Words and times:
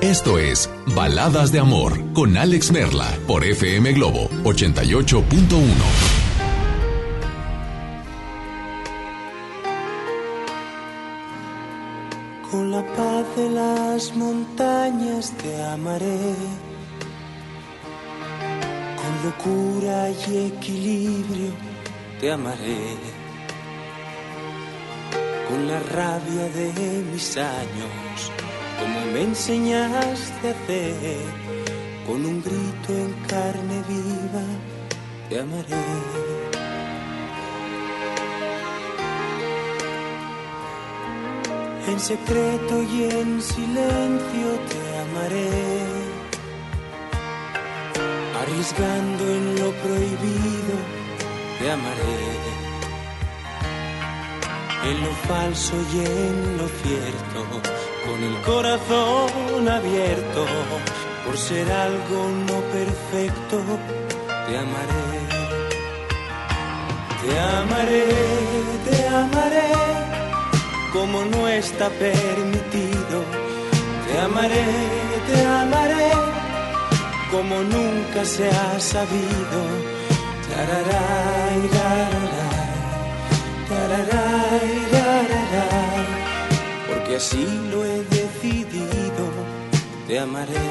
esto 0.00 0.38
es 0.38 0.70
Baladas 0.94 1.50
de 1.50 1.58
Amor 1.58 2.12
con 2.12 2.36
Alex 2.36 2.70
Merla 2.70 3.18
por 3.26 3.44
FM 3.44 3.92
Globo 3.92 4.28
88.1. 4.44 6.18
Con 12.50 12.70
la 12.70 12.82
paz 12.94 13.24
de 13.36 13.50
las 13.50 14.16
montañas 14.16 15.32
te 15.32 15.62
amaré. 15.64 16.34
Con 18.96 19.24
locura 19.24 20.10
y 20.10 20.46
equilibrio 20.46 21.50
te 22.20 22.32
amaré. 22.32 22.96
Con 25.48 25.66
la 25.66 25.80
rabia 25.80 26.48
de 26.54 27.04
mis 27.12 27.36
años, 27.36 28.32
como 28.78 29.00
me 29.12 29.22
enseñaste 29.22 30.48
a 30.48 30.50
hacer. 30.50 31.48
Con 32.06 32.24
un 32.24 32.42
grito 32.42 32.90
en 33.04 33.12
carne 33.26 33.82
viva 33.88 34.44
te 35.28 35.40
amaré. 35.40 36.38
En 41.88 42.00
secreto 42.00 42.82
y 42.82 43.04
en 43.04 43.40
silencio 43.40 44.48
te 44.70 44.98
amaré, 45.04 45.50
arriesgando 48.40 49.24
en 49.24 49.58
lo 49.58 49.70
prohibido 49.72 50.98
te 51.58 51.70
amaré, 51.72 52.20
en 54.84 55.00
lo 55.02 55.12
falso 55.26 55.74
y 55.92 55.98
en 55.98 56.58
lo 56.58 56.68
cierto, 56.68 57.38
con 58.08 58.24
el 58.24 58.40
corazón 58.42 59.68
abierto, 59.68 60.46
por 61.24 61.36
ser 61.36 61.70
algo 61.70 62.28
no 62.48 62.60
perfecto, 62.72 63.56
te 64.46 64.58
amaré, 64.58 65.08
te 67.22 67.38
amaré, 67.38 68.06
te 68.88 69.08
amaré 69.08 69.68
como 70.92 71.24
no 71.24 71.48
está 71.48 71.88
permitido. 71.90 73.18
Te 74.06 74.18
amaré, 74.18 74.64
te 75.28 75.44
amaré, 75.44 76.10
como 77.30 77.62
nunca 77.62 78.24
se 78.24 78.48
ha 78.48 78.80
sabido. 78.80 79.58
Tararay, 80.48 81.60
tararay, 81.76 82.72
tararay, 83.68 84.77
así 87.18 87.44
lo 87.72 87.84
he 87.84 87.98
decidido. 88.04 89.24
Te 90.06 90.20
amaré. 90.20 90.68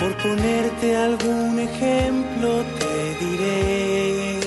Por 0.00 0.12
ponerte 0.24 0.96
algún 0.96 1.58
ejemplo 1.68 2.48
te 2.80 2.94
diré 3.24 4.40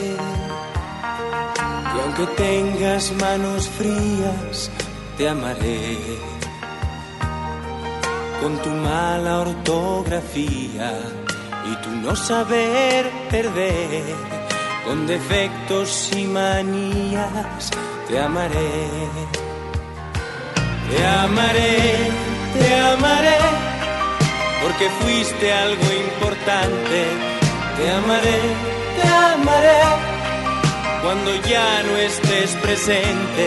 que 1.92 1.98
aunque 2.04 2.26
tengas 2.45 3.04
manos 3.26 3.70
frías, 3.78 4.72
te 5.17 5.30
amaré. 5.30 5.98
Con 8.42 8.54
tu 8.64 8.70
mala 8.70 9.42
ortografía 9.42 10.90
y 11.70 11.73
tu 11.84 11.92
no 12.04 12.16
saber 12.16 13.11
perder, 13.30 14.41
con 14.86 15.08
defectos 15.08 16.11
y 16.15 16.25
manías, 16.25 17.69
te 18.08 18.19
amaré. 18.19 19.09
Te 20.89 21.05
amaré, 21.05 22.11
te 22.53 22.75
amaré 22.75 23.37
porque 24.61 24.89
fuiste 25.02 25.53
algo 25.53 25.83
importante. 26.08 27.05
Te 27.77 27.92
amaré, 27.92 28.39
te 29.02 29.08
amaré, 29.08 29.81
cuando 31.02 31.36
ya 31.48 31.83
no 31.83 31.98
estés 31.98 32.52
presente. 32.61 33.45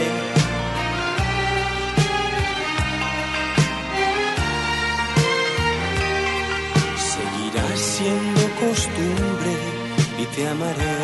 Seguirás 6.97 7.79
siendo 7.79 8.41
costumbre 8.61 9.74
y 10.25 10.37
te 10.37 10.49
amaré. 10.49 10.99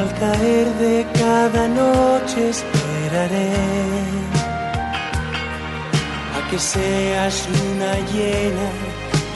Al 0.00 0.08
caer 0.20 0.66
de 0.84 1.06
cada 1.20 1.68
noche 1.68 2.50
esperaré 2.50 3.52
a 6.36 6.50
que 6.50 6.58
seas 6.58 7.48
luna 7.52 7.92
llena 8.12 8.68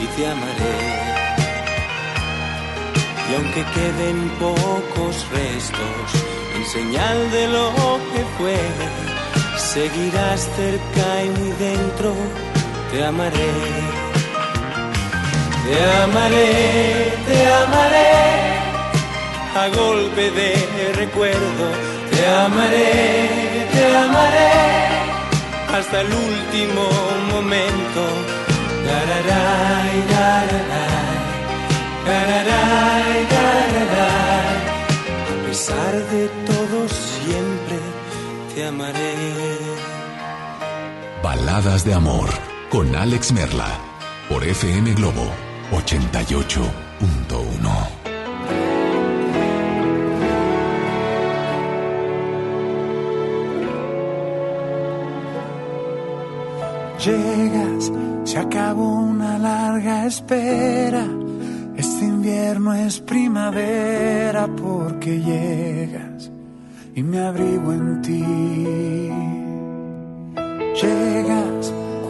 y 0.03 0.05
te 0.15 0.23
amaré. 0.33 0.79
Y 3.29 3.35
aunque 3.35 3.63
queden 3.75 4.17
pocos 4.39 5.15
restos 5.31 6.07
en 6.55 6.65
señal 6.65 7.31
de 7.31 7.47
lo 7.47 7.67
que 8.11 8.21
fue, 8.37 8.59
seguirás 9.57 10.41
cerca 10.55 11.23
y 11.25 11.29
muy 11.39 11.51
dentro, 11.67 12.13
te 12.93 13.03
amaré. 13.03 13.51
Te 15.65 15.77
amaré, 16.03 16.49
te 17.27 17.39
amaré 17.63 18.11
a 19.61 19.67
golpe 19.81 20.29
de 20.39 20.49
recuerdo. 20.93 21.65
Te 22.11 22.21
amaré, 22.45 23.67
te 23.73 23.83
amaré 24.05 24.53
hasta 25.75 26.01
el 26.01 26.11
último 26.29 26.83
momento. 27.33 28.01
Tararay, 28.87 29.95
tararay, 30.13 31.17
tararay, 32.07 33.15
tararay. 33.35 34.55
A 35.31 35.47
pesar 35.47 35.93
de 36.13 36.23
todo, 36.49 36.77
siempre 36.89 37.77
te 38.53 38.67
amaré. 38.67 39.15
Baladas 41.23 41.83
de 41.85 41.93
Amor 41.95 42.52
con 42.73 42.95
Alex 42.95 43.31
Merla 43.33 43.67
por 44.27 44.43
FM 44.43 44.95
Globo 44.95 45.31
88.1. 45.73 46.63
Llegas, 57.05 57.91
se 58.23 58.39
acabó 58.39 59.01
una 59.01 59.37
larga 59.37 60.07
espera. 60.07 61.05
Este 61.77 62.05
invierno 62.05 62.73
es 62.73 62.99
primavera 63.01 64.47
porque 64.47 65.19
llegas 65.19 66.31
y 66.95 67.03
me 67.03 67.19
abrigo 67.19 67.71
en 67.71 68.01
ti. 68.01 68.25
Llegas 70.81 71.42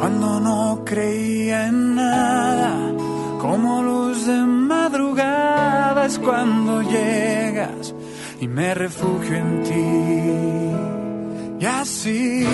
cuando 0.04 0.36
no 0.42 0.84
creía 0.84 1.68
en 1.68 1.96
nada, 1.96 2.92
como 3.40 3.82
luz 3.82 4.28
de 4.28 4.36
madrugada 4.36 6.06
es 6.06 6.20
cuando 6.20 6.82
llegas 6.82 7.96
y 8.42 8.50
me 8.50 8.74
refugio 8.74 9.38
en 9.38 9.64
ti. 9.64 11.56
Y 11.58 11.66
así 11.66 12.46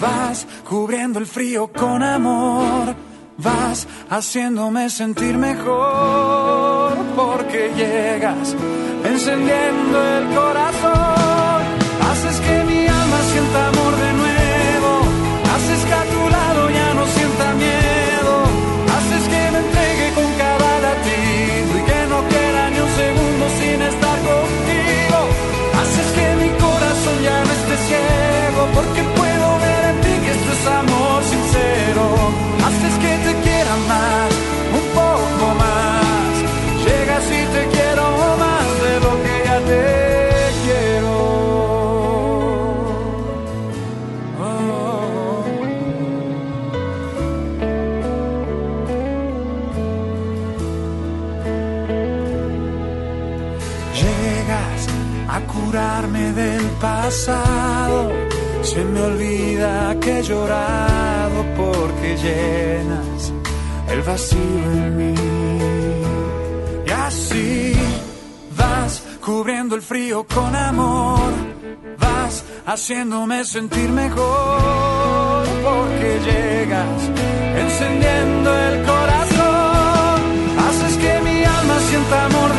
vas 0.00 0.46
cubriendo 0.68 1.18
el 1.18 1.26
frío 1.26 1.66
con 1.66 2.00
amor, 2.00 2.94
vas 3.38 3.88
haciéndome 4.08 4.88
sentir 4.88 5.36
mejor 5.36 6.96
porque 7.16 7.72
llegas 7.76 8.54
encendiendo 9.04 10.16
el 10.16 10.32
corazón, 10.32 11.17
amor 30.66 31.22
sincero. 31.24 32.04
Haces 32.66 32.94
que 33.02 33.12
te 33.24 33.32
quiera 33.42 33.74
más, 33.88 34.30
un 34.78 34.86
poco 35.00 35.54
más. 35.54 36.32
Llegas 36.84 37.24
y 37.26 37.42
te 37.54 37.62
quiero 37.74 38.04
más 38.44 38.66
de 38.84 38.94
lo 39.04 39.12
que 39.22 39.34
ya 39.44 39.58
te 39.70 39.84
quiero. 40.64 41.14
Oh. 44.40 45.44
Llegas 54.00 54.80
a 55.28 55.40
curarme 55.52 56.32
del 56.32 56.64
pasado. 56.80 58.27
Se 58.70 58.84
me 58.84 59.00
olvida 59.00 59.96
que 59.98 60.18
he 60.18 60.22
llorado 60.22 61.38
porque 61.56 62.08
llenas 62.24 63.32
el 63.88 64.02
vacío 64.02 64.72
en 64.82 64.96
mí. 64.98 65.14
Y 66.86 66.90
así 66.90 67.72
vas 68.58 69.02
cubriendo 69.24 69.74
el 69.74 69.80
frío 69.80 70.26
con 70.34 70.54
amor. 70.54 71.30
Vas 71.98 72.44
haciéndome 72.66 73.42
sentir 73.46 73.88
mejor 73.88 75.46
porque 75.64 76.20
llegas 76.28 77.00
encendiendo 77.64 78.50
el 78.66 78.82
corazón. 78.84 80.18
Haces 80.66 80.96
que 80.98 81.20
mi 81.24 81.42
alma 81.42 81.78
sienta 81.88 82.24
amor 82.26 82.50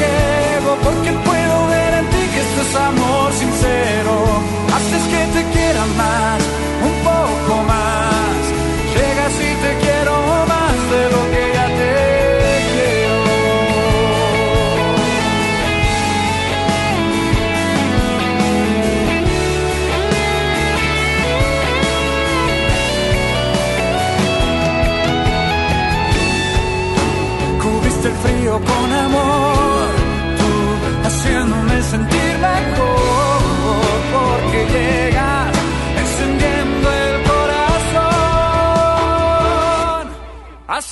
ciego 0.00 0.76
porque 0.82 1.10
puedo 1.28 1.66
ver 1.68 1.94
en 2.00 2.06
ti 2.12 2.22
que 2.32 2.40
esto 2.46 2.60
es 2.62 2.74
amor 2.74 3.32
sincero. 3.32 3.99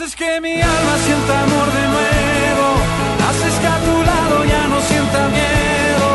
Haces 0.09 0.25
que 0.25 0.41
mi 0.41 0.55
alma 0.55 0.95
sienta 1.05 1.43
amor 1.43 1.69
de 1.71 1.85
nuevo, 1.95 2.67
haces 3.29 3.55
que 3.61 3.67
a 3.67 3.79
tu 3.87 3.95
lado 4.11 4.45
ya 4.47 4.67
no 4.69 4.81
sienta 4.81 5.29
miedo, 5.29 6.09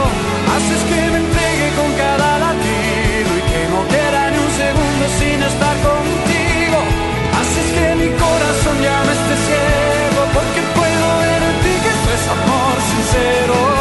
haces 0.55 0.81
que 0.89 1.01
me 1.11 1.17
entregue 1.21 1.67
con 1.77 1.89
cada 1.93 2.39
latido 2.39 3.29
y 3.37 3.41
que 3.51 3.61
no 3.69 3.79
quiera 3.93 4.31
ni 4.31 4.37
un 4.39 4.51
segundo 4.63 5.03
sin 5.19 5.37
estar 5.43 5.75
contigo. 5.85 6.79
Haces 7.37 7.67
que 7.77 7.87
mi 8.01 8.09
corazón 8.17 8.75
ya 8.81 8.97
no 9.05 9.11
esté 9.13 9.35
ciego 9.45 10.21
porque 10.33 10.61
puedo 10.73 11.07
ver 11.21 11.41
en 11.51 11.55
ti 11.61 11.73
que 11.83 11.89
esto 11.93 12.09
es 12.17 12.23
amor 12.33 12.75
sincero. 12.89 13.72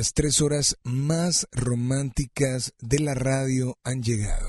Las 0.00 0.14
tres 0.14 0.40
horas 0.40 0.78
más 0.82 1.46
románticas 1.52 2.72
de 2.80 3.00
la 3.00 3.12
radio 3.12 3.78
han 3.84 4.02
llegado. 4.02 4.48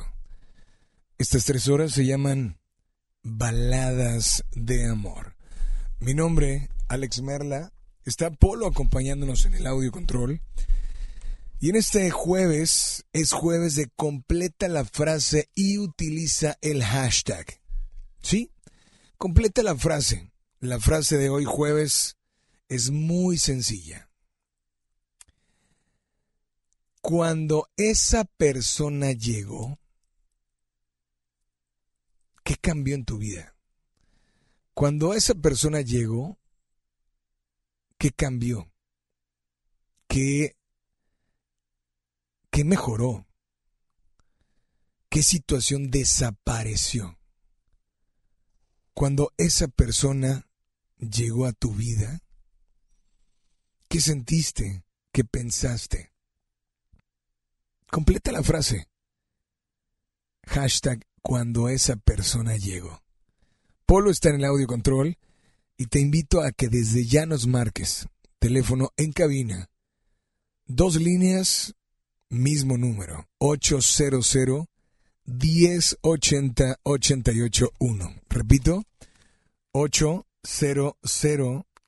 Estas 1.17 1.43
tres 1.43 1.67
horas 1.67 1.91
se 1.91 2.05
llaman 2.05 2.57
Baladas 3.21 4.45
de 4.53 4.85
Amor. 4.85 5.35
Mi 5.99 6.13
nombre, 6.13 6.69
Alex 6.87 7.21
Merla, 7.21 7.73
está 8.05 8.31
Polo 8.31 8.65
acompañándonos 8.65 9.45
en 9.45 9.55
el 9.55 9.67
audio 9.67 9.91
control. 9.91 10.39
Y 11.59 11.69
en 11.69 11.75
este 11.75 12.09
jueves 12.11 13.03
es 13.11 13.33
jueves 13.33 13.75
de 13.75 13.89
completa 13.97 14.69
la 14.69 14.85
frase 14.85 15.49
y 15.53 15.79
utiliza 15.79 16.57
el 16.61 16.81
hashtag. 16.81 17.59
¿Sí? 18.21 18.53
Completa 19.17 19.63
la 19.63 19.75
frase. 19.75 20.31
La 20.61 20.79
frase 20.79 21.17
de 21.17 21.29
hoy 21.29 21.43
jueves 21.43 22.15
es 22.69 22.89
muy 22.89 23.37
sencilla. 23.37 24.07
Cuando 27.01 27.67
esa 27.77 28.25
persona 28.25 29.11
llegó, 29.11 29.79
¿qué 32.43 32.55
cambió 32.55 32.95
en 32.95 33.05
tu 33.05 33.17
vida? 33.17 33.55
Cuando 34.73 35.13
esa 35.13 35.33
persona 35.35 35.81
llegó, 35.81 36.39
¿qué 37.97 38.11
cambió? 38.11 38.71
¿Qué, 40.07 40.55
mejoró? 42.63 43.27
¿Qué 45.09 45.23
situación 45.23 45.89
desapareció? 45.89 47.17
Cuando 48.93 49.33
esa 49.37 49.67
persona 49.67 50.47
llegó 50.97 51.45
a 51.45 51.53
tu 51.53 51.73
vida, 51.73 52.21
¿qué 53.87 53.99
sentiste? 54.01 54.83
¿Qué 55.11 55.23
pensaste? 55.23 56.10
Completa 57.91 58.31
la 58.31 58.41
frase. 58.41 58.87
Hashtag 60.47 61.05
cuando 61.21 61.67
esa 61.67 61.97
persona 61.97 62.55
llegó. 62.55 63.03
Polo 63.85 64.09
está 64.11 64.29
en 64.29 64.35
el 64.35 64.45
audio 64.45 64.65
control 64.65 65.17
y 65.75 65.87
te 65.87 65.99
invito 65.99 66.41
a 66.41 66.53
que 66.53 66.69
desde 66.69 67.03
ya 67.05 67.25
nos 67.25 67.47
marques. 67.47 68.07
Teléfono 68.39 68.91
en 68.95 69.11
cabina. 69.11 69.69
Dos 70.67 70.95
líneas, 70.95 71.75
mismo 72.29 72.77
número. 72.77 73.27
800 73.39 74.37
1080 75.25 76.79
881. 76.83 78.21
Repito, 78.29 78.85
800 79.73 80.93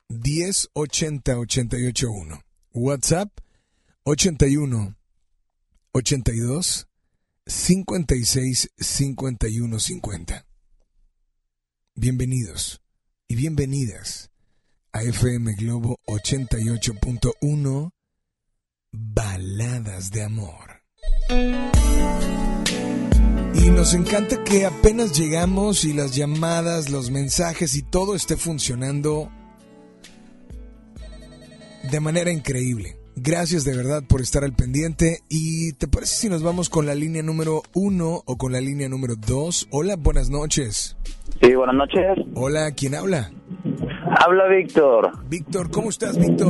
1080 0.09 1.37
881. 1.37 2.41
WhatsApp 2.73 3.29
81 4.03 4.97
82 5.95 6.87
56 7.45 8.71
51 8.75 9.79
50. 9.79 10.45
Bienvenidos 11.93 12.81
y 13.27 13.35
bienvenidas 13.35 14.31
a 14.91 15.03
FM 15.03 15.53
Globo 15.53 15.99
88.1 16.07 17.91
Baladas 18.91 20.09
de 20.09 20.23
Amor. 20.23 20.81
Y 23.53 23.69
nos 23.69 23.93
encanta 23.93 24.43
que 24.43 24.65
apenas 24.65 25.15
llegamos 25.15 25.85
y 25.85 25.93
las 25.93 26.15
llamadas, 26.15 26.89
los 26.89 27.11
mensajes 27.11 27.75
y 27.75 27.83
todo 27.83 28.15
esté 28.15 28.35
funcionando 28.35 29.31
de 31.83 31.99
manera 31.99 32.31
increíble. 32.31 33.02
Gracias 33.15 33.63
de 33.63 33.75
verdad 33.75 34.03
por 34.07 34.21
estar 34.21 34.43
al 34.43 34.53
pendiente. 34.53 35.19
¿Y 35.29 35.73
te 35.73 35.87
parece 35.87 36.15
si 36.15 36.29
nos 36.29 36.43
vamos 36.43 36.69
con 36.69 36.85
la 36.85 36.95
línea 36.95 37.21
número 37.23 37.61
uno 37.73 38.21
o 38.25 38.37
con 38.37 38.51
la 38.51 38.59
línea 38.59 38.89
número 38.89 39.15
dos? 39.15 39.67
Hola, 39.71 39.95
buenas 39.95 40.29
noches. 40.29 40.97
Sí, 41.41 41.53
buenas 41.55 41.75
noches. 41.75 42.25
Hola, 42.35 42.71
¿quién 42.71 42.95
habla? 42.95 43.31
Habla 44.19 44.47
Víctor. 44.47 45.11
Víctor, 45.27 45.71
¿cómo 45.71 45.89
estás, 45.89 46.17
Víctor? 46.17 46.47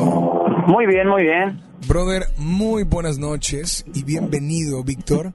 Muy 0.67 0.85
bien, 0.87 1.07
muy 1.07 1.23
bien. 1.23 1.61
Brother, 1.87 2.23
muy 2.37 2.83
buenas 2.83 3.17
noches 3.17 3.85
y 3.93 4.03
bienvenido, 4.03 4.83
Víctor, 4.83 5.33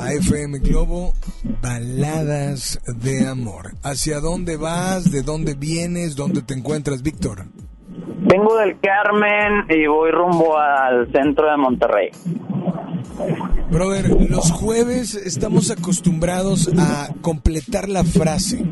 a 0.00 0.12
FM 0.12 0.58
Globo 0.58 1.14
Baladas 1.62 2.80
de 2.96 3.28
Amor. 3.28 3.74
¿Hacia 3.84 4.18
dónde 4.18 4.56
vas? 4.56 5.12
¿De 5.12 5.22
dónde 5.22 5.54
vienes? 5.54 6.16
¿Dónde 6.16 6.42
te 6.42 6.54
encuentras, 6.54 7.02
Víctor? 7.02 7.46
Vengo 8.20 8.56
del 8.58 8.78
Carmen 8.80 9.64
y 9.68 9.86
voy 9.86 10.10
rumbo 10.10 10.58
al 10.58 11.10
centro 11.12 11.50
de 11.50 11.56
Monterrey. 11.56 12.10
Brother, 13.70 14.30
los 14.30 14.50
jueves 14.50 15.14
estamos 15.14 15.70
acostumbrados 15.70 16.70
a 16.78 17.08
completar 17.20 17.88
la 17.88 18.04
frase. 18.04 18.64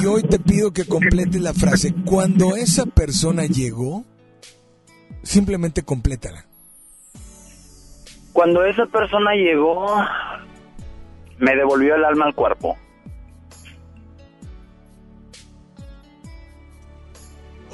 Y 0.00 0.06
hoy 0.06 0.22
te 0.22 0.38
pido 0.38 0.72
que 0.72 0.86
complete 0.86 1.40
la 1.40 1.52
frase. 1.52 1.94
Cuando 2.04 2.56
esa 2.56 2.86
persona 2.86 3.44
llegó, 3.46 4.04
simplemente 5.22 5.82
complétala. 5.82 6.44
Cuando 8.32 8.64
esa 8.64 8.86
persona 8.86 9.34
llegó, 9.34 9.86
me 11.38 11.54
devolvió 11.54 11.94
el 11.94 12.04
alma 12.04 12.26
al 12.26 12.34
cuerpo. 12.34 12.76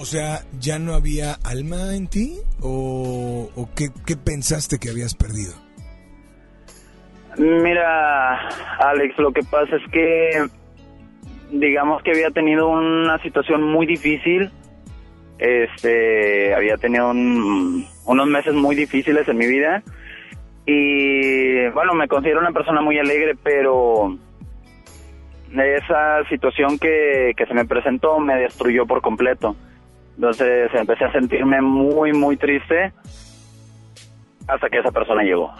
O 0.00 0.06
sea, 0.06 0.40
¿ya 0.58 0.78
no 0.78 0.94
había 0.94 1.34
alma 1.44 1.94
en 1.94 2.08
ti? 2.08 2.38
¿O, 2.62 3.50
qué, 3.76 3.90
pensaste 4.16 4.78
que 4.78 4.88
habías 4.88 5.14
perdido? 5.14 5.52
Mira, 7.36 8.48
Alex, 8.78 9.18
lo 9.18 9.30
que 9.32 9.42
pasa 9.42 9.76
es 9.76 9.82
que, 9.92 10.46
digamos 11.52 12.02
que 12.02 12.12
había 12.12 12.30
tenido 12.30 12.68
una 12.70 13.18
situación 13.22 13.62
muy 13.62 13.84
difícil. 13.86 14.50
Este, 15.38 16.54
había 16.54 16.78
tenido 16.78 17.10
un- 17.10 17.86
unos 18.06 18.26
meses 18.26 18.54
muy 18.54 18.74
difíciles 18.76 19.28
en 19.28 19.36
mi 19.36 19.46
vida. 19.46 19.82
Y 20.64 21.68
bueno, 21.74 21.92
me 21.92 22.08
considero 22.08 22.40
una 22.40 22.52
persona 22.52 22.80
muy 22.80 22.98
alegre, 22.98 23.34
pero 23.42 24.16
esa 25.54 26.24
situación 26.30 26.78
que 26.78 27.34
se 27.46 27.54
me 27.54 27.66
presentó 27.66 28.18
me 28.18 28.36
destruyó 28.36 28.86
por 28.86 29.02
completo. 29.02 29.56
Entonces 30.20 30.70
empecé 30.74 31.06
a 31.06 31.12
sentirme 31.12 31.62
muy, 31.62 32.12
muy 32.12 32.36
triste 32.36 32.92
hasta 34.46 34.68
que 34.68 34.80
esa 34.80 34.90
persona 34.90 35.22
llegó. 35.22 35.50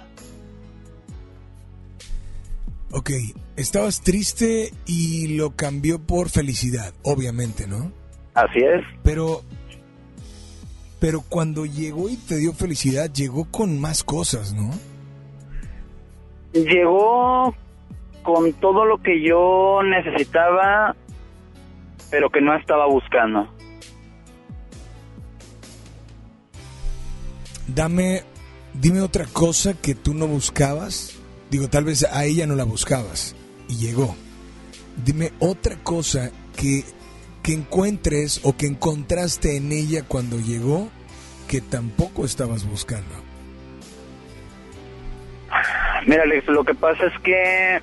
Ok, 2.93 3.09
estabas 3.57 4.03
triste 4.03 4.71
y 4.85 5.39
lo 5.39 5.57
cambió 5.57 5.99
por 5.99 6.29
felicidad, 6.29 6.93
obviamente, 7.03 7.67
¿no? 7.67 7.91
Así 8.35 8.59
es. 8.59 8.85
Pero, 9.03 9.41
pero 11.01 11.23
cuando 11.27 11.65
llegó 11.65 12.11
y 12.11 12.17
te 12.17 12.37
dio 12.37 12.53
felicidad, 12.53 13.11
llegó 13.11 13.51
con 13.51 13.81
más 13.81 14.05
cosas, 14.05 14.53
¿no? 14.53 14.73
Llegó 16.53 17.55
con 18.23 18.53
todo 18.61 18.85
lo 18.85 18.99
que 18.99 19.27
yo 19.27 19.81
necesitaba, 19.85 20.95
pero 22.11 22.29
que 22.29 22.43
no 22.43 22.55
estaba 22.55 22.85
buscando. 22.85 23.49
Dame, 27.75 28.23
dime 28.75 29.01
otra 29.01 29.27
cosa 29.27 29.75
que 29.75 29.95
tú 29.95 30.15
no 30.15 30.27
buscabas. 30.27 31.19
Digo, 31.51 31.69
tal 31.69 31.85
vez 31.85 32.05
a 32.05 32.25
ella 32.25 32.47
no 32.47 32.55
la 32.55 32.65
buscabas 32.65 33.37
y 33.69 33.77
llegó. 33.77 34.17
Dime 35.05 35.33
otra 35.39 35.77
cosa 35.83 36.31
que, 36.57 36.85
que 37.43 37.53
encuentres 37.53 38.41
o 38.43 38.57
que 38.57 38.67
encontraste 38.67 39.57
en 39.57 39.73
ella 39.73 40.03
cuando 40.07 40.39
llegó 40.39 40.89
que 41.49 41.61
tampoco 41.61 42.25
estabas 42.25 42.65
buscando. 42.65 43.15
Mira, 46.07 46.23
Alex, 46.23 46.47
lo 46.49 46.65
que 46.65 46.75
pasa 46.75 47.07
es 47.07 47.19
que 47.21 47.81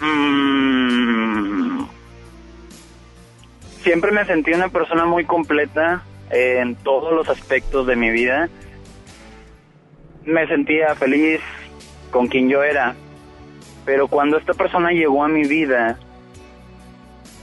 mm, 0.00 1.84
siempre 3.82 4.12
me 4.12 4.24
sentí 4.24 4.52
una 4.52 4.68
persona 4.68 5.04
muy 5.04 5.24
completa 5.24 6.02
en 6.30 6.74
todos 6.76 7.12
los 7.12 7.28
aspectos 7.28 7.86
de 7.86 7.96
mi 7.96 8.10
vida. 8.10 8.48
Me 10.24 10.46
sentía 10.46 10.94
feliz 10.94 11.40
con 12.10 12.28
quien 12.28 12.48
yo 12.48 12.62
era, 12.62 12.94
pero 13.84 14.06
cuando 14.08 14.38
esta 14.38 14.54
persona 14.54 14.90
llegó 14.92 15.24
a 15.24 15.28
mi 15.28 15.44
vida, 15.46 15.98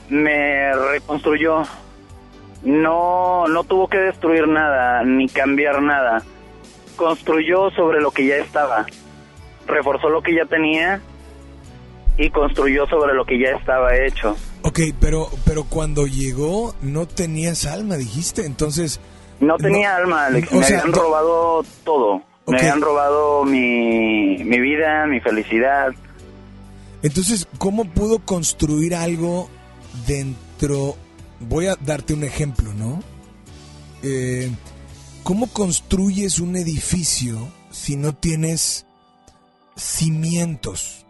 me 0.09 0.73
reconstruyó. 0.91 1.63
No, 2.63 3.47
no 3.47 3.63
tuvo 3.63 3.87
que 3.87 3.97
destruir 3.97 4.47
nada 4.47 5.03
ni 5.03 5.27
cambiar 5.29 5.81
nada. 5.81 6.23
Construyó 6.97 7.69
sobre 7.71 8.01
lo 8.01 8.11
que 8.11 8.25
ya 8.27 8.35
estaba 8.37 8.85
reforzó 9.67 10.09
lo 10.09 10.23
que 10.23 10.33
ya 10.33 10.45
tenía 10.45 10.99
y 12.17 12.31
construyó 12.31 12.87
sobre 12.87 13.13
lo 13.13 13.23
que 13.23 13.37
ya 13.37 13.51
estaba 13.51 13.95
hecho. 13.95 14.35
Ok, 14.63 14.79
pero, 14.99 15.29
pero 15.45 15.63
cuando 15.63 16.07
llegó 16.07 16.73
no 16.81 17.07
tenías 17.07 17.67
alma, 17.67 17.95
dijiste, 17.95 18.47
entonces... 18.47 18.99
No 19.39 19.57
tenía 19.57 19.95
alma, 19.95 20.25
Alex. 20.25 20.51
o 20.51 20.55
Me 20.55 20.63
sea, 20.63 20.79
habían 20.79 20.91
do- 20.91 21.01
robado 21.03 21.63
todo. 21.85 22.23
Me 22.49 22.57
habían 22.59 22.81
robado 22.81 23.43
mi, 23.43 24.37
mi 24.43 24.59
vida, 24.59 25.05
mi 25.07 25.19
felicidad. 25.19 25.89
Entonces, 27.01 27.47
¿cómo 27.57 27.85
pudo 27.85 28.19
construir 28.19 28.93
algo 28.95 29.49
dentro? 30.07 30.95
Voy 31.39 31.67
a 31.67 31.75
darte 31.79 32.13
un 32.13 32.23
ejemplo, 32.23 32.73
¿no? 32.73 33.01
Eh, 34.03 34.51
¿Cómo 35.23 35.47
construyes 35.47 36.39
un 36.39 36.55
edificio 36.55 37.37
si 37.69 37.95
no 37.95 38.13
tienes 38.15 38.85
cimientos? 39.75 41.05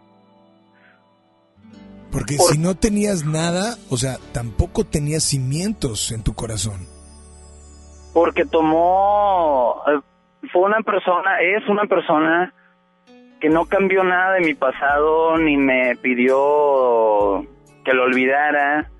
Porque 2.10 2.36
Por- 2.36 2.52
si 2.52 2.58
no 2.58 2.76
tenías 2.76 3.24
nada, 3.24 3.78
o 3.88 3.96
sea, 3.96 4.18
tampoco 4.32 4.84
tenías 4.84 5.22
cimientos 5.24 6.10
en 6.12 6.22
tu 6.22 6.34
corazón. 6.34 6.86
Porque 8.12 8.44
tomó... 8.44 9.76
Fue 10.52 10.62
una 10.62 10.80
persona, 10.80 11.40
es 11.40 11.68
una 11.68 11.84
persona 11.84 12.52
que 13.40 13.48
no 13.48 13.66
cambió 13.66 14.04
nada 14.04 14.34
de 14.34 14.40
mi 14.40 14.54
pasado, 14.54 15.36
ni 15.38 15.56
me 15.56 15.96
pidió 15.96 17.46
que 17.84 17.94
lo 17.94 18.04
olvidara, 18.04 18.90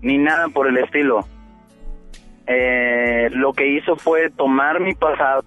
ni 0.00 0.18
nada 0.18 0.48
por 0.48 0.66
el 0.66 0.78
estilo. 0.78 1.26
Eh, 2.46 3.30
lo 3.32 3.52
que 3.52 3.66
hizo 3.68 3.96
fue 3.96 4.30
tomar 4.30 4.80
mi 4.80 4.94
pasado, 4.94 5.44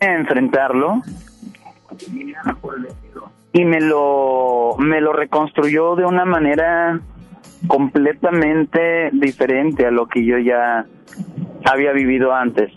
enfrentarlo 0.00 1.00
y 3.52 3.64
me 3.64 3.80
lo 3.80 4.76
me 4.78 5.00
lo 5.00 5.12
reconstruyó 5.12 5.96
de 5.96 6.04
una 6.04 6.24
manera 6.24 7.00
completamente 7.66 9.10
diferente 9.12 9.86
a 9.86 9.90
lo 9.90 10.06
que 10.06 10.24
yo 10.24 10.38
ya 10.38 10.86
había 11.64 11.92
vivido 11.92 12.32
antes. 12.34 12.72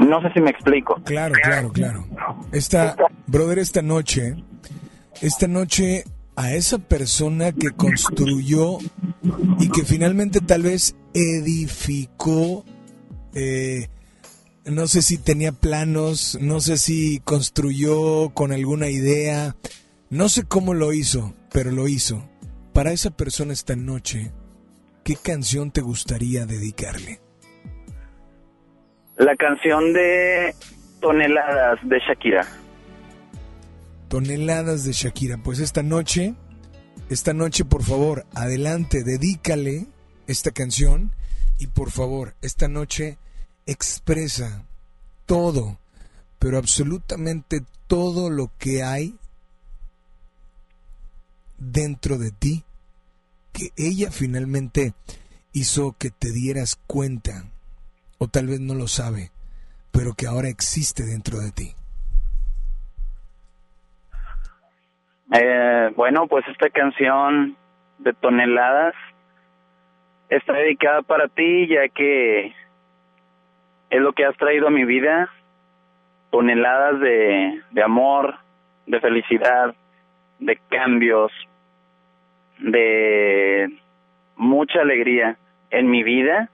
No 0.00 0.20
sé 0.22 0.32
si 0.32 0.40
me 0.40 0.50
explico. 0.50 1.00
Claro, 1.04 1.34
claro, 1.42 1.70
claro. 1.72 2.06
Esta, 2.52 2.96
brother, 3.26 3.58
esta 3.58 3.82
noche, 3.82 4.36
esta 5.20 5.46
noche 5.46 6.04
a 6.36 6.54
esa 6.54 6.78
persona 6.78 7.52
que 7.52 7.70
construyó 7.70 8.78
y 9.58 9.68
que 9.70 9.84
finalmente 9.84 10.40
tal 10.40 10.62
vez 10.62 10.94
edificó, 11.12 12.64
eh, 13.34 13.88
no 14.64 14.86
sé 14.86 15.02
si 15.02 15.18
tenía 15.18 15.52
planos, 15.52 16.38
no 16.40 16.60
sé 16.60 16.78
si 16.78 17.20
construyó 17.20 18.30
con 18.30 18.52
alguna 18.52 18.88
idea, 18.88 19.56
no 20.10 20.28
sé 20.28 20.44
cómo 20.44 20.74
lo 20.74 20.92
hizo, 20.92 21.34
pero 21.50 21.72
lo 21.72 21.88
hizo. 21.88 22.28
Para 22.72 22.92
esa 22.92 23.10
persona 23.10 23.52
esta 23.52 23.74
noche, 23.74 24.32
¿qué 25.02 25.16
canción 25.16 25.72
te 25.72 25.80
gustaría 25.80 26.46
dedicarle? 26.46 27.20
La 29.18 29.34
canción 29.36 29.92
de 29.92 30.54
Toneladas 31.00 31.80
de 31.82 31.98
Shakira. 31.98 32.46
toneladas 34.08 34.84
de 34.84 34.92
Shakira. 34.92 35.38
Pues 35.38 35.58
esta 35.58 35.82
noche, 35.82 36.34
esta 37.10 37.34
noche, 37.34 37.64
por 37.64 37.82
favor, 37.82 38.24
adelante, 38.34 39.02
dedícale 39.04 39.86
esta 40.26 40.50
canción 40.50 41.12
y 41.58 41.66
por 41.66 41.90
favor, 41.90 42.34
esta 42.40 42.68
noche 42.68 43.18
expresa 43.66 44.64
todo, 45.26 45.78
pero 46.38 46.56
absolutamente 46.56 47.62
todo 47.86 48.30
lo 48.30 48.50
que 48.58 48.82
hay 48.82 49.16
dentro 51.58 52.18
de 52.18 52.30
ti 52.30 52.64
que 53.52 53.72
ella 53.76 54.10
finalmente 54.10 54.94
hizo 55.52 55.96
que 55.98 56.10
te 56.10 56.30
dieras 56.30 56.78
cuenta, 56.86 57.50
o 58.18 58.28
tal 58.28 58.46
vez 58.46 58.60
no 58.60 58.74
lo 58.74 58.86
sabe, 58.86 59.30
pero 59.92 60.12
que 60.16 60.26
ahora 60.26 60.48
existe 60.48 61.04
dentro 61.04 61.38
de 61.38 61.52
ti. 61.52 61.74
Eh, 65.32 65.92
bueno, 65.96 66.26
pues 66.26 66.46
esta 66.48 66.70
canción 66.70 67.56
de 67.98 68.12
Toneladas 68.14 68.94
está 70.30 70.54
dedicada 70.54 71.02
para 71.02 71.28
ti, 71.28 71.68
ya 71.68 71.88
que 71.88 72.54
es 73.90 74.00
lo 74.00 74.12
que 74.12 74.24
has 74.24 74.36
traído 74.36 74.68
a 74.68 74.70
mi 74.70 74.84
vida, 74.84 75.30
toneladas 76.30 77.00
de, 77.00 77.62
de 77.70 77.82
amor, 77.82 78.36
de 78.86 79.00
felicidad, 79.00 79.74
de 80.38 80.58
cambios, 80.68 81.32
de 82.58 83.68
mucha 84.36 84.80
alegría 84.80 85.36
en 85.70 85.90
mi 85.90 86.02
vida. 86.02 86.50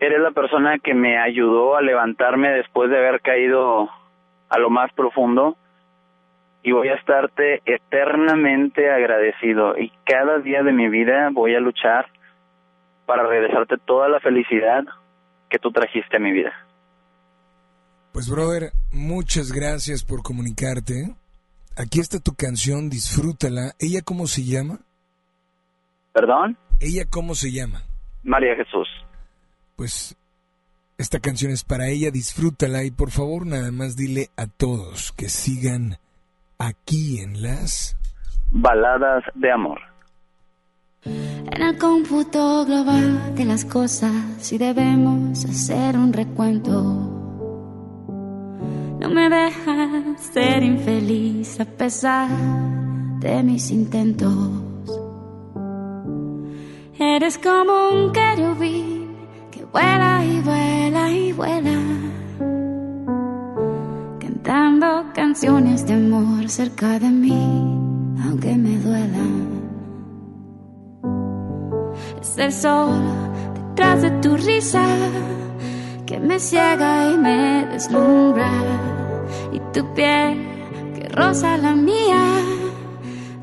Eres 0.00 0.20
la 0.20 0.32
persona 0.32 0.78
que 0.78 0.94
me 0.94 1.18
ayudó 1.18 1.76
a 1.76 1.82
levantarme 1.82 2.50
después 2.50 2.90
de 2.90 2.98
haber 2.98 3.20
caído 3.20 3.88
a 4.48 4.58
lo 4.58 4.70
más 4.70 4.92
profundo 4.92 5.56
y 6.62 6.72
voy 6.72 6.88
a 6.88 6.94
estarte 6.94 7.62
eternamente 7.66 8.90
agradecido 8.90 9.78
y 9.78 9.92
cada 10.04 10.38
día 10.38 10.62
de 10.62 10.72
mi 10.72 10.88
vida 10.88 11.28
voy 11.32 11.54
a 11.54 11.60
luchar 11.60 12.06
para 13.06 13.26
regresarte 13.26 13.76
toda 13.84 14.08
la 14.08 14.20
felicidad 14.20 14.84
que 15.50 15.58
tú 15.58 15.70
trajiste 15.70 16.16
a 16.16 16.20
mi 16.20 16.32
vida. 16.32 16.52
Pues 18.12 18.30
brother, 18.30 18.70
muchas 18.92 19.52
gracias 19.52 20.04
por 20.04 20.22
comunicarte. 20.22 21.14
Aquí 21.76 22.00
está 22.00 22.20
tu 22.20 22.34
canción, 22.34 22.88
disfrútala. 22.88 23.72
¿Ella 23.80 24.00
cómo 24.04 24.26
se 24.26 24.42
llama? 24.42 24.78
¿Perdón? 26.12 26.56
¿Ella 26.80 27.04
cómo 27.10 27.34
se 27.34 27.50
llama? 27.50 27.82
María 28.22 28.54
Jesús. 28.54 28.88
Pues 29.76 30.16
esta 30.96 31.18
canción 31.18 31.50
es 31.50 31.64
para 31.64 31.88
ella, 31.88 32.10
disfrútala 32.10 32.84
y 32.84 32.90
por 32.90 33.10
favor 33.10 33.46
nada 33.46 33.72
más 33.72 33.96
dile 33.96 34.30
a 34.36 34.46
todos 34.46 35.12
que 35.12 35.28
sigan 35.28 35.98
aquí 36.58 37.20
en 37.20 37.42
las 37.42 37.96
baladas 38.50 39.24
de 39.34 39.50
amor. 39.50 39.80
En 41.04 41.62
el 41.62 41.76
cómputo 41.78 42.64
global 42.64 43.34
de 43.34 43.44
las 43.44 43.64
cosas 43.64 44.52
y 44.52 44.58
debemos 44.58 45.44
hacer 45.44 45.98
un 45.98 46.12
recuento. 46.12 46.72
No 49.00 49.10
me 49.10 49.28
dejas 49.28 50.20
ser 50.32 50.62
infeliz 50.62 51.60
a 51.60 51.64
pesar 51.64 52.30
de 53.18 53.42
mis 53.42 53.70
intentos. 53.70 54.50
Eres 56.98 57.36
como 57.38 57.90
un 57.90 58.12
querubín 58.12 58.93
que 58.93 58.93
vuela 59.74 60.24
y 60.24 60.40
vuela 60.40 61.10
y 61.10 61.32
vuela. 61.32 61.78
Cantando 64.20 65.06
canciones 65.12 65.84
de 65.86 65.94
amor 65.94 66.48
cerca 66.48 67.00
de 67.00 67.10
mí, 67.10 67.42
aunque 68.24 68.54
me 68.54 68.78
duelan. 68.78 69.34
Es 72.20 72.38
el 72.38 72.52
sol 72.52 73.02
detrás 73.54 74.02
de 74.02 74.10
tu 74.22 74.36
risa 74.36 74.86
que 76.06 76.20
me 76.20 76.38
ciega 76.38 77.10
y 77.12 77.18
me 77.18 77.66
deslumbra. 77.72 78.52
Y 79.52 79.58
tu 79.72 79.82
piel 79.94 80.38
que 80.94 81.08
roza 81.08 81.56
la 81.56 81.74
mía, 81.74 82.22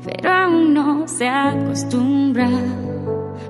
pero 0.02 0.30
aún 0.30 0.72
no 0.72 1.06
se 1.06 1.28
acostumbra. 1.28 2.48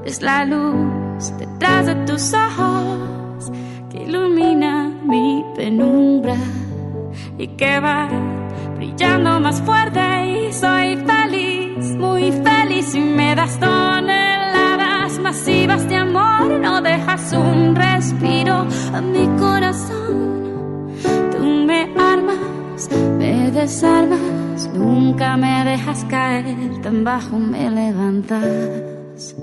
Es 0.04 0.20
la 0.20 0.44
luz 0.44 1.32
detrás 1.38 1.86
de 1.86 1.94
tus 2.06 2.34
ojos 2.34 3.52
que 3.88 4.02
ilumina 4.02 4.90
mi 5.04 5.44
penumbra 5.54 6.34
y 7.38 7.46
que 7.48 7.78
va 7.78 8.08
brillando 8.76 9.38
más 9.38 9.60
fuerte 9.62 10.00
y 10.26 10.52
soy 10.52 10.96
feliz, 10.96 11.94
muy 11.96 12.32
feliz 12.32 12.94
y 12.96 13.00
me 13.00 13.36
das 13.36 13.58
toneladas 13.60 15.20
masivas 15.20 15.88
de 15.88 15.96
amor, 15.96 16.50
no 16.60 16.82
dejas 16.82 17.32
un 17.32 17.76
respiro 17.76 18.66
a 18.92 19.00
mi 19.00 19.26
corazón, 19.38 20.88
tú 21.30 21.44
me 21.66 21.82
armas, 21.96 22.88
me 23.18 23.52
desarmas, 23.52 24.68
nunca 24.74 25.36
me 25.36 25.64
dejas 25.64 26.04
caer, 26.06 26.80
tan 26.82 27.04
bajo 27.04 27.38
me 27.38 27.70
levantas. 27.70 29.36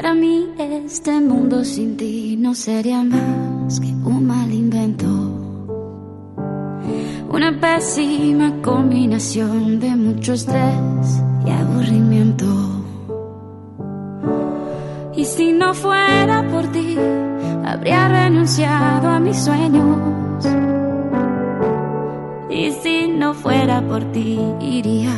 Para 0.00 0.14
mí 0.14 0.46
este 0.56 1.20
mundo 1.20 1.64
sin 1.64 1.96
ti 1.96 2.36
no 2.38 2.54
sería 2.54 3.02
más 3.02 3.80
que 3.80 3.88
un 3.88 4.26
mal 4.28 4.48
invento. 4.52 5.08
Una 7.28 7.58
pésima 7.60 8.62
combinación 8.62 9.80
de 9.80 9.96
mucho 9.96 10.34
estrés 10.34 11.20
y 11.44 11.50
aburrimiento. 11.50 12.46
Y 15.16 15.24
si 15.24 15.50
no 15.52 15.74
fuera 15.74 16.46
por 16.48 16.68
ti, 16.68 16.96
habría 17.64 18.06
renunciado 18.06 19.08
a 19.08 19.18
mis 19.18 19.36
sueños. 19.36 20.46
Y 22.48 22.70
si 22.70 23.08
no 23.08 23.34
fuera 23.34 23.82
por 23.82 24.04
ti, 24.12 24.38
iría 24.60 25.16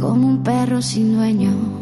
como 0.00 0.28
un 0.28 0.44
perro 0.44 0.80
sin 0.80 1.16
dueño. 1.16 1.81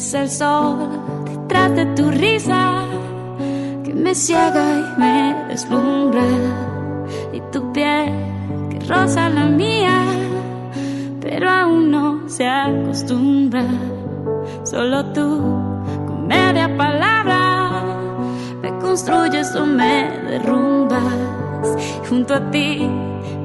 Es 0.00 0.14
el 0.14 0.30
sol 0.30 0.88
detrás 1.26 1.76
de 1.76 1.84
tu 1.94 2.10
risa 2.10 2.84
que 3.84 3.92
me 3.92 4.14
ciega 4.14 4.64
y 4.80 4.98
me 4.98 5.44
deslumbra. 5.48 6.24
Y 7.34 7.40
tu 7.52 7.70
piel 7.70 8.08
que 8.70 8.78
roza 8.88 9.28
la 9.28 9.44
mía, 9.44 10.02
pero 11.20 11.50
aún 11.50 11.90
no 11.90 12.26
se 12.30 12.48
acostumbra. 12.48 13.66
Solo 14.64 15.04
tú, 15.12 15.38
con 16.06 16.26
media 16.26 16.74
palabra, 16.78 17.70
me 18.62 18.70
construyes 18.78 19.54
o 19.54 19.66
me 19.66 20.18
derrumbas. 20.30 21.76
Junto 22.08 22.36
a 22.36 22.50
ti 22.50 22.88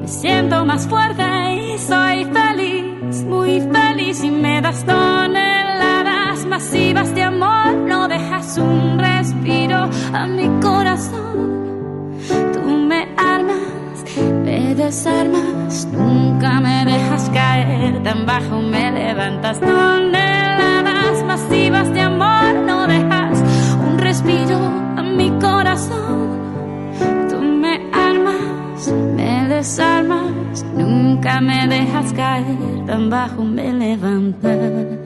me 0.00 0.08
siento 0.08 0.64
más 0.64 0.86
fuerte 0.88 1.22
y 1.54 1.78
soy 1.78 2.24
feliz, 2.24 3.24
muy 3.24 3.60
feliz 3.60 4.24
y 4.24 4.30
me 4.30 4.62
das 4.62 4.82
toneladas 4.86 5.55
masivas 6.46 7.14
de 7.14 7.22
amor, 7.22 7.74
no 7.74 8.08
dejas 8.08 8.58
un 8.58 8.98
respiro 8.98 9.88
a 10.12 10.26
mi 10.26 10.48
corazón. 10.60 12.16
Tú 12.52 12.60
me 12.60 13.08
armas, 13.16 14.04
me 14.44 14.74
desarmas, 14.74 15.86
nunca 15.92 16.60
me 16.60 16.84
dejas 16.84 17.30
caer, 17.30 18.02
tan 18.02 18.26
bajo 18.26 18.60
me 18.60 18.90
levantas. 18.92 19.60
Toneladas 19.60 21.24
masivas 21.24 21.92
de 21.92 22.00
amor, 22.00 22.54
no 22.66 22.86
dejas 22.86 23.42
un 23.86 23.98
respiro 23.98 24.56
a 24.96 25.02
mi 25.02 25.30
corazón. 25.38 26.28
Tú 27.28 27.40
me 27.40 27.90
armas, 27.92 28.92
me 29.16 29.48
desarmas, 29.48 30.64
nunca 30.74 31.40
me 31.40 31.66
dejas 31.68 32.12
caer, 32.12 32.86
tan 32.86 33.10
bajo 33.10 33.44
me 33.44 33.72
levantas. 33.72 35.05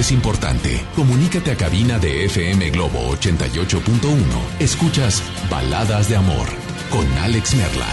es 0.00 0.12
importante. 0.12 0.82
Comunícate 0.96 1.50
a 1.50 1.56
cabina 1.56 1.98
de 1.98 2.24
FM 2.24 2.70
Globo 2.70 3.14
88.1. 3.16 4.16
Escuchas 4.58 5.22
Baladas 5.50 6.08
de 6.08 6.16
Amor 6.16 6.48
con 6.90 7.06
Alex 7.18 7.54
Merla. 7.54 7.86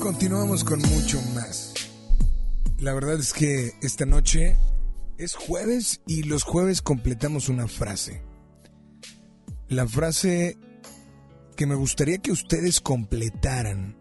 Continuamos 0.00 0.64
con 0.64 0.80
mucho 0.80 1.22
más. 1.34 1.72
La 2.78 2.92
verdad 2.94 3.20
es 3.20 3.32
que 3.32 3.74
esta 3.80 4.06
noche 4.06 4.56
es 5.18 5.34
jueves 5.34 6.00
y 6.06 6.24
los 6.24 6.42
jueves 6.42 6.82
completamos 6.82 7.48
una 7.48 7.68
frase. 7.68 8.22
La 9.68 9.86
frase 9.86 10.58
que 11.56 11.66
me 11.66 11.74
gustaría 11.74 12.18
que 12.18 12.32
ustedes 12.32 12.80
completaran, 12.80 13.96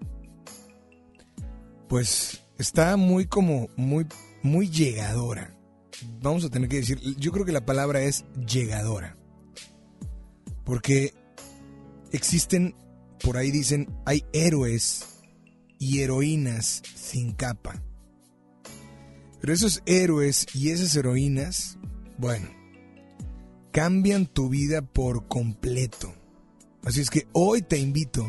pues 1.87 2.41
está 2.57 2.97
muy 2.97 3.27
como, 3.27 3.69
muy, 3.75 4.07
muy 4.41 4.69
llegadora. 4.69 5.55
Vamos 6.21 6.43
a 6.43 6.49
tener 6.49 6.69
que 6.69 6.77
decir, 6.77 6.99
yo 7.17 7.31
creo 7.31 7.45
que 7.45 7.51
la 7.51 7.65
palabra 7.65 8.01
es 8.01 8.25
llegadora. 8.47 9.17
Porque 10.65 11.13
existen, 12.11 12.75
por 13.23 13.37
ahí 13.37 13.51
dicen, 13.51 13.87
hay 14.05 14.25
héroes 14.33 15.05
y 15.79 15.99
heroínas 15.99 16.81
sin 16.95 17.33
capa. 17.33 17.83
Pero 19.43 19.55
esos 19.55 19.83
héroes 19.85 20.47
y 20.53 20.69
esas 20.69 20.95
heroínas, 20.95 21.77
bueno, 22.17 22.47
cambian 23.73 24.25
tu 24.25 24.47
vida 24.47 24.81
por 24.81 25.27
completo. 25.27 26.13
Así 26.85 27.01
es 27.01 27.09
que 27.09 27.27
hoy 27.33 27.61
te 27.61 27.77
invito 27.77 28.25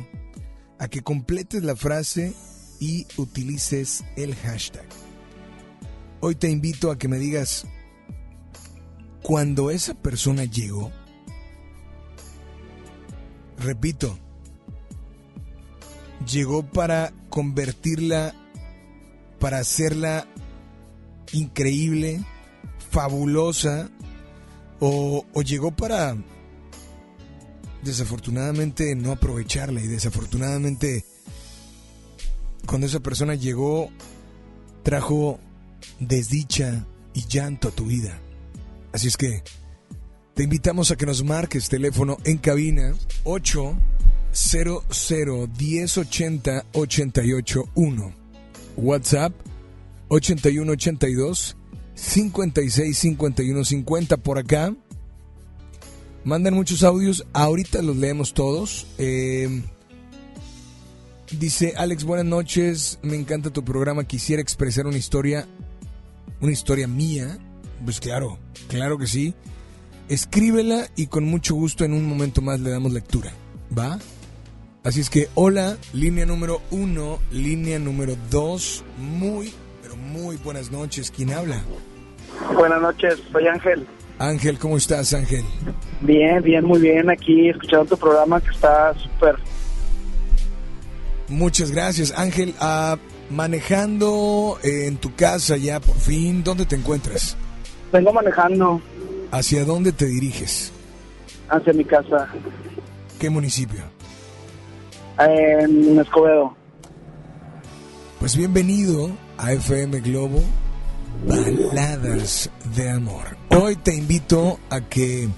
a 0.80 0.88
que 0.88 1.02
completes 1.02 1.62
la 1.62 1.76
frase 1.76 2.34
y 2.80 3.06
utilices 3.16 4.02
el 4.16 4.34
hashtag. 4.34 4.88
Hoy 6.18 6.34
te 6.34 6.50
invito 6.50 6.90
a 6.90 6.98
que 6.98 7.06
me 7.06 7.20
digas, 7.20 7.64
cuando 9.22 9.70
esa 9.70 9.94
persona 9.94 10.42
llegó, 10.46 10.90
repito, 13.56 14.18
llegó 16.28 16.68
para 16.68 17.12
convertirla, 17.28 18.34
para 19.38 19.58
hacerla 19.58 20.26
increíble, 21.34 22.24
fabulosa, 22.90 23.90
o, 24.80 25.24
llegó 25.42 25.70
para 25.70 26.16
desafortunadamente 27.82 28.94
no 28.94 29.12
aprovecharla 29.12 29.80
y 29.80 29.86
desafortunadamente 29.86 31.04
cuando 32.66 32.86
esa 32.86 33.00
persona 33.00 33.34
llegó 33.34 33.90
trajo 34.82 35.38
desdicha 36.00 36.86
y 37.12 37.26
llanto 37.26 37.68
a 37.68 37.70
tu 37.72 37.86
vida. 37.86 38.18
Así 38.92 39.08
es 39.08 39.16
que 39.16 39.42
te 40.34 40.42
invitamos 40.44 40.90
a 40.90 40.96
que 40.96 41.06
nos 41.06 41.22
marques 41.24 41.68
teléfono 41.68 42.16
en 42.24 42.38
cabina 42.38 42.94
800 43.24 45.12
1080 45.58 46.64
881. 46.72 48.14
WhatsApp 48.76 49.32
81 50.14 50.72
82 50.72 51.56
56 51.94 52.98
51 52.98 53.64
50 53.64 54.16
por 54.18 54.38
acá. 54.38 54.74
Mandan 56.24 56.54
muchos 56.54 56.82
audios, 56.82 57.26
ahorita 57.32 57.82
los 57.82 57.96
leemos 57.96 58.32
todos. 58.32 58.86
Eh, 58.98 59.62
dice 61.38 61.74
Alex, 61.76 62.04
buenas 62.04 62.26
noches, 62.26 62.98
me 63.02 63.16
encanta 63.16 63.50
tu 63.50 63.64
programa, 63.64 64.04
quisiera 64.04 64.40
expresar 64.40 64.86
una 64.86 64.96
historia, 64.96 65.46
una 66.40 66.52
historia 66.52 66.88
mía. 66.88 67.38
Pues 67.84 68.00
claro, 68.00 68.38
claro 68.68 68.96
que 68.96 69.06
sí. 69.06 69.34
Escríbela 70.08 70.88
y 70.96 71.08
con 71.08 71.24
mucho 71.24 71.54
gusto 71.54 71.84
en 71.84 71.92
un 71.92 72.06
momento 72.06 72.40
más 72.40 72.60
le 72.60 72.70
damos 72.70 72.92
lectura. 72.92 73.32
¿Va? 73.76 73.98
Así 74.82 75.00
es 75.00 75.10
que 75.10 75.28
hola, 75.34 75.78
línea 75.92 76.26
número 76.26 76.60
uno, 76.70 77.18
línea 77.30 77.78
número 77.78 78.16
dos, 78.30 78.84
muy 78.98 79.52
muy 80.14 80.36
buenas 80.36 80.70
noches. 80.70 81.10
¿Quién 81.10 81.32
habla? 81.32 81.60
Buenas 82.54 82.80
noches, 82.80 83.20
soy 83.32 83.48
Ángel. 83.48 83.84
Ángel, 84.20 84.58
¿cómo 84.60 84.76
estás, 84.76 85.12
Ángel? 85.12 85.44
Bien, 86.02 86.40
bien, 86.40 86.64
muy 86.64 86.80
bien. 86.80 87.10
Aquí 87.10 87.48
escuchando 87.48 87.84
tu 87.86 87.96
programa 87.96 88.40
que 88.40 88.50
está 88.50 88.94
súper. 88.94 89.34
Muchas 91.28 91.72
gracias, 91.72 92.16
Ángel. 92.16 92.54
Ah, 92.60 92.96
manejando 93.28 94.58
en 94.62 94.98
tu 94.98 95.14
casa 95.16 95.56
ya 95.56 95.80
por 95.80 95.96
fin, 95.96 96.44
¿dónde 96.44 96.64
te 96.64 96.76
encuentras? 96.76 97.36
Vengo 97.92 98.12
manejando. 98.12 98.80
¿Hacia 99.32 99.64
dónde 99.64 99.90
te 99.90 100.06
diriges? 100.06 100.72
Hacia 101.48 101.72
mi 101.72 101.84
casa. 101.84 102.28
¿Qué 103.18 103.28
municipio? 103.30 103.82
En 105.18 105.98
Escobedo. 105.98 106.54
Pues 108.20 108.36
bienvenido 108.36 109.10
a 109.38 109.52
FM 109.52 110.00
Globo, 110.00 110.42
Baladas 111.26 112.50
de 112.76 112.90
Amor. 112.90 113.36
Hoy 113.50 113.76
te 113.76 113.94
invito 113.94 114.58
a 114.70 114.80
que 114.80 115.28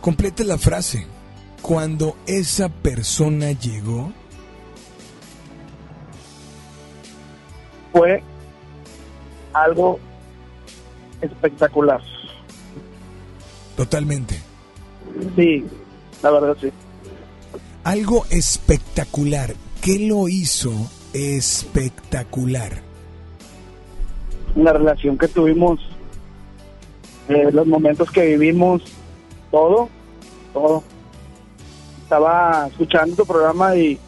complete 0.00 0.44
la 0.44 0.58
frase. 0.58 1.06
Cuando 1.62 2.16
esa 2.26 2.68
persona 2.68 3.52
llegó, 3.52 4.12
fue 7.92 8.22
algo 9.52 9.98
espectacular. 11.20 12.00
Totalmente. 13.76 14.40
Sí, 15.36 15.64
la 16.22 16.30
verdad 16.30 16.56
sí. 16.60 16.70
Algo 17.84 18.24
espectacular. 18.30 19.54
¿Qué 19.80 19.98
lo 19.98 20.28
hizo 20.28 20.72
espectacular? 21.12 22.87
La 24.64 24.72
relación 24.72 25.18
que 25.18 25.28
tuvimos, 25.28 25.80
eh, 27.28 27.50
los 27.52 27.66
momentos 27.66 28.10
que 28.10 28.36
vivimos, 28.36 28.82
todo, 29.50 29.88
todo. 30.52 30.82
Estaba 32.02 32.66
escuchando 32.68 33.16
tu 33.16 33.26
programa 33.26 33.76
y 33.76 33.98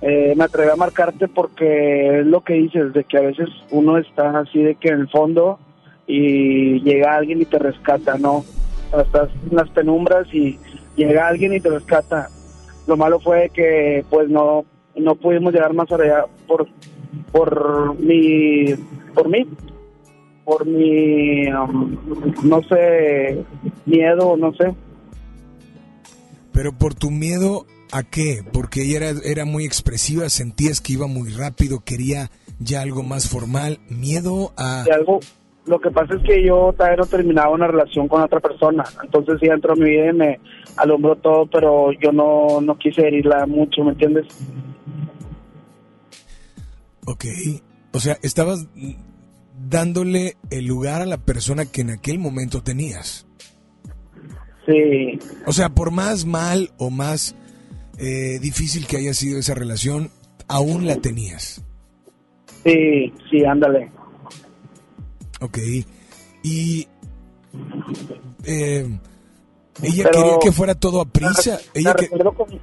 eh, 0.00 0.34
me 0.36 0.44
atreví 0.44 0.70
a 0.70 0.76
marcarte 0.76 1.28
porque 1.28 2.20
es 2.20 2.26
lo 2.26 2.42
que 2.42 2.54
dices, 2.54 2.92
de 2.92 3.04
que 3.04 3.18
a 3.18 3.22
veces 3.22 3.48
uno 3.70 3.98
está 3.98 4.38
así 4.38 4.62
de 4.62 4.74
que 4.76 4.88
en 4.88 5.00
el 5.00 5.08
fondo 5.08 5.58
y 6.06 6.80
llega 6.82 7.16
alguien 7.16 7.40
y 7.40 7.44
te 7.44 7.58
rescata, 7.58 8.18
¿no? 8.18 8.44
Estás 8.96 9.30
en 9.50 9.56
las 9.56 9.70
penumbras 9.70 10.32
y 10.32 10.58
llega 10.96 11.28
alguien 11.28 11.54
y 11.54 11.60
te 11.60 11.70
rescata. 11.70 12.28
Lo 12.86 12.96
malo 12.96 13.20
fue 13.20 13.50
que 13.54 14.04
pues 14.10 14.28
no 14.28 14.64
no 14.94 15.14
pudimos 15.14 15.54
llegar 15.54 15.72
más 15.72 15.90
allá 15.90 16.26
por 16.46 16.66
por 17.30 17.98
mi 17.98 18.74
por 19.14 19.28
mí 19.28 19.46
por 20.52 20.66
mi 20.66 21.50
um, 21.50 21.96
no 22.42 22.62
sé 22.64 23.42
miedo 23.86 24.36
no 24.36 24.52
sé. 24.54 24.74
Pero 26.52 26.72
por 26.72 26.94
tu 26.94 27.10
miedo 27.10 27.66
a 27.90 28.02
qué 28.02 28.44
porque 28.52 28.82
ella 28.82 29.08
era, 29.08 29.20
era 29.24 29.44
muy 29.46 29.64
expresiva 29.64 30.28
sentías 30.28 30.80
que 30.80 30.92
iba 30.94 31.06
muy 31.06 31.30
rápido 31.30 31.80
quería 31.84 32.30
ya 32.58 32.82
algo 32.82 33.02
más 33.02 33.28
formal. 33.28 33.78
Miedo 33.88 34.52
a 34.58 34.82
algo 34.82 35.20
lo 35.64 35.80
que 35.80 35.90
pasa 35.90 36.14
es 36.14 36.22
que 36.22 36.44
yo 36.44 36.74
todavía 36.76 36.98
no 36.98 37.06
terminaba 37.06 37.50
una 37.50 37.68
relación 37.68 38.08
con 38.08 38.20
otra 38.20 38.40
persona. 38.40 38.84
Entonces 39.02 39.36
ella 39.40 39.54
entró 39.54 39.72
a 39.72 39.76
mi 39.76 39.88
vida 39.88 40.10
y 40.10 40.12
me 40.12 40.40
alumbró 40.76 41.16
todo 41.16 41.46
pero 41.46 41.92
yo 41.92 42.12
no 42.12 42.60
no 42.60 42.76
quise 42.76 43.06
herirla 43.06 43.46
mucho 43.46 43.84
me 43.84 43.92
entiendes 43.92 44.26
Ok. 47.06 47.24
O 47.92 48.00
sea, 48.00 48.18
estabas 48.22 48.66
dándole 49.58 50.36
el 50.50 50.66
lugar 50.66 51.02
a 51.02 51.06
la 51.06 51.18
persona 51.18 51.66
que 51.66 51.82
en 51.82 51.90
aquel 51.90 52.18
momento 52.18 52.62
tenías. 52.62 53.26
Sí. 54.66 55.18
O 55.46 55.52
sea, 55.52 55.70
por 55.70 55.90
más 55.90 56.24
mal 56.24 56.70
o 56.78 56.90
más 56.90 57.34
eh, 57.98 58.38
difícil 58.40 58.86
que 58.86 58.96
haya 58.96 59.14
sido 59.14 59.38
esa 59.38 59.54
relación, 59.54 60.10
aún 60.48 60.86
la 60.86 60.96
tenías. 60.96 61.62
Sí, 62.64 63.12
sí, 63.30 63.44
ándale. 63.44 63.90
Ok. 65.40 65.58
Y 66.44 66.86
eh, 68.44 68.98
ella 69.82 70.10
quería 70.10 70.38
que 70.40 70.52
fuera 70.52 70.74
todo 70.74 71.00
a 71.00 71.04
prisa. 71.04 71.58
ella 71.74 71.94
que 71.94 72.08
con 72.08 72.60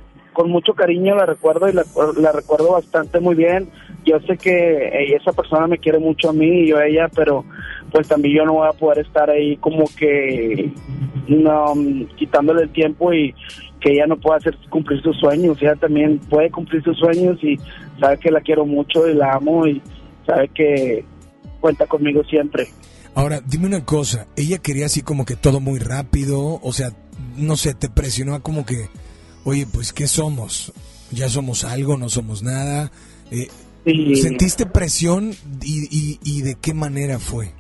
mucho 0.48 0.74
cariño 0.74 1.16
la 1.16 1.26
recuerdo 1.26 1.70
y 1.70 1.74
la, 1.74 2.32
recuerdo 2.32 2.72
bastante 2.72 3.20
muy 3.20 3.36
bien. 3.36 3.70
Yo 4.06 4.20
sé 4.22 4.38
que 4.38 5.14
esa 5.16 5.34
persona 5.34 5.68
me 5.68 5.78
quiere 5.78 6.00
mucho 6.00 6.30
a 6.30 6.34
mí 6.34 6.62
y 6.62 6.68
yo 6.68 6.78
a 6.78 6.86
ella, 6.86 7.10
pero 7.14 7.46
pues 7.92 8.08
también 8.08 8.38
yo 8.38 8.46
no 8.46 8.54
voy 8.54 8.68
a 8.68 8.74
poder 8.74 9.00
estar 9.00 9.30
ahí 9.30 9.58
como 9.58 9.86
que 9.98 10.72
no, 11.28 11.74
quitándole 12.18 12.64
el 12.64 12.70
tiempo 12.70 13.14
y 13.14 13.34
que 13.82 13.94
ella 13.94 14.08
no 14.08 14.18
pueda 14.18 14.38
hacer 14.38 14.56
cumplir 14.70 15.02
sus 15.02 15.18
sueños. 15.18 15.58
Ella 15.62 15.76
también 15.76 16.20
puede 16.20 16.50
cumplir 16.50 16.84
sus 16.84 16.98
sueños 16.98 17.38
y 17.44 17.58
sabe 18.00 18.18
que 18.18 18.32
la 18.32 18.42
quiero 18.42 18.66
mucho 18.66 19.08
y 19.08 19.14
la 19.14 19.34
amo 19.34 19.68
y 19.68 19.82
sabe 20.26 20.48
que 20.50 21.06
cuenta 21.60 21.86
conmigo 21.86 22.24
siempre. 22.24 22.68
Ahora, 23.16 23.42
dime 23.46 23.66
una 23.68 23.84
cosa, 23.84 24.28
ella 24.36 24.60
quería 24.60 24.86
así 24.86 25.02
como 25.02 25.26
que 25.26 25.36
todo 25.36 25.60
muy 25.60 25.80
rápido, 25.80 26.60
o 26.62 26.72
sea, 26.72 26.92
no 27.36 27.58
sé, 27.58 27.74
te 27.74 27.90
presionó 27.90 28.42
como 28.42 28.66
que 28.66 28.88
oye, 29.44 29.66
pues, 29.72 29.94
¿qué 29.94 30.08
somos? 30.08 30.74
¿Ya 31.12 31.30
somos 31.30 31.64
algo? 31.64 31.98
¿No 31.98 32.10
somos 32.10 32.44
nada? 32.44 32.92
Eh, 33.32 33.48
¿Sentiste 34.16 34.66
presión 34.66 35.32
y, 35.64 36.20
y, 36.24 36.42
de 36.42 36.56
qué 36.62 36.74
manera 36.74 37.18
fue? 37.18 37.52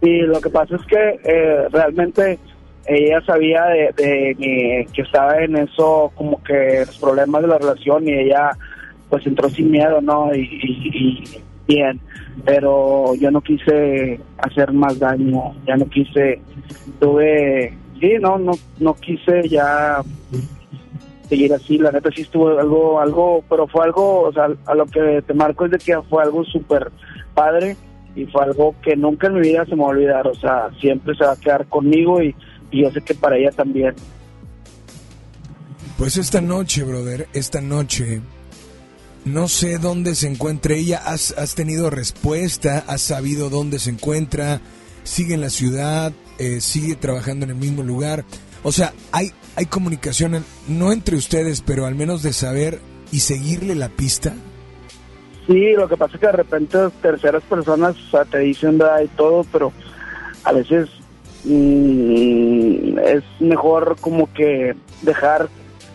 Sí, 0.00 0.20
lo 0.20 0.40
que 0.40 0.48
pasa 0.48 0.76
es 0.76 0.82
que 0.86 1.20
eh, 1.24 1.68
realmente 1.70 2.38
ella 2.86 3.20
sabía 3.26 3.64
de, 3.96 4.86
que 4.92 5.02
estaba 5.02 5.38
en 5.42 5.56
eso, 5.56 6.10
como 6.14 6.42
que 6.42 6.84
los 6.86 6.96
problemas 6.98 7.42
de 7.42 7.48
la 7.48 7.58
relación 7.58 8.08
y 8.08 8.12
ella 8.12 8.50
pues 9.10 9.26
entró 9.26 9.48
sin 9.50 9.70
miedo, 9.70 10.00
¿no? 10.00 10.34
Y, 10.34 10.40
y, 10.40 11.24
bien, 11.66 12.00
pero 12.44 13.14
yo 13.14 13.30
no 13.30 13.40
quise 13.40 14.20
hacer 14.38 14.72
más 14.72 14.98
daño, 14.98 15.54
ya 15.66 15.76
no 15.76 15.86
quise, 15.88 16.40
tuve, 17.00 17.74
sí, 18.00 18.12
no, 18.20 18.38
no, 18.38 18.52
no 18.78 18.94
quise 18.94 19.48
ya 19.48 20.02
seguir 21.28 21.52
así. 21.52 21.78
La 21.78 21.92
neta 21.92 22.10
sí 22.14 22.22
estuvo 22.22 22.58
algo, 22.58 23.00
algo, 23.00 23.44
pero 23.48 23.66
fue 23.66 23.84
algo, 23.84 24.22
o 24.22 24.32
sea, 24.32 24.48
a 24.66 24.74
lo 24.74 24.86
que 24.86 25.22
te 25.26 25.34
marco 25.34 25.64
es 25.64 25.70
de 25.70 25.78
que 25.78 26.00
fue 26.02 26.22
algo 26.22 26.44
súper 26.44 26.90
padre 27.34 27.76
y 28.14 28.26
fue 28.26 28.42
algo 28.44 28.74
que 28.82 28.96
nunca 28.96 29.28
en 29.28 29.34
mi 29.34 29.40
vida 29.40 29.64
se 29.64 29.76
me 29.76 29.82
va 29.82 29.88
a 29.88 29.90
olvidar. 29.90 30.26
O 30.26 30.34
sea, 30.34 30.70
siempre 30.80 31.14
se 31.16 31.24
va 31.24 31.32
a 31.32 31.36
quedar 31.36 31.66
conmigo 31.66 32.22
y, 32.22 32.34
yo 32.72 32.90
sé 32.90 33.00
que 33.00 33.14
para 33.14 33.36
ella 33.36 33.50
también. 33.50 33.94
Pues 35.96 36.16
esta 36.16 36.40
noche, 36.40 36.84
brother, 36.84 37.28
esta 37.32 37.60
noche, 37.60 38.20
no 39.24 39.48
sé 39.48 39.78
dónde 39.78 40.14
se 40.14 40.28
encuentra 40.28 40.74
ella. 40.74 40.98
¿Has, 41.04 41.36
has 41.36 41.54
tenido 41.54 41.90
respuesta? 41.90 42.84
¿Has 42.86 43.02
sabido 43.02 43.50
dónde 43.50 43.78
se 43.78 43.90
encuentra? 43.90 44.60
¿Sigue 45.02 45.34
en 45.34 45.40
la 45.40 45.50
ciudad? 45.50 46.12
Eh, 46.38 46.60
¿Sigue 46.60 46.94
trabajando 46.94 47.44
en 47.44 47.50
el 47.50 47.56
mismo 47.56 47.82
lugar? 47.82 48.24
O 48.62 48.72
sea, 48.72 48.92
hay, 49.12 49.32
hay 49.58 49.66
comunicación, 49.66 50.44
no 50.68 50.92
entre 50.92 51.16
ustedes, 51.16 51.62
pero 51.62 51.84
al 51.84 51.96
menos 51.96 52.22
de 52.22 52.32
saber 52.32 52.78
y 53.10 53.18
seguirle 53.18 53.74
la 53.74 53.88
pista. 53.88 54.32
Sí, 55.48 55.72
lo 55.72 55.88
que 55.88 55.96
pasa 55.96 56.14
es 56.14 56.20
que 56.20 56.26
de 56.26 56.32
repente 56.32 56.78
terceras 57.02 57.42
personas 57.42 57.96
te 58.30 58.38
dicen 58.38 58.78
da 58.78 59.02
y 59.02 59.08
todo, 59.08 59.44
pero 59.50 59.72
a 60.44 60.52
veces 60.52 60.88
mm, 61.42 63.00
es 63.00 63.24
mejor 63.40 63.96
como 64.00 64.32
que 64.32 64.76
dejar 65.02 65.48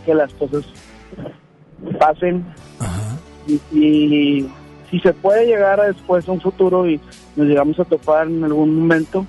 que 0.05 0.13
las 0.13 0.33
cosas 0.33 0.65
pasen 1.97 2.45
Y, 3.47 3.61
y, 3.71 4.49
si 4.91 4.99
se 4.99 5.13
puede 5.13 5.45
llegar 5.45 5.79
a 5.79 5.87
después 5.87 6.27
a 6.27 6.33
un 6.33 6.41
futuro 6.41 6.85
y 6.85 6.99
nos 7.37 7.47
llegamos 7.47 7.79
a 7.79 7.85
topar 7.85 8.27
en 8.27 8.43
algún 8.43 8.77
momento, 8.77 9.25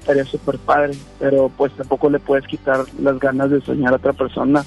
estaría 0.00 0.24
súper 0.24 0.58
padre, 0.58 0.92
pero 1.18 1.50
pues 1.56 1.74
tampoco 1.76 2.10
le 2.10 2.18
puedes 2.18 2.46
quitar 2.46 2.84
las 3.00 3.18
ganas 3.18 3.50
de 3.50 3.60
soñar 3.60 3.92
a 3.92 3.96
otra 3.96 4.12
persona. 4.12 4.64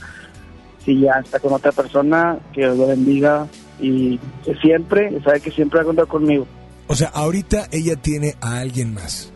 Si 0.85 0.99
ya 0.99 1.13
está 1.23 1.39
con 1.39 1.53
otra 1.53 1.71
persona, 1.71 2.37
que 2.53 2.61
Dios 2.61 2.77
lo 2.77 2.87
bendiga 2.87 3.47
y 3.79 4.17
que 4.45 4.55
siempre, 4.55 5.19
sabe 5.23 5.41
que 5.41 5.51
siempre 5.51 5.77
va 5.77 5.83
a 5.83 5.85
contar 5.85 6.07
conmigo. 6.07 6.45
O 6.87 6.95
sea, 6.95 7.09
ahorita 7.09 7.67
ella 7.71 7.95
tiene 7.95 8.35
a 8.41 8.59
alguien 8.59 8.93
más. 8.93 9.31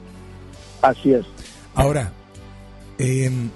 Así 0.82 1.14
es. 1.14 1.26
Ahora, 1.74 2.12
em, 3.00 3.50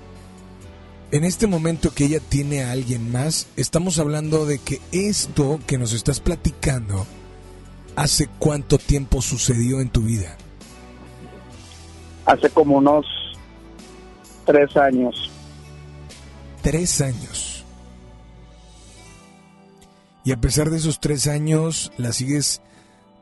en 1.12 1.24
este 1.24 1.48
momento 1.48 1.94
que 1.94 2.06
ella 2.06 2.20
tiene 2.20 2.64
a 2.64 2.72
alguien 2.72 3.12
más, 3.12 3.48
estamos 3.58 4.00
hablando 4.00 4.46
de 4.46 4.60
que 4.60 4.80
esto 4.92 5.60
que 5.68 5.78
nos 5.78 5.94
estás 5.94 6.20
platicando, 6.20 7.06
¿hace 7.96 8.28
cuánto 8.40 8.78
tiempo 8.78 9.22
sucedió 9.22 9.82
en 9.82 9.90
tu 9.90 10.02
vida? 10.02 10.38
Hace 12.26 12.50
como 12.50 12.78
unos 12.78 13.06
tres 14.46 14.76
años. 14.78 15.32
Tres 16.62 17.02
años. 17.02 17.66
Y 20.24 20.32
a 20.32 20.38
pesar 20.38 20.70
de 20.70 20.78
esos 20.78 21.00
tres 21.00 21.28
años, 21.28 21.92
¿la 21.98 22.12
sigues, 22.12 22.62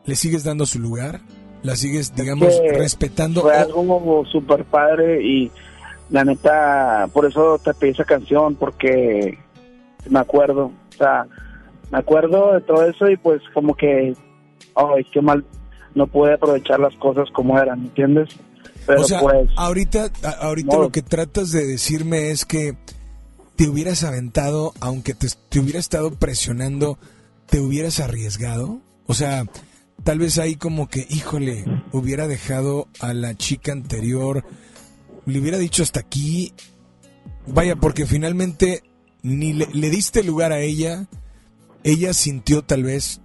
le 0.05 0.15
sigues 0.15 0.43
dando 0.43 0.65
su 0.65 0.79
lugar? 0.79 1.21
¿La 1.63 1.75
sigues, 1.75 2.13
digamos, 2.15 2.53
respetando? 2.73 3.41
Fue 3.41 3.55
algo 3.55 4.25
súper 4.25 4.65
padre 4.65 5.21
y 5.21 5.51
la 6.09 6.25
neta, 6.25 7.07
por 7.13 7.25
eso 7.25 7.59
te 7.59 7.73
pedí 7.73 7.91
esa 7.91 8.05
canción, 8.05 8.55
porque 8.55 9.37
me 10.09 10.19
acuerdo, 10.19 10.65
o 10.65 10.97
sea, 10.97 11.25
me 11.91 11.99
acuerdo 11.99 12.53
de 12.53 12.61
todo 12.61 12.85
eso 12.85 13.09
y 13.09 13.17
pues 13.17 13.41
como 13.53 13.75
que, 13.75 14.15
ay, 14.75 15.03
qué 15.11 15.21
mal, 15.21 15.45
no 15.95 16.07
pude 16.07 16.33
aprovechar 16.33 16.79
las 16.79 16.95
cosas 16.95 17.29
como 17.31 17.59
eran, 17.59 17.79
¿entiendes? 17.79 18.29
O 18.97 19.03
sea, 19.03 19.21
pues, 19.21 19.49
ahorita, 19.55 20.11
ahorita 20.39 20.77
lo 20.77 20.91
que 20.91 21.01
tratas 21.01 21.51
de 21.51 21.65
decirme 21.65 22.31
es 22.31 22.45
que 22.45 22.77
te 23.55 23.67
hubieras 23.67 24.03
aventado, 24.03 24.73
aunque 24.79 25.13
te, 25.13 25.27
te 25.49 25.59
hubiera 25.59 25.79
estado 25.79 26.11
presionando, 26.11 26.97
te 27.47 27.59
hubieras 27.59 27.99
arriesgado. 27.99 28.81
O 29.05 29.13
sea, 29.13 29.45
tal 30.03 30.19
vez 30.19 30.37
ahí 30.37 30.55
como 30.55 30.87
que, 30.87 31.05
híjole, 31.09 31.65
hubiera 31.91 32.27
dejado 32.27 32.87
a 32.99 33.13
la 33.13 33.35
chica 33.35 33.71
anterior, 33.71 34.45
le 35.25 35.39
hubiera 35.39 35.57
dicho 35.57 35.83
hasta 35.83 35.99
aquí. 35.99 36.53
Vaya, 37.47 37.75
porque 37.75 38.05
finalmente 38.05 38.83
ni 39.21 39.53
le, 39.53 39.67
le 39.73 39.89
diste 39.89 40.23
lugar 40.23 40.51
a 40.51 40.59
ella, 40.59 41.07
ella 41.83 42.13
sintió 42.13 42.63
tal 42.63 42.83
vez 42.83 43.21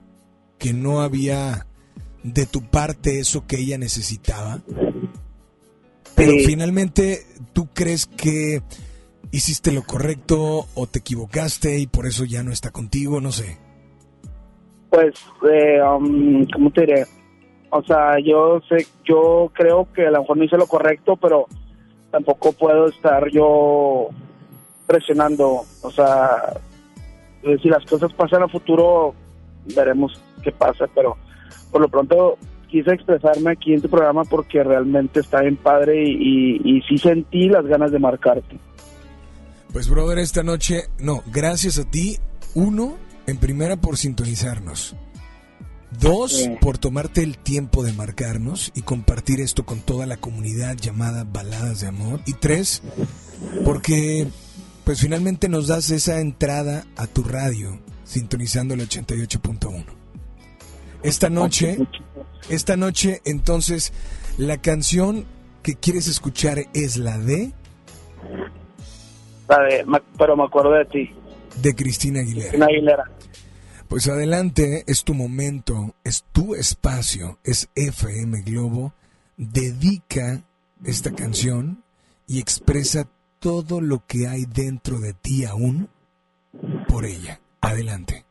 que 0.59 0.73
no 0.73 1.03
había 1.03 1.67
de 2.25 2.47
tu 2.47 2.63
parte 2.63 3.21
eso 3.21 3.47
que 3.47 3.59
ella 3.59 3.79
necesitaba. 3.79 4.63
Pero 6.17 6.33
finalmente, 6.45 7.27
¿tú 7.53 7.69
crees 7.73 8.07
que 8.07 8.63
hiciste 9.31 9.73
lo 9.73 9.83
correcto 9.83 10.67
o 10.75 10.87
te 10.87 11.01
equivocaste 11.01 11.79
y 11.79 11.87
por 11.87 12.07
eso 12.07 12.25
ya 12.25 12.43
no 12.43 12.53
está 12.53 12.71
contigo? 12.71 13.21
No 13.21 13.33
sé. 13.33 13.59
Pues, 14.91 15.15
eh, 15.51 15.83
um, 15.83 16.47
¿cómo 16.53 16.71
te 16.71 16.83
diré? 16.83 17.05
O 17.71 17.83
sea, 17.83 18.17
yo 18.25 18.61
sé, 18.69 18.87
yo 19.05 19.51
creo 19.53 19.89
que 19.93 20.07
a 20.07 20.11
lo 20.13 20.21
mejor 20.21 20.37
no 20.37 20.45
hice 20.45 20.57
lo 20.57 20.69
correcto, 20.69 21.17
pero 21.17 21.47
tampoco 22.13 22.53
puedo 22.53 22.87
estar 22.87 23.29
yo 23.31 24.11
presionando. 24.87 25.63
O 25.83 25.91
sea, 25.91 26.55
si 27.61 27.69
las 27.69 27.85
cosas 27.87 28.13
pasan 28.13 28.45
a 28.45 28.49
futuro, 28.49 29.15
veremos 29.75 30.21
qué 30.43 30.53
pasa, 30.53 30.87
pero 30.95 31.17
por 31.73 31.81
lo 31.81 31.89
pronto 31.89 32.39
quise 32.65 32.93
expresarme 32.93 33.53
aquí 33.53 33.75
en 33.75 33.83
tu 33.83 33.89
programa 33.89 34.25
porque 34.25 34.63
realmente 34.63 35.21
está 35.21 35.41
bien 35.41 35.57
padre 35.57 36.03
y, 36.05 36.61
y, 36.65 36.83
sí 36.83 36.99
sentí 36.99 37.49
las 37.49 37.67
ganas 37.67 37.93
de 37.93 37.99
marcarte. 37.99 38.59
Pues 39.73 39.89
brother, 39.89 40.19
esta 40.19 40.43
noche, 40.43 40.85
no, 40.99 41.23
gracias 41.33 41.79
a 41.79 41.85
ti, 41.85 42.19
uno, 42.55 42.97
en 43.27 43.39
primera 43.39 43.77
por 43.77 43.97
sintonizarnos. 43.97 44.97
Dos, 46.01 46.49
por 46.61 46.79
tomarte 46.79 47.23
el 47.23 47.39
tiempo 47.39 47.85
de 47.85 47.93
marcarnos 47.93 48.73
y 48.75 48.83
compartir 48.83 49.41
esto 49.41 49.65
con 49.65 49.81
toda 49.81 50.07
la 50.07 50.17
comunidad 50.17 50.77
llamada 50.77 51.25
Baladas 51.25 51.81
de 51.81 51.87
Amor. 51.87 52.21
Y 52.27 52.33
tres, 52.35 52.83
porque 53.65 54.27
pues 54.85 55.01
finalmente 55.01 55.49
nos 55.49 55.69
das 55.69 55.91
esa 55.91 56.21
entrada 56.21 56.85
a 56.97 57.07
tu 57.07 57.23
radio 57.23 57.81
sintonizando 58.05 58.75
el 58.75 58.89
88.1. 58.89 59.85
Esta 61.03 61.29
noche, 61.29 61.79
esta 62.49 62.77
noche 62.77 63.21
entonces 63.25 63.93
la 64.39 64.59
canción 64.59 65.27
que 65.63 65.75
quieres 65.75 66.09
escuchar 66.09 66.67
es 66.75 66.97
la 66.97 67.19
de... 67.19 67.53
La 69.49 69.59
de, 69.61 70.03
pero 70.19 70.37
me 70.37 70.45
acuerdo 70.45 70.73
de 70.73 70.85
ti. 70.87 71.11
De 71.63 71.75
Cristina 71.75 72.21
Aguilera. 72.21 72.49
Cristina 72.49 72.67
Aguilera. 72.67 73.05
Pues 73.89 74.09
adelante, 74.09 74.85
es 74.87 75.05
tu 75.05 75.15
momento, 75.15 75.95
es 76.05 76.25
tu 76.33 76.55
espacio, 76.55 77.39
es 77.45 77.69
FM 77.75 78.43
Globo. 78.43 78.93
Dedica 79.37 80.43
esta 80.85 81.15
canción 81.15 81.85
y 82.27 82.41
expresa 82.41 83.09
todo 83.39 83.81
lo 83.81 84.05
que 84.07 84.27
hay 84.27 84.47
dentro 84.47 84.99
de 85.01 85.13
ti 85.13 85.45
aún 85.45 85.89
por 86.89 87.05
ella. 87.05 87.41
Adelante. 87.61 88.25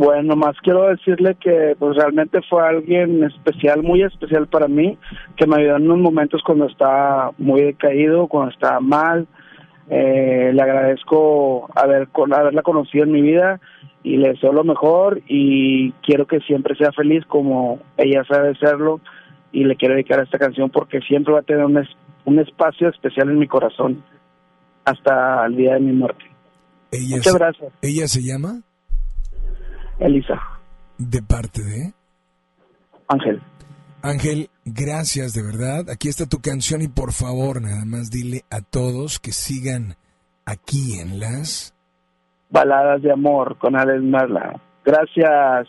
Bueno, 0.00 0.34
más 0.34 0.56
quiero 0.62 0.88
decirle 0.88 1.36
que 1.38 1.76
pues 1.78 1.94
realmente 1.94 2.40
fue 2.48 2.66
alguien 2.66 3.22
especial, 3.22 3.82
muy 3.82 4.02
especial 4.02 4.46
para 4.46 4.66
mí, 4.66 4.96
que 5.36 5.46
me 5.46 5.56
ayudó 5.56 5.76
en 5.76 5.90
unos 5.90 5.98
momentos 5.98 6.40
cuando 6.42 6.68
estaba 6.68 7.32
muy 7.36 7.60
decaído, 7.60 8.26
cuando 8.26 8.50
estaba 8.50 8.80
mal. 8.80 9.26
Eh, 9.90 10.52
le 10.54 10.62
agradezco 10.62 11.68
haber, 11.74 12.08
haberla 12.32 12.62
conocido 12.62 13.04
en 13.04 13.12
mi 13.12 13.20
vida 13.20 13.60
y 14.02 14.16
le 14.16 14.30
deseo 14.30 14.54
lo 14.54 14.64
mejor 14.64 15.20
y 15.28 15.92
quiero 16.00 16.26
que 16.26 16.40
siempre 16.40 16.74
sea 16.76 16.92
feliz 16.92 17.22
como 17.26 17.78
ella 17.98 18.24
sabe 18.26 18.54
serlo 18.54 19.02
y 19.52 19.64
le 19.64 19.76
quiero 19.76 19.96
dedicar 19.96 20.20
a 20.20 20.22
esta 20.22 20.38
canción 20.38 20.70
porque 20.70 21.00
siempre 21.02 21.34
va 21.34 21.40
a 21.40 21.42
tener 21.42 21.66
un, 21.66 21.78
un 22.24 22.38
espacio 22.38 22.88
especial 22.88 23.28
en 23.28 23.38
mi 23.38 23.46
corazón 23.46 24.02
hasta 24.82 25.44
el 25.44 25.56
día 25.56 25.74
de 25.74 25.80
mi 25.80 25.92
muerte. 25.92 26.24
Muchas 26.90 27.34
gracias. 27.34 27.70
¿Ella 27.82 28.08
se 28.08 28.22
llama? 28.22 28.62
Elisa. 30.00 30.40
¿De 30.98 31.22
parte 31.22 31.62
de? 31.62 31.92
Ángel. 33.08 33.40
Ángel, 34.02 34.50
gracias 34.64 35.32
de 35.34 35.42
verdad. 35.42 35.90
Aquí 35.90 36.08
está 36.08 36.26
tu 36.26 36.40
canción 36.40 36.82
y 36.82 36.88
por 36.88 37.12
favor, 37.12 37.60
nada 37.60 37.84
más 37.84 38.10
dile 38.10 38.42
a 38.50 38.60
todos 38.60 39.18
que 39.18 39.32
sigan 39.32 39.96
aquí 40.46 40.98
en 40.98 41.20
las 41.20 41.74
Baladas 42.50 43.02
de 43.02 43.12
Amor 43.12 43.58
con 43.58 43.76
Alex 43.76 44.02
Merla. 44.02 44.60
Gracias. 44.84 45.68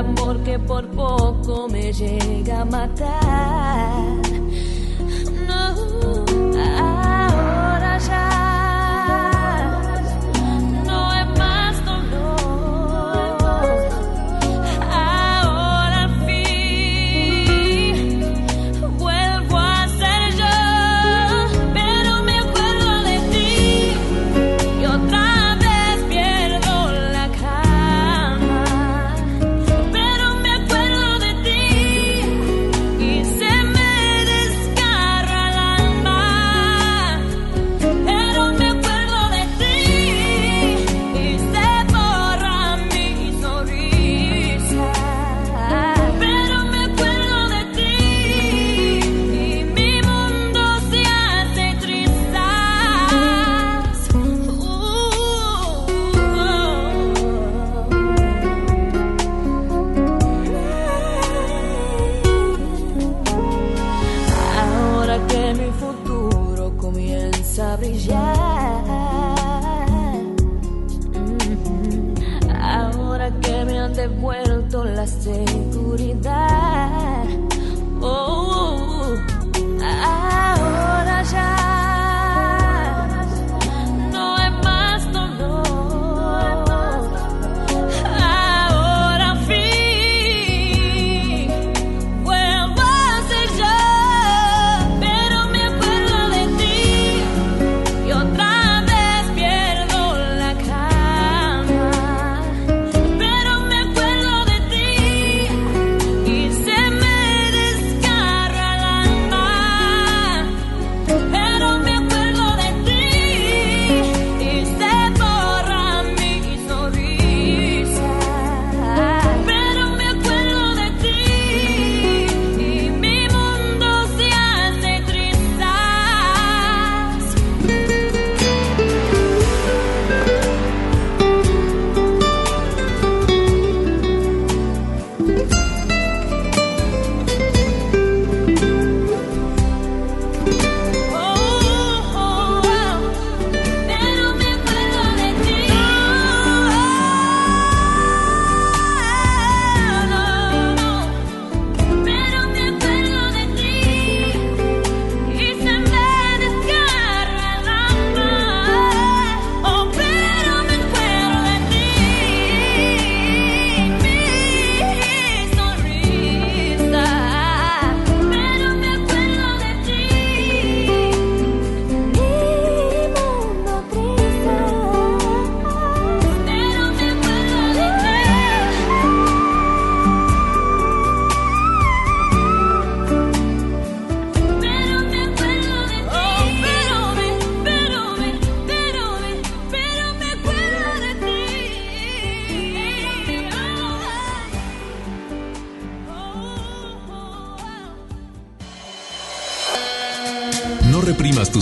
amor 0.00 0.42
que 0.42 0.58
por 0.58 0.86
poco 0.88 1.68
me 1.68 1.92
llega 1.92 2.62
a 2.62 2.64
matar. 2.64 4.29
yeah. 67.92 68.19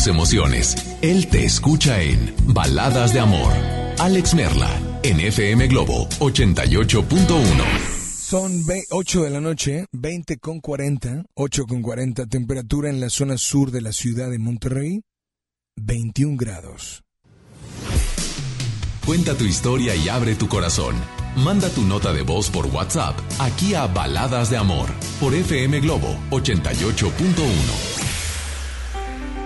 Emociones. 0.09 0.75
Él 1.03 1.29
te 1.29 1.45
escucha 1.45 2.03
en 2.03 2.35
Baladas 2.47 3.13
de 3.13 3.21
Amor. 3.21 3.53
Alex 3.99 4.35
Merla, 4.35 4.71
en 5.03 5.21
FM 5.21 5.69
Globo 5.69 6.09
88.1. 6.19 7.99
Son 8.29 8.63
8 8.91 9.23
de 9.23 9.31
la 9.31 9.41
noche, 9.41 9.87
20 9.93 10.37
con 10.39 10.61
40, 10.61 11.25
8 11.35 11.67
con 11.67 11.81
40, 11.81 12.27
temperatura 12.27 12.91
en 12.91 13.01
la 13.01 13.09
zona 13.09 13.39
sur 13.39 13.71
de 13.71 13.81
la 13.81 13.93
ciudad 13.93 14.31
de 14.31 14.39
Monterrey, 14.39 15.01
21 15.77 16.37
grados. 16.37 17.05
Cuenta 19.07 19.35
tu 19.35 19.45
historia 19.45 19.97
y 19.97 20.11
abre 20.11 20.35
tu 20.35 20.47
corazón. 20.47 20.95
Manda 21.37 21.71
tu 21.71 21.87
nota 21.87 22.13
de 22.13 22.21
voz 22.21 22.51
por 22.51 22.67
WhatsApp 22.67 23.19
aquí 23.39 23.75
a 23.75 23.87
Baladas 23.87 24.51
de 24.51 24.59
Amor 24.59 24.91
por 25.19 25.35
FM 25.35 25.81
Globo 25.81 26.15
88.1. 26.31 27.98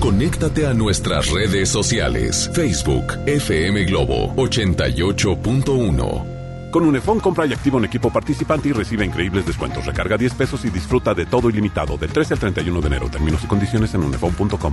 Conéctate 0.00 0.66
a 0.66 0.72
nuestras 0.72 1.30
redes 1.30 1.68
sociales. 1.68 2.50
Facebook, 2.54 3.18
FM 3.26 3.84
Globo 3.84 4.34
88.1. 4.34 6.70
Con 6.70 6.86
Unifón 6.86 7.20
compra 7.20 7.44
y 7.44 7.52
activa 7.52 7.76
un 7.76 7.84
equipo 7.84 8.10
participante 8.10 8.70
y 8.70 8.72
recibe 8.72 9.04
increíbles 9.04 9.44
descuentos. 9.44 9.84
Recarga 9.84 10.16
10 10.16 10.32
pesos 10.34 10.64
y 10.64 10.70
disfruta 10.70 11.12
de 11.12 11.26
todo 11.26 11.50
ilimitado 11.50 11.98
del 11.98 12.10
13 12.10 12.32
al 12.32 12.40
31 12.40 12.80
de 12.80 12.86
enero. 12.86 13.10
Términos 13.10 13.44
y 13.44 13.46
condiciones 13.46 13.92
en 13.92 14.02
unifón.com. 14.02 14.72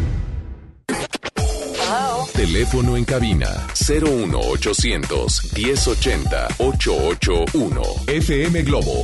Teléfono 2.33 2.95
en 2.95 3.03
cabina 3.03 3.67
01800 3.73 5.41
1080 5.55 6.47
881 6.57 7.81
FM 8.07 8.63
Globo. 8.63 9.03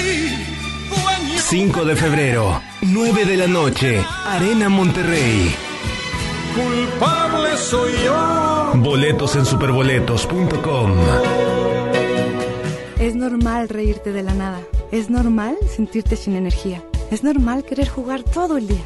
5 1.51 1.83
de 1.83 1.97
febrero, 1.97 2.61
9 2.81 3.25
de 3.25 3.35
la 3.35 3.45
noche, 3.45 4.01
Arena 4.25 4.69
Monterrey. 4.69 5.53
Culpable 6.55 7.57
soy 7.57 7.91
yo. 8.05 8.71
Boletos 8.75 9.35
en 9.35 9.45
superboletos.com. 9.45 10.93
Es 13.01 13.15
normal 13.15 13.67
reírte 13.67 14.13
de 14.13 14.23
la 14.23 14.33
nada. 14.33 14.61
Es 14.93 15.09
normal 15.09 15.57
sentirte 15.67 16.15
sin 16.15 16.37
energía. 16.37 16.81
Es 17.11 17.21
normal 17.21 17.65
querer 17.65 17.89
jugar 17.89 18.23
todo 18.23 18.55
el 18.55 18.69
día. 18.69 18.85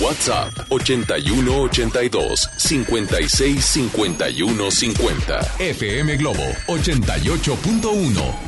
WhatsApp 0.00 0.52
8182 0.68 2.48
56 2.58 3.64
51 3.64 4.70
50. 4.70 5.40
FM 5.58 6.16
Globo 6.16 6.44
88.1. 6.68 8.47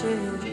to 0.00 0.49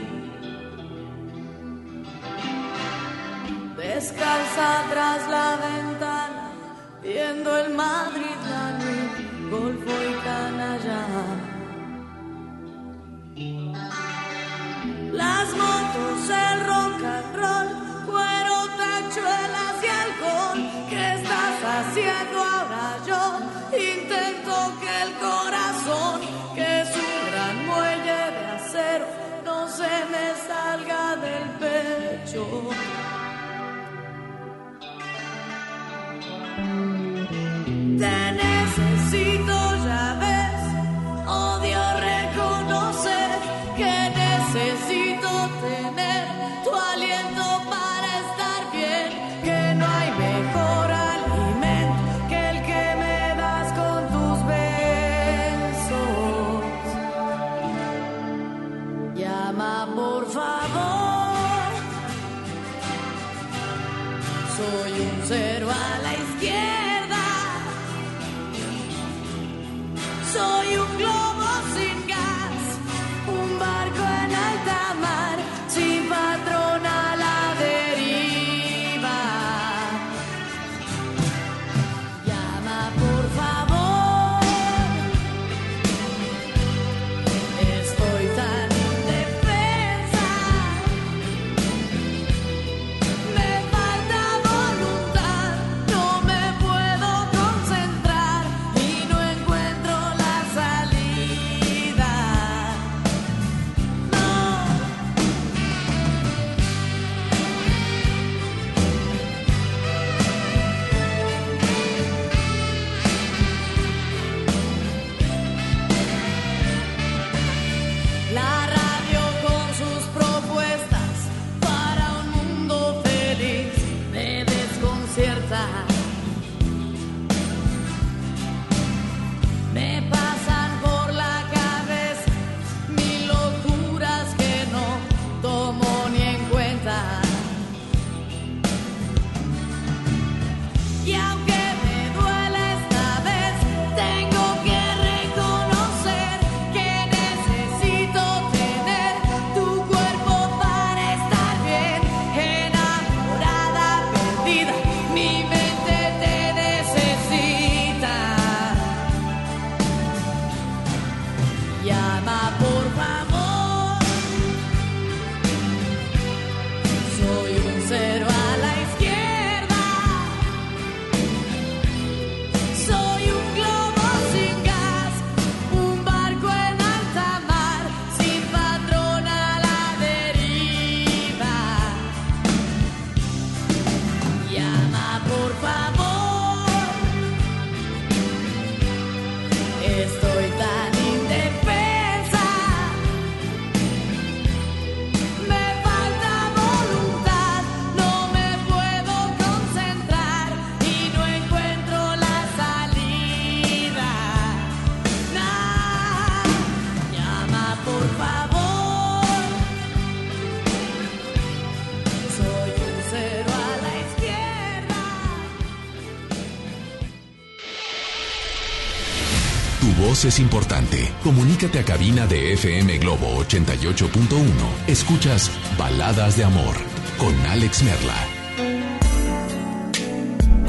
es 220.26 220.40
importante. 220.40 221.12
Comunícate 221.24 221.80
a 221.80 221.86
cabina 221.86 222.26
de 222.26 222.54
FM 222.54 222.98
Globo 222.98 223.44
88.1. 223.44 224.88
Escuchas 224.88 225.52
Baladas 225.78 226.38
de 226.38 226.44
Amor 226.44 226.76
con 227.20 227.36
Alex 227.46 227.84
Merla. 227.84 228.16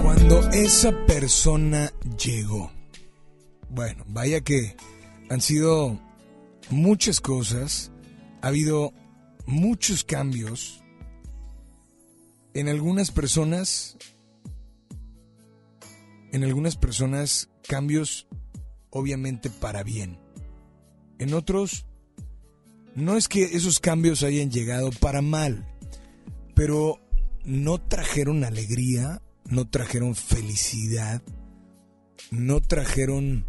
Cuando 0.02 0.50
esa 0.50 0.92
persona 1.06 1.90
llegó. 2.18 2.70
Bueno, 3.70 4.04
vaya 4.08 4.42
que 4.42 4.76
han 5.30 5.40
sido 5.40 5.98
muchas 6.68 7.20
cosas, 7.20 7.90
ha 8.42 8.48
habido 8.48 8.92
muchos 9.46 10.04
cambios. 10.04 10.82
En 12.52 12.68
algunas 12.68 13.10
personas, 13.10 13.96
en 16.32 16.44
algunas 16.44 16.76
personas 16.76 17.48
cambios 17.66 18.26
obviamente 18.90 19.50
para 19.50 19.82
bien. 19.82 20.18
En 21.18 21.34
otros, 21.34 21.86
no 22.94 23.16
es 23.16 23.28
que 23.28 23.42
esos 23.44 23.80
cambios 23.80 24.22
hayan 24.22 24.50
llegado 24.50 24.90
para 25.00 25.22
mal, 25.22 25.66
pero 26.54 27.00
no 27.44 27.78
trajeron 27.78 28.44
alegría, 28.44 29.22
no 29.44 29.68
trajeron 29.68 30.14
felicidad, 30.14 31.22
no 32.30 32.60
trajeron... 32.60 33.46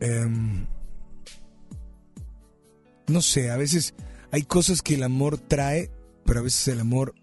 em, 0.00 0.66
no 3.08 3.20
sé, 3.22 3.50
a 3.50 3.56
veces 3.56 3.94
hay 4.30 4.42
cosas 4.42 4.82
que 4.82 4.94
el 4.94 5.02
amor 5.02 5.38
trae, 5.38 5.90
pero 6.24 6.40
a 6.40 6.42
veces 6.42 6.68
el 6.68 6.80
amor 6.80 7.14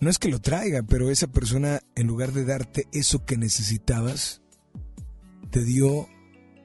no 0.00 0.10
es 0.10 0.18
que 0.18 0.28
lo 0.28 0.40
traiga, 0.40 0.82
pero 0.82 1.10
esa 1.10 1.28
persona 1.28 1.80
en 1.94 2.06
lugar 2.06 2.32
de 2.32 2.44
darte 2.44 2.88
eso 2.92 3.24
que 3.24 3.36
necesitabas, 3.36 4.41
te 5.52 5.62
dio 5.62 6.08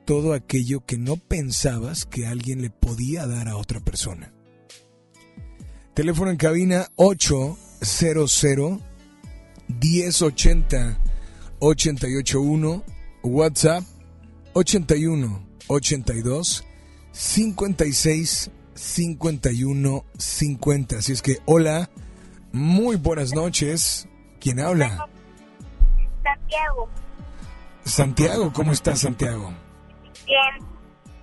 todo 0.05 0.33
aquello 0.33 0.85
que 0.85 0.97
no 0.97 1.17
pensabas 1.17 2.05
que 2.05 2.25
alguien 2.25 2.61
le 2.61 2.69
podía 2.69 3.27
dar 3.27 3.49
a 3.49 3.57
otra 3.57 3.81
persona. 3.81 4.33
Teléfono 5.93 6.31
en 6.31 6.37
cabina 6.37 6.87
800 6.95 8.79
1080 9.67 10.99
881 11.59 12.83
WhatsApp 13.23 13.83
81 14.53 15.47
82 15.67 16.63
56 17.11 18.51
51 18.73 20.05
50. 20.17 20.97
Así 20.97 21.11
es 21.11 21.21
que 21.21 21.39
hola, 21.45 21.89
muy 22.53 22.95
buenas 22.95 23.33
noches. 23.33 24.07
¿Quién 24.39 24.61
habla? 24.61 25.09
Santiago. 26.23 26.89
Santiago, 27.87 28.51
¿cómo 28.51 28.73
estás 28.73 28.99
Santiago? 28.99 29.53
Bien. 30.25 30.67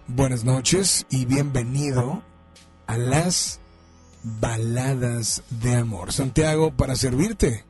Buenas 0.07 0.45
noches 0.45 1.07
y 1.11 1.27
bienvenido 1.27 2.23
a 2.87 2.97
las 2.97 3.61
baladas 4.23 5.43
de 5.51 5.77
amor. 5.77 6.13
Santiago, 6.13 6.75
para 6.75 6.97
servirte. 6.97 7.65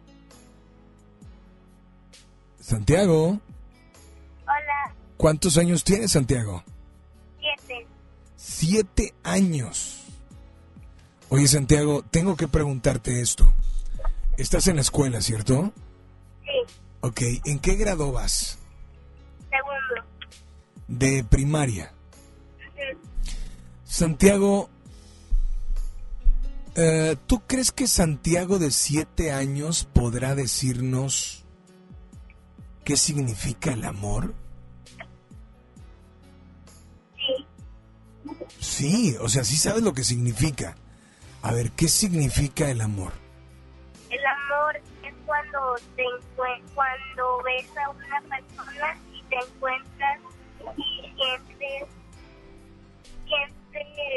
Santiago, 2.61 3.40
Hola. 4.42 4.95
¿cuántos 5.16 5.59
años 5.59 5.82
tienes 5.82 6.12
Santiago? 6.12 6.62
Siete. 7.40 7.86
Siete 8.36 9.14
años. 9.24 10.05
Oye 11.30 11.49
Santiago, 11.49 12.05
tengo 12.12 12.36
que 12.36 12.47
preguntarte 12.47 13.20
esto. 13.20 13.53
Estás 14.38 14.68
en 14.68 14.76
la 14.76 14.82
escuela, 14.82 15.20
¿cierto? 15.20 15.72
Sí. 16.45 16.74
Ok, 17.01 17.20
¿en 17.45 17.59
qué 17.59 17.74
grado 17.74 18.12
vas? 18.12 18.59
De 20.89 21.24
primaria. 21.24 21.93
Santiago, 23.85 24.68
eh, 26.74 27.16
¿tú 27.26 27.43
crees 27.47 27.70
que 27.70 27.87
Santiago 27.87 28.59
de 28.59 28.70
siete 28.70 29.32
años 29.32 29.85
podrá 29.93 30.35
decirnos 30.35 31.45
qué 32.85 32.97
significa 32.97 33.72
el 33.72 33.85
amor? 33.85 34.35
Sí. 38.61 39.16
O 39.20 39.28
sea, 39.28 39.45
sí 39.45 39.57
sabes 39.57 39.82
lo 39.82 39.93
que 39.93 40.03
significa. 40.03 40.74
A 41.43 41.53
ver, 41.53 41.70
¿qué 41.72 41.89
significa 41.89 42.70
el 42.70 42.80
amor? 42.80 43.12
El 44.11 44.24
amor 44.26 44.76
es 45.03 45.14
cuando 45.26 45.74
te 45.95 46.03
cuando 46.74 47.43
ves 47.45 47.66
a 47.76 47.91
una 47.91 48.20
persona 48.22 48.99
y 49.12 49.22
te 49.24 49.37
encuentras 49.37 50.20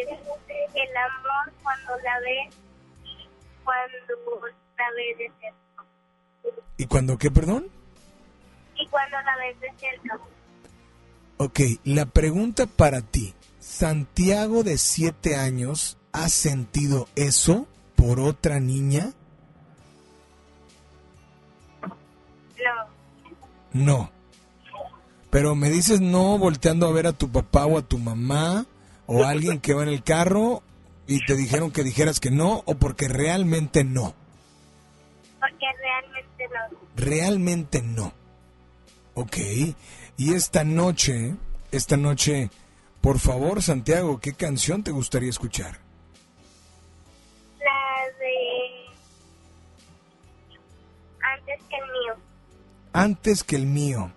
sientes 0.05 0.75
el 0.75 0.97
amor 0.97 1.53
cuando 1.63 1.97
la 2.03 2.19
ves 2.19 2.55
y 3.03 3.29
cuando 3.63 4.47
la 4.77 4.85
ves 4.95 5.17
de 5.17 5.31
cerca. 5.39 5.85
¿Y 6.77 6.85
cuando 6.85 7.17
qué, 7.17 7.31
perdón? 7.31 7.67
Y 8.75 8.87
cuando 8.87 9.17
la 9.21 9.37
ves 9.37 9.59
de 9.59 9.73
cerca. 9.77 10.19
Ok, 11.37 11.59
la 11.83 12.05
pregunta 12.05 12.65
para 12.65 13.01
ti. 13.01 13.33
¿Santiago 13.59 14.63
de 14.63 14.77
siete 14.77 15.35
años 15.35 15.97
ha 16.11 16.29
sentido 16.29 17.07
eso 17.15 17.67
por 17.95 18.19
otra 18.19 18.59
niña? 18.59 19.13
No. 22.63 22.87
No. 23.73 24.11
Pero 25.29 25.55
me 25.55 25.69
dices 25.69 25.99
no 26.01 26.37
volteando 26.37 26.87
a 26.87 26.91
ver 26.91 27.07
a 27.07 27.13
tu 27.13 27.29
papá 27.29 27.65
o 27.65 27.77
a 27.77 27.81
tu 27.81 27.97
mamá 27.97 28.65
o 29.07 29.23
alguien 29.23 29.59
que 29.59 29.73
va 29.73 29.83
en 29.83 29.89
el 29.89 30.03
carro 30.03 30.61
y 31.07 31.25
te 31.25 31.35
dijeron 31.35 31.71
que 31.71 31.83
dijeras 31.83 32.19
que 32.19 32.29
no 32.29 32.61
o 32.65 32.75
porque 32.75 33.07
realmente 33.07 33.83
no. 33.83 34.13
Porque 35.39 35.65
realmente 35.81 36.47
no. 36.47 36.77
Realmente 36.95 37.81
no. 37.81 38.13
Ok. 39.15 39.37
Y 40.17 40.33
esta 40.33 40.63
noche, 40.63 41.35
esta 41.71 41.97
noche, 41.97 42.49
por 43.01 43.19
favor, 43.19 43.63
Santiago, 43.63 44.19
¿qué 44.19 44.33
canción 44.33 44.83
te 44.83 44.91
gustaría 44.91 45.29
escuchar? 45.29 45.79
La 47.59 48.03
de 48.19 48.87
antes 51.21 51.63
que 51.69 51.75
el 51.77 51.85
mío. 51.85 52.13
Antes 52.93 53.43
que 53.43 53.55
el 53.55 53.65
mío. 53.65 54.11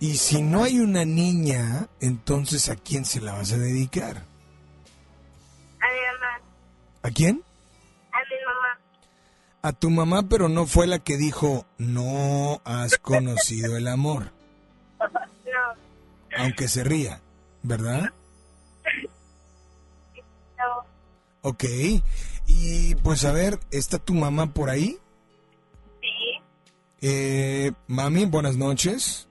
Y 0.00 0.16
si 0.16 0.40
no 0.40 0.64
hay 0.64 0.80
una 0.80 1.04
niña, 1.04 1.86
entonces 2.00 2.70
¿a 2.70 2.76
quién 2.76 3.04
se 3.04 3.20
la 3.20 3.34
vas 3.34 3.52
a 3.52 3.58
dedicar? 3.58 4.16
A 5.78 5.86
mi 5.92 6.00
mamá. 6.12 6.40
¿A 7.02 7.10
quién? 7.10 7.44
A 8.10 8.18
mi 8.18 8.36
mamá. 8.46 8.80
A 9.60 9.72
tu 9.74 9.90
mamá, 9.90 10.22
pero 10.22 10.48
no 10.48 10.64
fue 10.64 10.86
la 10.86 11.00
que 11.00 11.18
dijo, 11.18 11.66
no 11.76 12.62
has 12.64 12.96
conocido 12.96 13.76
el 13.76 13.86
amor. 13.86 14.32
No. 15.50 16.38
Aunque 16.44 16.68
se 16.68 16.84
ría, 16.84 17.20
¿verdad? 17.64 18.12
No. 20.56 20.84
Ok. 21.42 21.64
Y 22.46 22.94
pues 22.94 23.24
a 23.24 23.32
ver, 23.32 23.58
¿está 23.72 23.98
tu 23.98 24.14
mamá 24.14 24.54
por 24.54 24.70
ahí? 24.70 24.96
Sí. 26.00 26.40
Eh, 27.00 27.72
mami, 27.88 28.26
buenas 28.26 28.54
noches 28.56 28.66
Buenas 28.86 29.16
noches. 29.16 29.29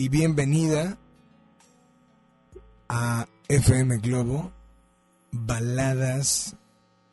Y 0.00 0.08
bienvenida 0.08 0.96
a 2.88 3.26
FM 3.48 3.98
Globo, 3.98 4.50
Baladas 5.30 6.56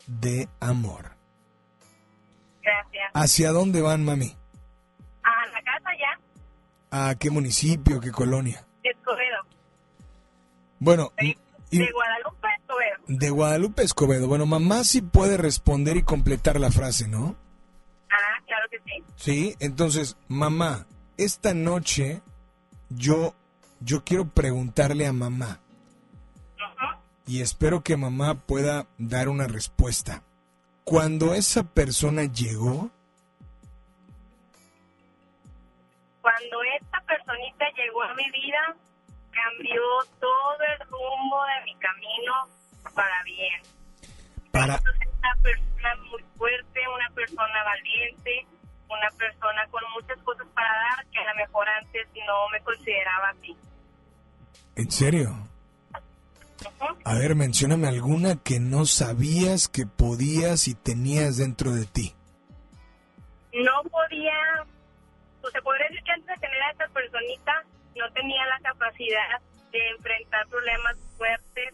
de 0.07 0.47
Amor. 0.61 1.11
Gracias. 2.63 3.11
¿Hacia 3.13 3.51
dónde 3.51 3.81
van, 3.81 4.05
mami? 4.05 4.33
A 5.21 5.47
la 5.47 5.61
casa 5.63 5.89
ya. 5.99 7.09
¿A 7.09 7.15
qué 7.15 7.29
municipio, 7.29 7.99
qué 7.99 8.09
colonia? 8.13 8.65
Escobedo. 8.83 9.43
Bueno, 10.79 11.11
y- 11.19 11.35
De 11.77 11.91
Guadalupe, 11.91 12.47
Escobedo. 12.57 12.95
de 13.09 13.29
Guadalupe 13.29 13.83
Escobedo. 13.83 14.27
Bueno, 14.29 14.45
mamá 14.45 14.85
sí 14.85 15.01
puede 15.01 15.35
responder 15.35 15.97
y 15.97 16.03
completar 16.03 16.57
la 16.57 16.71
frase, 16.71 17.09
¿no? 17.09 17.35
Ah, 18.09 18.41
claro 18.45 18.65
que 18.71 18.77
sí. 18.85 19.03
Sí, 19.17 19.55
entonces, 19.59 20.15
mamá, 20.29 20.87
esta 21.17 21.53
noche 21.53 22.21
yo, 22.89 23.35
yo 23.79 24.03
quiero 24.03 24.29
preguntarle 24.29 25.07
a 25.07 25.13
mamá 25.13 25.59
y 27.27 27.41
espero 27.41 27.83
que 27.83 27.97
mamá 27.97 28.35
pueda 28.45 28.87
dar 28.97 29.27
una 29.27 29.47
respuesta. 29.47 30.23
Cuando 30.85 31.33
esa 31.33 31.63
persona 31.63 32.23
llegó, 32.23 32.89
Cuando 36.21 36.61
esta 36.79 36.99
personita 37.01 37.65
llegó 37.77 38.03
a 38.03 38.13
mi 38.13 38.29
vida, 38.31 38.75
cambió 39.31 39.81
todo 40.19 40.57
el 40.73 40.87
rumbo 40.89 41.45
de 41.45 41.65
mi 41.65 41.75
camino 41.75 42.33
para 42.93 43.23
bien. 43.23 43.61
para, 44.51 44.75
una 44.75 45.35
persona 45.41 45.95
muy 46.09 46.23
fuerte, 46.37 46.81
una 46.93 47.09
persona 47.11 47.63
valiente, 47.63 48.47
una 48.89 49.09
persona 49.17 49.67
con 49.69 49.83
muchas 49.93 50.17
cosas 50.23 50.47
para 50.53 50.69
dar 50.69 51.05
que 51.07 51.19
a 51.19 51.25
lo 51.25 51.35
mejor 51.35 51.67
antes 51.69 52.07
no 52.25 52.49
me 52.51 52.61
consideraba 52.61 53.29
así. 53.29 53.55
¿en 54.77 54.91
serio? 54.91 55.35
A 57.03 57.15
ver, 57.15 57.35
mencióname 57.35 57.87
alguna 57.87 58.41
que 58.43 58.59
no 58.59 58.85
sabías 58.85 59.67
que 59.67 59.85
podías 59.85 60.67
y 60.67 60.75
tenías 60.75 61.37
dentro 61.37 61.71
de 61.71 61.85
ti. 61.85 62.13
No 63.53 63.83
podía, 63.89 64.65
pues 65.41 65.53
se 65.53 65.61
podría 65.61 65.87
decir 65.89 66.03
que 66.03 66.11
antes 66.11 66.27
de 66.27 66.47
tener 66.47 66.61
a 66.61 66.71
esta 66.71 66.87
personita 66.89 67.63
no 67.95 68.11
tenía 68.13 68.45
la 68.45 68.59
capacidad 68.59 69.41
de 69.71 69.89
enfrentar 69.89 70.47
problemas 70.47 70.95
fuertes, 71.17 71.73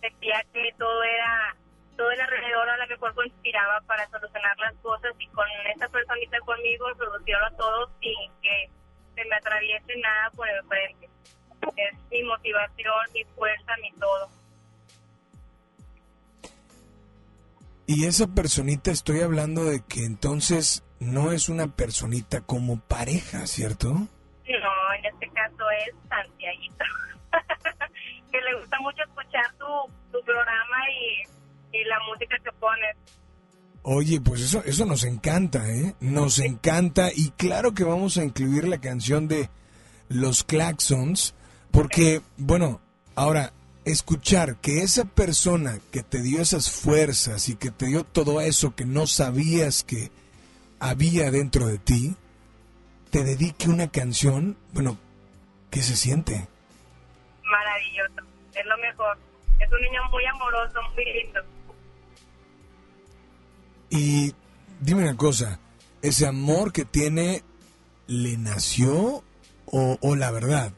sentía 0.00 0.44
que 0.52 0.72
todo 0.78 1.02
era 1.02 1.56
todo 1.98 2.12
el 2.12 2.20
alrededor 2.20 2.70
a 2.70 2.76
lo 2.76 2.86
mejor 2.86 3.12
conspiraba 3.12 3.80
para 3.80 4.08
solucionar 4.08 4.56
las 4.58 4.74
cosas 4.76 5.12
y 5.18 5.26
con 5.28 5.44
esta 5.74 5.88
personita 5.88 6.38
conmigo 6.46 6.86
solucionó 6.96 7.50
todo 7.58 7.90
sin 8.00 8.32
que 8.40 8.70
se 9.16 9.24
me 9.28 9.34
atraviese 9.34 9.96
nada 9.96 10.30
por 10.30 10.48
el 10.48 10.62
frente. 10.68 11.10
Es 11.76 11.98
mi 12.08 12.22
motivación, 12.22 12.94
mi 13.12 13.24
fuerza, 13.34 13.72
mi 13.82 13.92
todo. 13.98 14.28
Y 17.86 18.06
esa 18.06 18.28
personita 18.28 18.92
estoy 18.92 19.22
hablando 19.22 19.64
de 19.64 19.82
que 19.88 20.04
entonces 20.04 20.84
no 21.00 21.32
es 21.32 21.48
una 21.48 21.66
personita 21.66 22.42
como 22.42 22.78
pareja, 22.80 23.44
¿cierto? 23.48 23.88
No, 23.88 24.94
en 24.98 25.04
este 25.04 25.28
caso 25.30 25.68
es 25.70 25.94
Santiaguito. 26.08 26.84
que 28.30 28.40
le 28.40 28.60
gusta 28.60 28.78
mucho 28.80 29.02
escuchar 29.02 29.52
tu, 29.58 29.66
tu 30.12 30.24
programa 30.24 30.90
y, 30.90 31.37
y 31.72 31.84
la 31.84 31.98
música 32.08 32.36
que 32.42 32.52
pones. 32.52 32.96
Oye, 33.82 34.20
pues 34.20 34.42
eso, 34.42 34.62
eso 34.64 34.84
nos 34.84 35.04
encanta, 35.04 35.68
¿eh? 35.70 35.94
Nos 36.00 36.40
encanta 36.40 37.10
y 37.14 37.30
claro 37.30 37.74
que 37.74 37.84
vamos 37.84 38.18
a 38.18 38.24
incluir 38.24 38.66
la 38.68 38.80
canción 38.80 39.28
de 39.28 39.48
Los 40.08 40.44
Claxons, 40.44 41.34
porque, 41.70 42.20
bueno, 42.36 42.80
ahora, 43.14 43.52
escuchar 43.84 44.56
que 44.56 44.82
esa 44.82 45.04
persona 45.04 45.78
que 45.90 46.02
te 46.02 46.20
dio 46.20 46.42
esas 46.42 46.70
fuerzas 46.70 47.48
y 47.48 47.56
que 47.56 47.70
te 47.70 47.86
dio 47.86 48.04
todo 48.04 48.40
eso 48.40 48.74
que 48.74 48.84
no 48.84 49.06
sabías 49.06 49.84
que 49.84 50.10
había 50.80 51.30
dentro 51.30 51.66
de 51.66 51.78
ti, 51.78 52.16
te 53.10 53.24
dedique 53.24 53.68
una 53.68 53.90
canción, 53.90 54.58
bueno, 54.72 54.98
¿qué 55.70 55.82
se 55.82 55.96
siente? 55.96 56.46
Maravilloso, 57.44 58.28
es 58.54 58.66
lo 58.66 58.78
mejor. 58.78 59.18
Es 59.58 59.72
un 59.72 59.80
niño 59.80 60.02
muy 60.10 60.24
amoroso, 60.26 60.78
muy 60.94 61.04
lindo. 61.04 61.40
Y 63.90 64.34
dime 64.80 65.02
una 65.02 65.16
cosa, 65.16 65.58
¿ese 66.02 66.26
amor 66.26 66.72
que 66.72 66.84
tiene 66.84 67.42
le 68.06 68.36
nació 68.36 69.24
o, 69.66 69.98
o 70.00 70.16
la 70.16 70.30
verdad? 70.30 70.72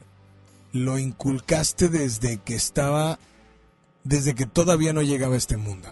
¿Lo 0.73 0.97
inculcaste 0.97 1.89
desde 1.89 2.37
que 2.41 2.55
estaba, 2.55 3.19
desde 4.03 4.35
que 4.35 4.45
todavía 4.45 4.93
no 4.93 5.01
llegaba 5.01 5.35
a 5.35 5.37
este 5.37 5.57
mundo? 5.57 5.91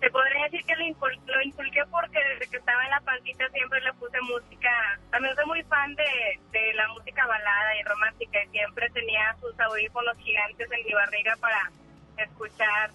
Te 0.00 0.10
podría 0.10 0.44
decir 0.44 0.62
que 0.66 0.76
lo, 0.76 0.84
incul- 0.84 1.20
lo 1.24 1.42
inculqué 1.42 1.80
porque 1.90 2.18
desde 2.34 2.50
que 2.50 2.58
estaba 2.58 2.84
en 2.84 2.90
la 2.90 3.00
pancita 3.00 3.48
siempre 3.50 3.80
le 3.80 3.92
puse 3.94 4.20
música. 4.20 4.68
También 5.10 5.34
soy 5.34 5.46
muy 5.46 5.62
fan 5.64 5.94
de, 5.94 6.04
de 6.52 6.74
la 6.74 6.86
música 6.92 7.26
balada 7.26 7.70
y 7.80 7.82
romántica 7.82 8.38
y 8.44 8.48
siempre 8.50 8.90
tenía 8.90 9.34
sus 9.40 9.58
audífonos 9.58 10.16
gigantes 10.18 10.68
en 10.70 10.84
mi 10.86 10.92
barriga 10.92 11.34
para 11.40 11.72
escuchar 12.18 12.90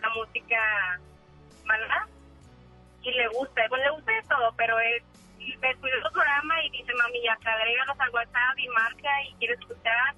la 0.00 0.08
música 0.16 1.00
balada. 1.66 2.08
Y 3.02 3.10
le 3.10 3.28
gusta, 3.28 3.62
bueno, 3.68 3.84
le 3.84 3.90
gusta 3.90 4.12
de 4.12 4.22
todo, 4.28 4.54
pero 4.56 4.78
es, 4.80 5.02
escuchó 5.40 5.94
tu 6.06 6.12
programa 6.12 6.54
y 6.64 6.70
dice, 6.70 6.92
mami, 6.94 7.22
ya 7.24 7.36
te 7.42 7.48
agrégalos 7.48 7.98
al 7.98 8.10
WhatsApp 8.10 8.58
y 8.58 8.68
marca 8.68 9.08
y 9.28 9.34
quiere 9.34 9.54
escuchar. 9.54 10.14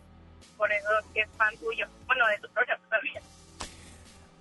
Por 0.57 0.71
eso 0.71 0.89
es 1.15 1.29
fan 1.37 1.57
tuyo. 1.59 1.87
Bueno, 2.07 2.27
de 2.29 2.39
tu 2.39 2.49
programa 2.53 2.83
también. 2.89 3.23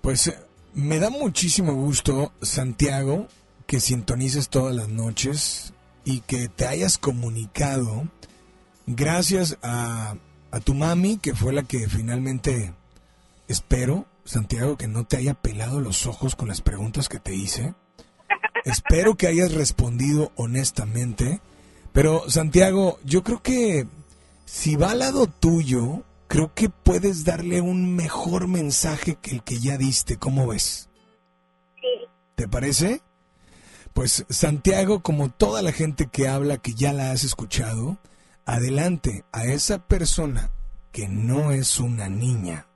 Pues 0.00 0.26
eh, 0.28 0.38
me 0.74 0.98
da 0.98 1.10
muchísimo 1.10 1.72
gusto, 1.74 2.32
Santiago, 2.42 3.28
que 3.66 3.80
sintonices 3.80 4.48
todas 4.48 4.74
las 4.74 4.88
noches 4.88 5.72
y 6.04 6.20
que 6.20 6.48
te 6.48 6.66
hayas 6.66 6.98
comunicado 6.98 8.04
gracias 8.86 9.58
a, 9.62 10.14
a 10.50 10.60
tu 10.60 10.74
mami, 10.74 11.18
que 11.18 11.34
fue 11.34 11.52
la 11.52 11.62
que 11.62 11.88
finalmente, 11.88 12.74
espero, 13.48 14.06
Santiago, 14.24 14.76
que 14.76 14.88
no 14.88 15.04
te 15.04 15.16
haya 15.16 15.34
pelado 15.34 15.80
los 15.80 16.06
ojos 16.06 16.36
con 16.36 16.48
las 16.48 16.60
preguntas 16.60 17.08
que 17.08 17.18
te 17.18 17.34
hice. 17.34 17.74
Espero 18.64 19.16
que 19.16 19.26
hayas 19.26 19.52
respondido 19.52 20.32
honestamente. 20.36 21.40
Pero, 21.92 22.28
Santiago, 22.28 22.98
yo 23.04 23.22
creo 23.22 23.42
que 23.42 23.86
si 24.46 24.76
va 24.76 24.92
al 24.92 25.00
lado 25.00 25.26
tuyo, 25.26 26.02
creo 26.28 26.52
que 26.54 26.68
puedes 26.68 27.24
darle 27.24 27.60
un 27.60 27.94
mejor 27.94 28.48
mensaje 28.48 29.16
que 29.16 29.32
el 29.32 29.42
que 29.42 29.60
ya 29.60 29.76
diste. 29.76 30.16
¿Cómo 30.16 30.46
ves? 30.46 30.88
Sí. 31.80 32.06
¿Te 32.34 32.48
parece? 32.48 33.02
Pues 33.92 34.24
Santiago, 34.28 35.02
como 35.02 35.30
toda 35.30 35.62
la 35.62 35.70
gente 35.70 36.08
que 36.10 36.26
habla, 36.26 36.58
que 36.58 36.74
ya 36.74 36.92
la 36.92 37.12
has 37.12 37.22
escuchado, 37.22 37.98
adelante 38.44 39.24
a 39.30 39.44
esa 39.44 39.86
persona 39.86 40.50
que 40.90 41.08
no 41.08 41.52
es 41.52 41.78
una 41.78 42.08
niña, 42.08 42.66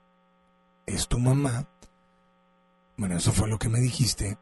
es 0.85 1.07
tu 1.07 1.19
mamá. 1.19 1.67
Bueno, 2.95 3.17
eso 3.17 3.33
fue 3.33 3.49
lo 3.49 3.59
que 3.59 3.69
me 3.69 3.79
dijiste. 3.79 4.37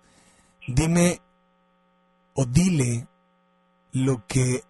Dime 0.67 1.21
o 2.37 2.45
dile 2.45 3.07
lo 3.93 4.25
que 4.27 4.63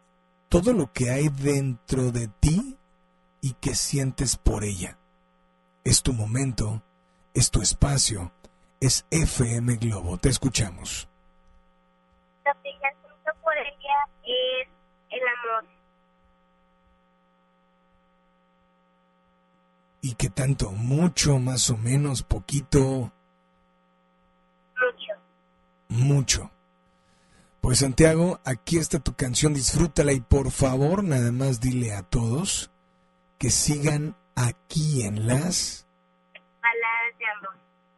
todo 0.48 0.72
lo 0.72 0.94
que 0.94 1.12
hay 1.12 1.28
dentro 1.28 2.12
de 2.14 2.30
ti 2.30 2.78
y 3.42 3.54
que 3.54 3.76
sientes 3.76 4.38
por 4.38 4.64
ella. 4.64 4.98
Es 5.84 6.02
tu 6.02 6.14
momento, 6.14 6.82
es 7.34 7.52
tu 7.52 7.62
espacio, 7.62 8.32
es 8.80 9.06
FM 9.12 9.76
Globo. 9.76 10.18
Te 10.18 10.30
escuchamos. 10.30 11.10
Lo 12.46 12.54
que 12.64 12.72
siento 12.72 13.32
por 13.44 13.58
ella 13.58 14.08
es 14.24 14.68
el 15.10 15.22
amor. 15.28 15.66
¿Y 20.02 20.14
qué 20.16 20.30
tanto? 20.30 20.72
¿Mucho, 20.72 21.38
más 21.38 21.70
o 21.70 21.76
menos, 21.76 22.24
poquito? 22.24 23.12
Mucho. 24.80 25.14
Mucho. 25.90 26.57
Pues 27.68 27.80
Santiago, 27.80 28.40
aquí 28.46 28.78
está 28.78 28.98
tu 29.00 29.14
canción, 29.14 29.54
disfrútala 29.54 30.14
y 30.14 30.22
por 30.22 30.52
favor 30.52 31.04
nada 31.04 31.34
más 31.34 31.60
dile 31.60 31.94
a 31.94 32.02
todos 32.02 32.72
que 33.38 33.50
sigan 33.50 34.16
aquí 34.36 35.04
en 35.04 35.28
las... 35.28 35.86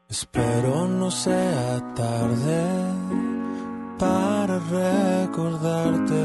Espero 0.09 0.87
no 0.87 1.11
sea 1.11 1.93
tarde 1.93 2.63
para 3.99 4.57
recordarte 4.57 6.23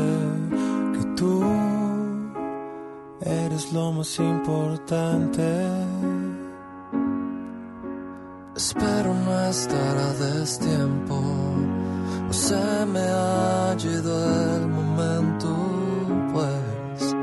que 0.95 1.05
tú 1.15 1.45
eres 3.21 3.71
lo 3.75 3.93
más 3.93 4.19
importante. 4.21 5.43
Espero 8.57 9.13
no 9.13 9.49
estar 9.51 9.99
a 9.99 10.13
destiempo, 10.15 11.54
se 12.35 12.87
me 12.87 13.01
ha 13.01 13.77
ido 13.79 14.57
el 14.57 14.67
momento, 14.67 15.49
pues 16.33 17.15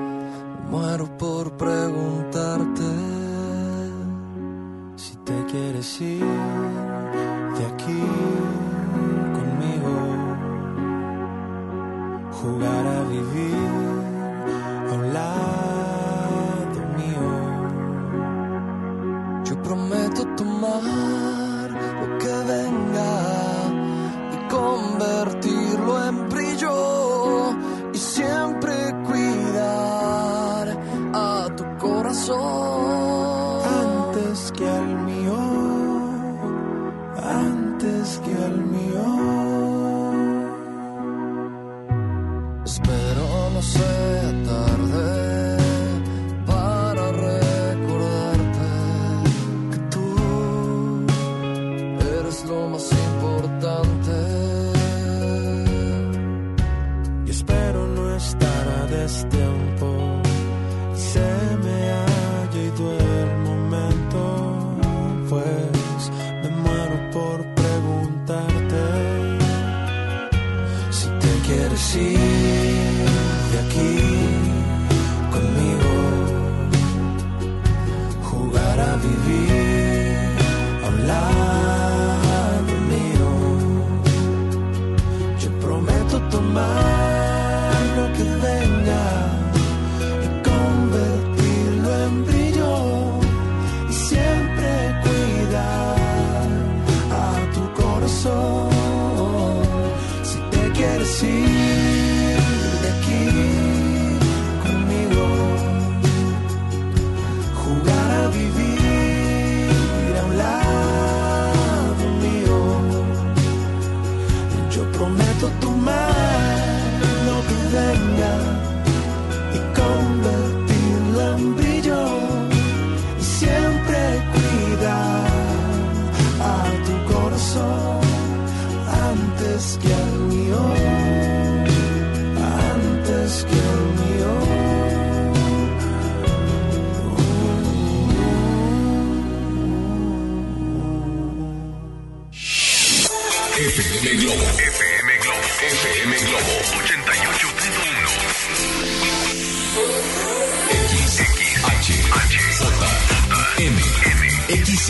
muero 0.70 1.05
por 1.18 1.51
preguntarte 1.57 2.89
si 4.95 5.16
te 5.18 5.45
quieres 5.51 6.01
ir 6.01 6.26
de 7.57 7.66
aquí 7.72 8.01
conmigo, 9.38 9.93
jugar 12.41 12.88
a 12.88 13.01
vivir 13.09 13.61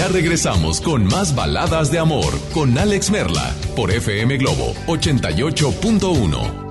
Ya 0.00 0.08
regresamos 0.08 0.80
con 0.80 1.04
más 1.04 1.34
baladas 1.34 1.92
de 1.92 1.98
amor 1.98 2.32
con 2.54 2.78
Alex 2.78 3.10
Merla 3.10 3.54
por 3.76 3.90
FM 3.90 4.38
Globo 4.38 4.72
88.1. 4.86 6.70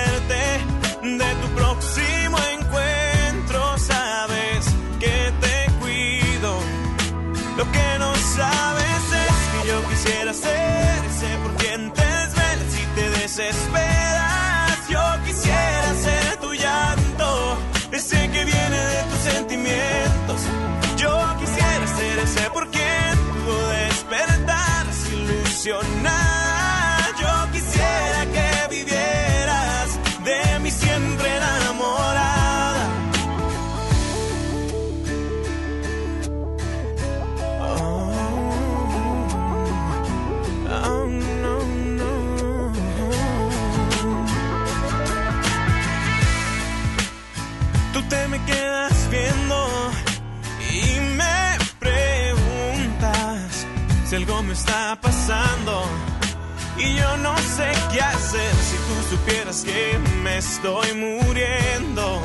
supieras 59.21 59.63
que 59.63 59.99
me 60.23 60.37
estoy 60.37 60.93
muriendo, 60.93 62.21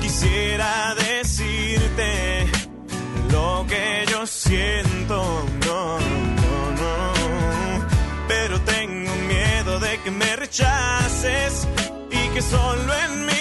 quisiera 0.00 0.94
decirte 0.94 2.46
lo 3.32 3.66
que 3.68 4.04
yo 4.10 4.26
siento. 4.26 5.44
No, 5.66 5.98
no, 5.98 6.70
no. 6.80 7.12
Pero 8.28 8.60
tengo 8.60 9.12
miedo 9.28 9.80
de 9.80 9.98
que 10.02 10.10
me 10.10 10.36
rechaces 10.36 11.66
y 12.10 12.28
que 12.34 12.42
solo 12.42 12.94
en 13.04 13.26
mí 13.26 13.39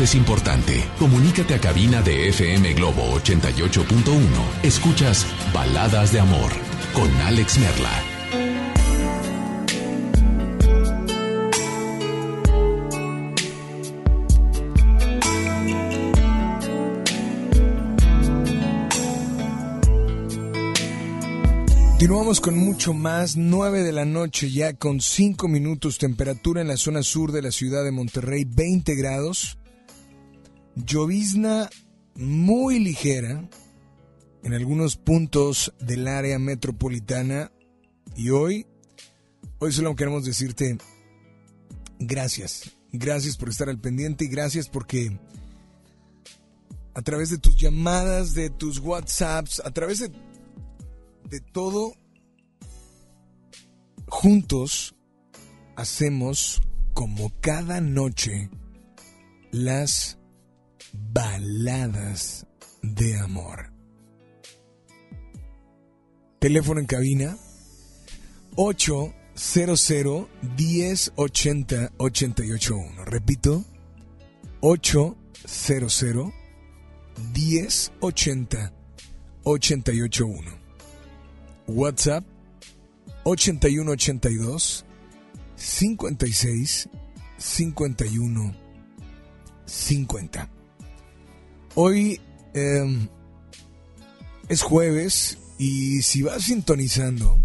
importante. 0.00 0.88
Comunícate 0.98 1.54
a 1.54 1.60
cabina 1.60 2.00
de 2.00 2.28
FM 2.30 2.72
Globo 2.72 3.02
88.1. 3.20 3.84
Escuchas 4.62 5.26
Baladas 5.52 6.12
de 6.12 6.20
Amor 6.20 6.50
con 6.94 7.10
Alex 7.26 7.58
Merla. 7.58 8.02
Continuamos 21.90 22.40
con 22.40 22.58
mucho 22.58 22.94
más, 22.94 23.36
9 23.36 23.82
de 23.84 23.92
la 23.92 24.04
noche 24.04 24.50
ya 24.50 24.72
con 24.72 25.00
5 25.00 25.46
minutos, 25.48 25.98
temperatura 25.98 26.60
en 26.60 26.68
la 26.68 26.76
zona 26.76 27.02
sur 27.02 27.30
de 27.30 27.42
la 27.42 27.52
ciudad 27.52 27.84
de 27.84 27.92
Monterrey 27.92 28.44
20 28.44 28.96
grados, 28.96 29.56
llovizna 30.76 31.70
muy 32.14 32.78
ligera 32.78 33.48
en 34.42 34.54
algunos 34.54 34.96
puntos 34.96 35.72
del 35.80 36.08
área 36.08 36.38
metropolitana 36.38 37.52
y 38.16 38.30
hoy, 38.30 38.66
Hoy 39.64 39.70
solo 39.70 39.94
queremos 39.94 40.24
decirte 40.24 40.76
gracias. 42.00 42.72
Gracias 42.90 43.36
por 43.36 43.48
estar 43.48 43.68
al 43.68 43.78
pendiente 43.78 44.24
y 44.24 44.28
gracias 44.28 44.68
porque 44.68 45.16
a 46.94 47.02
través 47.02 47.30
de 47.30 47.38
tus 47.38 47.54
llamadas, 47.54 48.34
de 48.34 48.50
tus 48.50 48.80
WhatsApps, 48.80 49.62
a 49.64 49.70
través 49.70 50.00
de, 50.00 50.10
de 51.30 51.38
todo, 51.38 51.94
juntos 54.08 54.96
hacemos 55.76 56.60
como 56.92 57.32
cada 57.40 57.80
noche 57.80 58.50
las 59.52 60.18
baladas 60.92 62.46
de 62.82 63.18
amor. 63.18 63.72
Teléfono 66.38 66.80
en 66.80 66.86
cabina 66.86 67.36
800 68.56 70.28
1080 70.58 71.92
881. 71.98 73.04
Repito, 73.04 73.64
800 74.60 76.32
1080 77.34 78.72
881. 79.44 80.58
WhatsApp 81.68 82.24
8182 83.24 84.84
56 85.56 86.88
51 87.38 88.54
50. 89.64 90.61
Hoy 91.74 92.20
eh, 92.52 93.08
es 94.48 94.62
jueves 94.62 95.38
y 95.56 96.02
si 96.02 96.20
vas 96.20 96.44
sintonizando, 96.44 97.38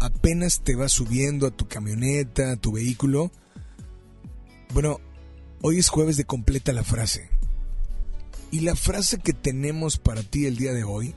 apenas 0.00 0.60
te 0.62 0.74
vas 0.74 0.92
subiendo 0.92 1.46
a 1.46 1.50
tu 1.50 1.66
camioneta, 1.66 2.52
a 2.52 2.56
tu 2.56 2.72
vehículo. 2.72 3.32
Bueno, 4.74 5.00
hoy 5.62 5.78
es 5.78 5.88
jueves 5.88 6.18
de 6.18 6.24
completa 6.24 6.74
la 6.74 6.84
frase. 6.84 7.30
Y 8.50 8.60
la 8.60 8.76
frase 8.76 9.16
que 9.16 9.32
tenemos 9.32 9.96
para 9.96 10.22
ti 10.22 10.44
el 10.44 10.56
día 10.56 10.74
de 10.74 10.84
hoy, 10.84 11.14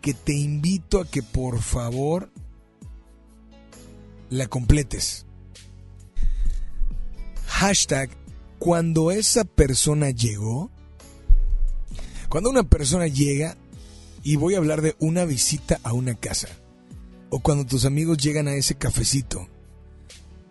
que 0.00 0.14
te 0.14 0.32
invito 0.32 0.98
a 0.98 1.06
que 1.06 1.22
por 1.22 1.60
favor 1.60 2.32
la 4.30 4.46
completes. 4.46 5.26
Hashtag, 7.48 8.08
cuando 8.58 9.10
esa 9.10 9.44
persona 9.44 10.08
llegó, 10.08 10.70
cuando 12.32 12.48
una 12.48 12.62
persona 12.62 13.08
llega, 13.08 13.58
y 14.22 14.36
voy 14.36 14.54
a 14.54 14.56
hablar 14.56 14.80
de 14.80 14.96
una 14.98 15.26
visita 15.26 15.78
a 15.82 15.92
una 15.92 16.14
casa, 16.14 16.48
o 17.28 17.40
cuando 17.40 17.66
tus 17.66 17.84
amigos 17.84 18.16
llegan 18.16 18.48
a 18.48 18.54
ese 18.54 18.74
cafecito, 18.74 19.50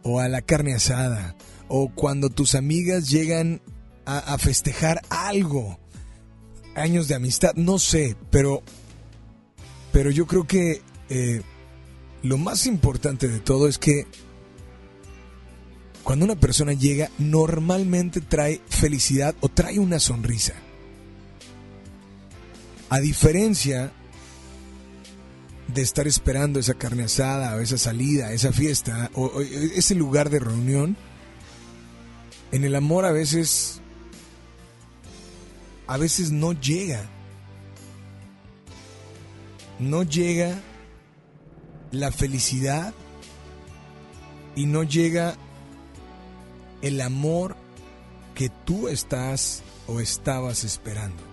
o 0.03 0.19
a 0.19 0.29
la 0.29 0.43
carne 0.43 0.75
asada, 0.75 1.35
o 1.69 1.89
cuando 1.89 2.29
tus 2.29 2.53
amigas 2.53 3.09
llegan 3.09 3.63
a, 4.05 4.37
festejar 4.37 5.01
algo, 5.09 5.79
años 6.75 7.07
de 7.07 7.15
amistad, 7.15 7.55
no 7.55 7.79
sé, 7.79 8.15
pero, 8.29 8.61
pero 9.91 10.11
yo 10.11 10.27
creo 10.27 10.45
que 10.45 10.83
eh, 11.09 11.41
lo 12.21 12.37
más 12.37 12.67
importante 12.67 13.27
de 13.27 13.39
todo 13.39 13.67
es 13.67 13.79
que 13.79 14.05
cuando 16.03 16.25
una 16.25 16.35
persona 16.35 16.73
llega, 16.73 17.09
normalmente 17.17 18.21
trae 18.21 18.61
felicidad 18.69 19.33
o 19.39 19.49
trae 19.49 19.79
una 19.79 19.99
sonrisa. 19.99 20.53
A 22.91 22.99
diferencia 22.99 23.93
de 25.69 25.81
estar 25.81 26.07
esperando 26.07 26.59
esa 26.59 26.73
carne 26.73 27.03
asada 27.03 27.55
o 27.55 27.61
esa 27.61 27.77
salida, 27.77 28.33
esa 28.33 28.51
fiesta 28.51 29.09
o, 29.13 29.39
ese 29.39 29.95
lugar 29.95 30.29
de 30.29 30.39
reunión, 30.39 30.97
en 32.51 32.65
el 32.65 32.75
amor 32.75 33.05
a 33.05 33.13
veces 33.13 33.79
a 35.87 35.95
veces 35.95 36.31
no 36.31 36.51
llega. 36.51 37.09
No 39.79 40.03
llega 40.03 40.59
la 41.91 42.11
felicidad 42.11 42.93
y 44.53 44.65
no 44.65 44.83
llega 44.83 45.37
el 46.81 46.99
amor 46.99 47.55
que 48.35 48.49
tú 48.49 48.89
estás 48.89 49.63
o 49.87 50.01
estabas 50.01 50.65
esperando. 50.65 51.30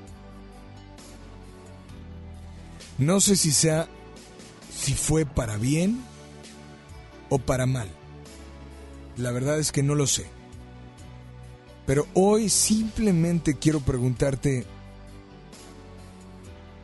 No 2.99 3.20
sé 3.20 3.36
si 3.36 3.53
sea, 3.53 3.88
si 4.76 4.94
fue 4.94 5.24
para 5.24 5.57
bien 5.57 6.03
o 7.28 7.38
para 7.38 7.66
mal. 7.66 7.88
La 9.16 9.30
verdad 9.30 9.59
es 9.59 9.70
que 9.70 9.82
no 9.82 9.94
lo 9.94 10.07
sé. 10.07 10.26
Pero 11.86 12.07
hoy 12.14 12.49
simplemente 12.49 13.55
quiero 13.55 13.80
preguntarte, 13.80 14.66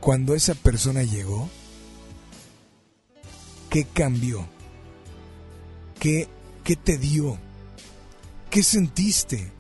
cuando 0.00 0.34
esa 0.34 0.54
persona 0.54 1.02
llegó, 1.02 1.48
¿qué 3.68 3.84
cambió? 3.84 4.46
¿Qué, 5.98 6.28
qué 6.62 6.76
te 6.76 6.96
dio? 6.96 7.38
¿Qué 8.50 8.62
sentiste? 8.62 9.50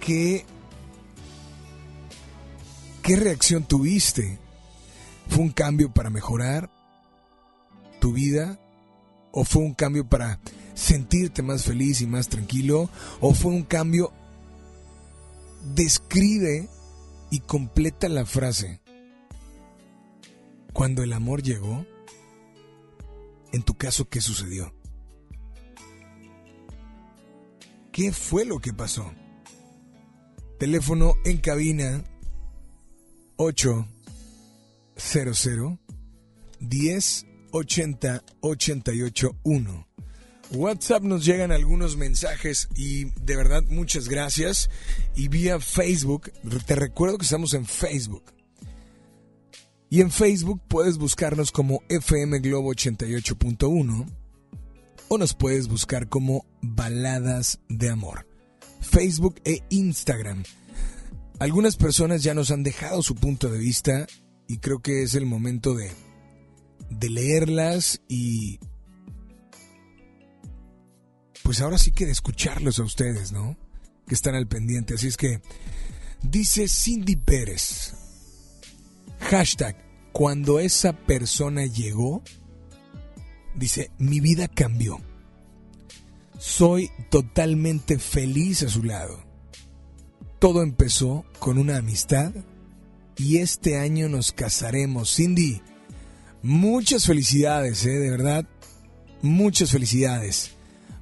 ¿Qué 0.00 0.44
¿Qué 3.06 3.14
reacción 3.14 3.62
tuviste? 3.62 4.36
¿Fue 5.28 5.44
un 5.44 5.50
cambio 5.50 5.94
para 5.94 6.10
mejorar 6.10 6.72
tu 8.00 8.12
vida? 8.12 8.58
¿O 9.30 9.44
fue 9.44 9.62
un 9.62 9.74
cambio 9.74 10.08
para 10.08 10.40
sentirte 10.74 11.40
más 11.40 11.62
feliz 11.62 12.00
y 12.00 12.08
más 12.08 12.28
tranquilo? 12.28 12.90
¿O 13.20 13.32
fue 13.32 13.52
un 13.52 13.62
cambio? 13.62 14.12
Describe 15.76 16.68
y 17.30 17.38
completa 17.38 18.08
la 18.08 18.26
frase. 18.26 18.80
Cuando 20.72 21.04
el 21.04 21.12
amor 21.12 21.44
llegó, 21.44 21.86
en 23.52 23.62
tu 23.62 23.74
caso, 23.74 24.08
¿qué 24.08 24.20
sucedió? 24.20 24.74
¿Qué 27.92 28.10
fue 28.10 28.44
lo 28.44 28.58
que 28.58 28.72
pasó? 28.72 29.12
Teléfono 30.58 31.14
en 31.24 31.38
cabina 31.38 32.02
800 33.36 33.86
10 36.60 37.26
80 37.52 38.22
88 38.40 39.36
1. 39.42 39.86
WhatsApp 40.52 41.02
nos 41.02 41.24
llegan 41.24 41.50
algunos 41.50 41.96
mensajes 41.96 42.68
y 42.76 43.06
de 43.20 43.36
verdad 43.36 43.64
muchas 43.68 44.08
gracias. 44.08 44.70
Y 45.14 45.28
vía 45.28 45.58
Facebook, 45.60 46.32
te 46.66 46.74
recuerdo 46.76 47.18
que 47.18 47.24
estamos 47.24 47.54
en 47.54 47.66
Facebook. 47.66 48.24
Y 49.88 50.00
en 50.00 50.10
Facebook 50.10 50.60
puedes 50.68 50.98
buscarnos 50.98 51.52
como 51.52 51.82
FM 51.88 52.40
Globo 52.40 52.72
88.1 52.72 54.06
o 55.08 55.18
nos 55.18 55.34
puedes 55.34 55.68
buscar 55.68 56.08
como 56.08 56.44
Baladas 56.60 57.60
de 57.68 57.90
Amor. 57.90 58.26
Facebook 58.80 59.40
e 59.44 59.62
Instagram. 59.70 60.42
Algunas 61.38 61.76
personas 61.76 62.22
ya 62.22 62.34
nos 62.34 62.50
han 62.50 62.62
dejado 62.62 63.02
su 63.02 63.14
punto 63.14 63.50
de 63.50 63.58
vista 63.58 64.06
y 64.48 64.58
creo 64.58 64.80
que 64.80 65.02
es 65.02 65.14
el 65.14 65.26
momento 65.26 65.74
de, 65.74 65.92
de 66.90 67.10
leerlas 67.10 68.00
y 68.08 68.58
pues 71.42 71.60
ahora 71.60 71.78
sí 71.78 71.92
que 71.92 72.06
de 72.06 72.12
escucharlos 72.12 72.78
a 72.78 72.84
ustedes, 72.84 73.32
¿no? 73.32 73.56
Que 74.08 74.14
están 74.14 74.34
al 74.34 74.48
pendiente. 74.48 74.94
Así 74.94 75.08
es 75.08 75.16
que 75.16 75.40
dice 76.22 76.68
Cindy 76.68 77.16
Pérez, 77.16 77.94
hashtag, 79.20 79.76
cuando 80.12 80.58
esa 80.58 80.94
persona 80.94 81.66
llegó, 81.66 82.22
dice, 83.54 83.90
mi 83.98 84.20
vida 84.20 84.48
cambió. 84.48 85.00
Soy 86.38 86.90
totalmente 87.10 87.98
feliz 87.98 88.62
a 88.62 88.68
su 88.68 88.82
lado. 88.82 89.25
Todo 90.38 90.62
empezó 90.62 91.24
con 91.38 91.58
una 91.58 91.78
amistad 91.78 92.32
y 93.16 93.38
este 93.38 93.78
año 93.78 94.08
nos 94.08 94.32
casaremos. 94.32 95.14
Cindy, 95.16 95.62
muchas 96.42 97.06
felicidades, 97.06 97.84
¿eh? 97.86 97.98
de 97.98 98.10
verdad, 98.10 98.46
muchas 99.22 99.70
felicidades. 99.70 100.52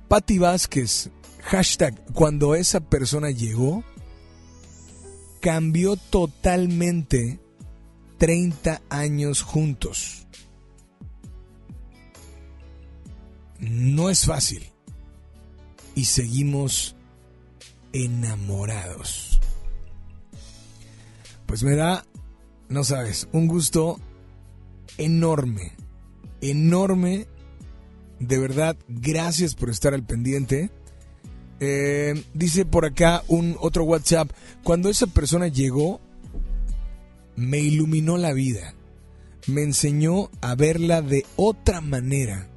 Patti 0.08 0.38
Vázquez, 0.38 1.10
hashtag, 1.42 2.00
cuando 2.12 2.54
esa 2.54 2.80
persona 2.80 3.30
llegó, 3.30 3.82
cambió 5.40 5.96
totalmente 5.96 7.40
30 8.18 8.82
años 8.88 9.42
juntos. 9.42 10.26
No 13.58 14.10
es 14.10 14.24
fácil. 14.24 14.64
Y 15.94 16.06
seguimos 16.06 16.93
enamorados. 17.94 19.40
Pues 21.46 21.62
me 21.62 21.76
da, 21.76 22.04
no 22.68 22.84
sabes, 22.84 23.28
un 23.32 23.46
gusto 23.46 23.98
enorme, 24.98 25.72
enorme. 26.40 27.26
De 28.18 28.38
verdad, 28.38 28.76
gracias 28.88 29.54
por 29.54 29.70
estar 29.70 29.94
al 29.94 30.04
pendiente. 30.04 30.70
Eh, 31.60 32.20
dice 32.34 32.64
por 32.64 32.84
acá 32.84 33.22
un 33.28 33.56
otro 33.60 33.84
WhatsApp. 33.84 34.30
Cuando 34.64 34.88
esa 34.88 35.06
persona 35.06 35.46
llegó, 35.46 36.00
me 37.36 37.58
iluminó 37.58 38.18
la 38.18 38.32
vida. 38.32 38.74
Me 39.46 39.62
enseñó 39.62 40.30
a 40.40 40.56
verla 40.56 41.00
de 41.00 41.24
otra 41.36 41.80
manera. 41.80 42.48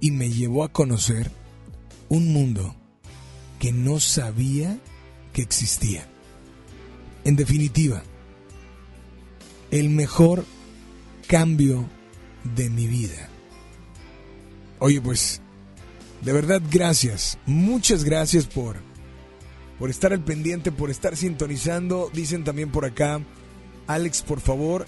Y 0.00 0.10
me 0.10 0.28
llevó 0.28 0.62
a 0.62 0.68
conocer 0.68 1.30
un 2.08 2.32
mundo 2.32 2.74
que 3.58 3.72
no 3.72 4.00
sabía 4.00 4.78
que 5.32 5.42
existía. 5.42 6.06
En 7.24 7.36
definitiva, 7.36 8.02
el 9.70 9.90
mejor 9.90 10.44
cambio 11.26 11.88
de 12.54 12.70
mi 12.70 12.86
vida. 12.86 13.28
Oye, 14.78 15.00
pues, 15.00 15.40
de 16.22 16.32
verdad, 16.32 16.62
gracias. 16.70 17.38
Muchas 17.46 18.04
gracias 18.04 18.46
por, 18.46 18.76
por 19.78 19.90
estar 19.90 20.12
al 20.12 20.22
pendiente, 20.22 20.70
por 20.70 20.90
estar 20.90 21.16
sintonizando. 21.16 22.10
Dicen 22.12 22.44
también 22.44 22.70
por 22.70 22.84
acá, 22.84 23.20
Alex, 23.86 24.22
por 24.22 24.40
favor, 24.40 24.86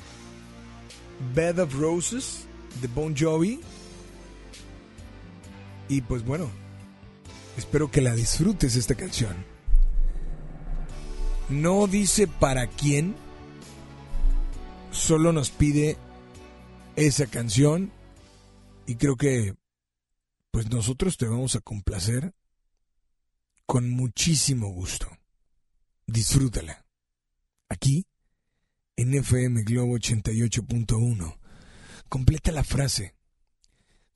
Bed 1.35 1.59
of 1.59 1.75
Roses 1.75 2.47
de 2.81 2.89
Bon 2.89 3.17
Jovi. 3.17 3.61
Y 5.89 6.03
pues 6.03 6.25
bueno, 6.25 6.51
espero 7.59 7.91
que 7.91 8.01
la 8.01 8.15
disfrutes 8.15 8.77
esta 8.77 8.95
canción. 8.95 9.45
No 11.49 11.87
dice 11.87 12.27
para 12.27 12.69
quién, 12.69 13.17
solo 14.93 15.33
nos 15.33 15.51
pide 15.51 15.97
esa 16.97 17.27
canción 17.27 17.91
y 18.87 18.95
creo 18.95 19.17
que 19.17 19.55
pues 20.51 20.71
nosotros 20.71 21.17
te 21.17 21.27
vamos 21.27 21.57
a 21.57 21.61
complacer 21.61 22.33
con 23.67 23.91
muchísimo 23.91 24.69
gusto. 24.69 25.09
Disfrútala. 26.07 26.87
Aquí, 27.69 28.07
en 28.97 29.15
FM 29.15 29.63
Globo 29.65 29.99
88.1. 29.99 31.39
Completa 32.09 32.51
la 32.51 32.65
frase. 32.65 33.15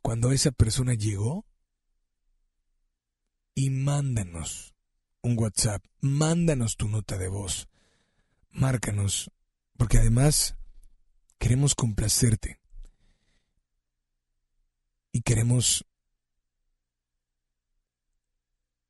Cuando 0.00 0.32
esa 0.32 0.50
persona 0.52 0.94
llegó, 0.94 1.44
y 3.54 3.70
mándanos 3.70 4.74
un 5.22 5.38
WhatsApp, 5.38 5.84
mándanos 6.00 6.76
tu 6.76 6.88
nota 6.88 7.16
de 7.16 7.28
voz, 7.28 7.68
márcanos, 8.50 9.30
porque 9.76 9.98
además 9.98 10.56
queremos 11.38 11.74
complacerte 11.74 12.60
y 15.12 15.22
queremos 15.22 15.84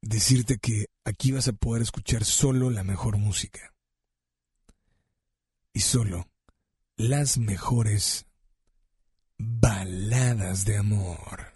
decirte 0.00 0.58
que 0.58 0.86
aquí 1.04 1.32
vas 1.32 1.48
a 1.48 1.52
poder 1.52 1.82
escuchar 1.82 2.24
solo 2.24 2.70
la 2.70 2.84
mejor 2.84 3.18
música 3.18 3.74
y 5.72 5.80
solo 5.80 6.28
las 6.96 7.38
mejores 7.38 8.26
baladas 9.38 10.64
de 10.64 10.78
amor. 10.78 11.51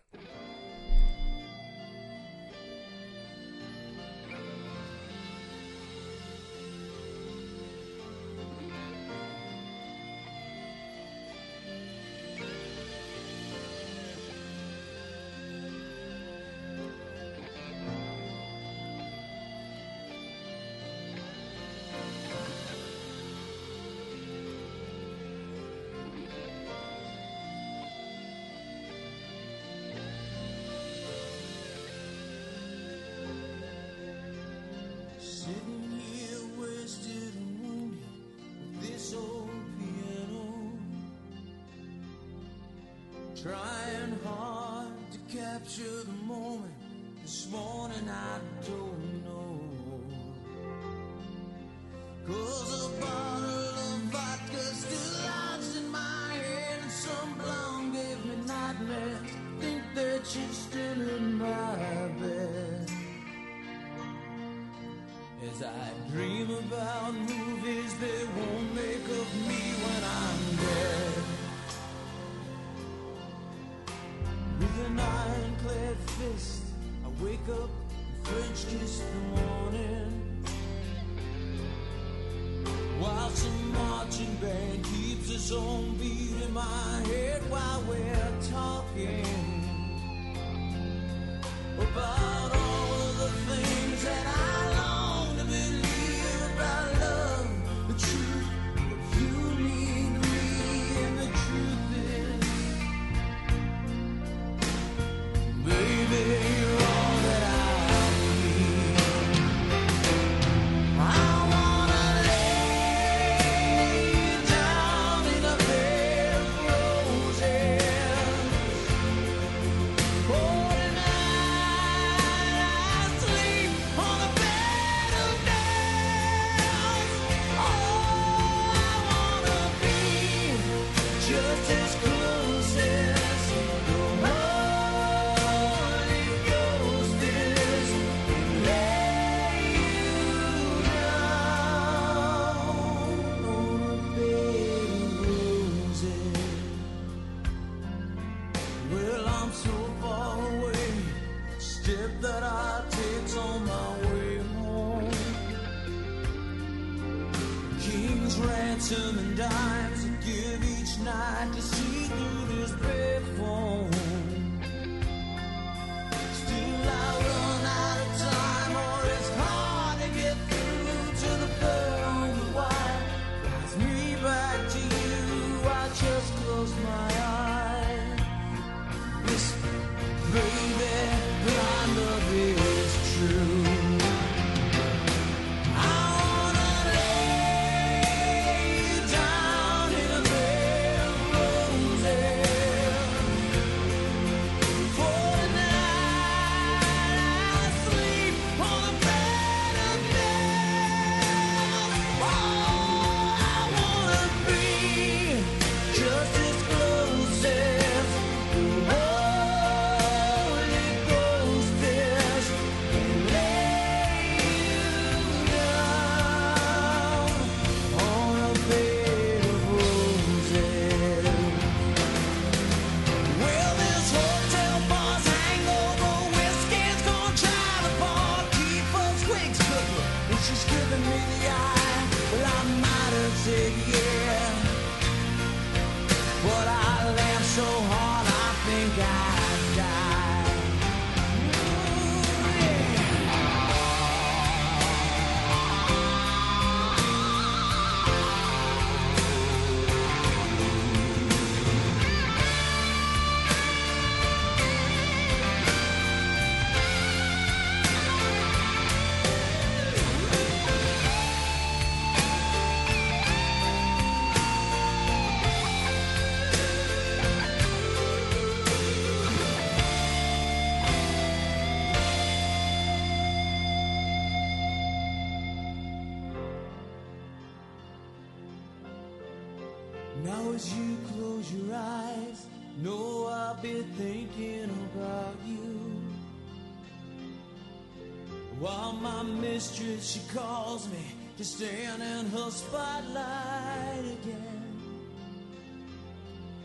While 288.59 288.95
my 288.95 289.23
mistress, 289.23 290.13
she 290.13 290.21
calls 290.35 290.89
me 290.89 291.05
to 291.37 291.45
stand 291.45 292.03
in 292.03 292.31
her 292.31 292.51
spotlight 292.51 294.05
again. 294.23 294.63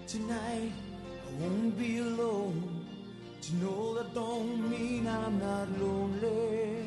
Tonight, 0.08 0.72
I 0.72 1.42
won't 1.42 1.78
be 1.78 1.98
alone. 1.98 2.86
To 3.42 3.56
know 3.56 3.96
that 3.96 4.14
don't 4.14 4.70
mean 4.70 5.06
I'm 5.06 5.38
not 5.40 5.68
lonely. 5.80 6.86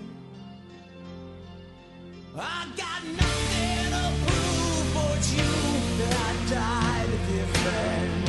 I 2.36 2.66
got 2.74 3.04
nothing 3.04 3.90
to 3.92 4.04
prove, 4.24 4.94
but 4.94 5.22
you 5.36 5.52
that 5.98 6.14
I 6.16 6.50
died 6.50 7.10
to 7.10 8.23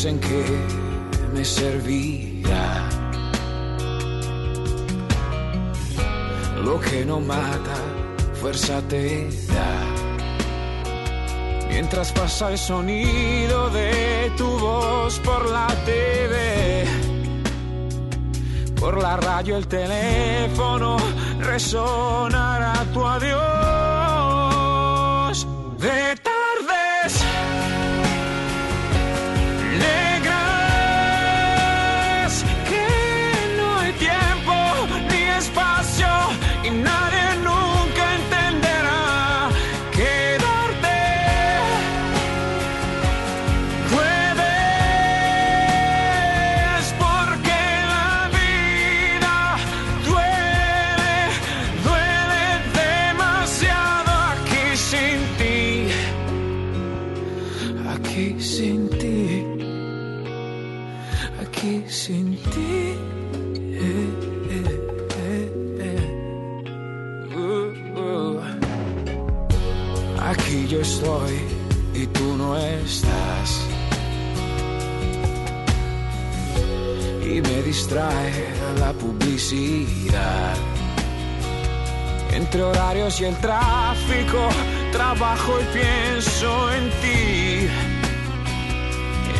Y 0.00 0.02
dicen 0.02 0.18
que 0.18 0.44
me 1.34 1.44
servirá. 1.44 2.88
Lo 6.64 6.80
que 6.80 7.04
no 7.04 7.20
mata, 7.20 7.76
fuerza 8.32 8.80
te 8.88 9.28
da. 9.48 9.72
Mientras 11.68 12.12
pasa 12.12 12.50
el 12.50 12.56
sonido 12.56 13.68
de 13.68 14.32
tu 14.38 14.46
voz 14.46 15.18
por 15.18 15.50
la 15.50 15.66
TV, 15.84 16.86
por 18.80 19.02
la 19.02 19.18
radio 19.18 19.58
el 19.58 19.66
teléfono 19.66 20.96
resonará 21.40 22.86
tu 22.94 23.04
adiós. 23.04 23.59
Entre 82.50 82.64
horarios 82.64 83.20
y 83.20 83.26
el 83.26 83.36
tráfico, 83.36 84.48
trabajo 84.90 85.60
y 85.60 85.64
pienso 85.72 86.72
en 86.72 86.90
ti. 87.00 87.68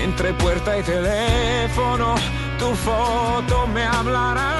Entre 0.05 0.33
puerta 0.35 0.79
y 0.79 0.83
teléfono, 0.85 2.15
tu 2.57 2.73
foto 2.73 3.67
me 3.67 3.83
hablará. 3.83 4.60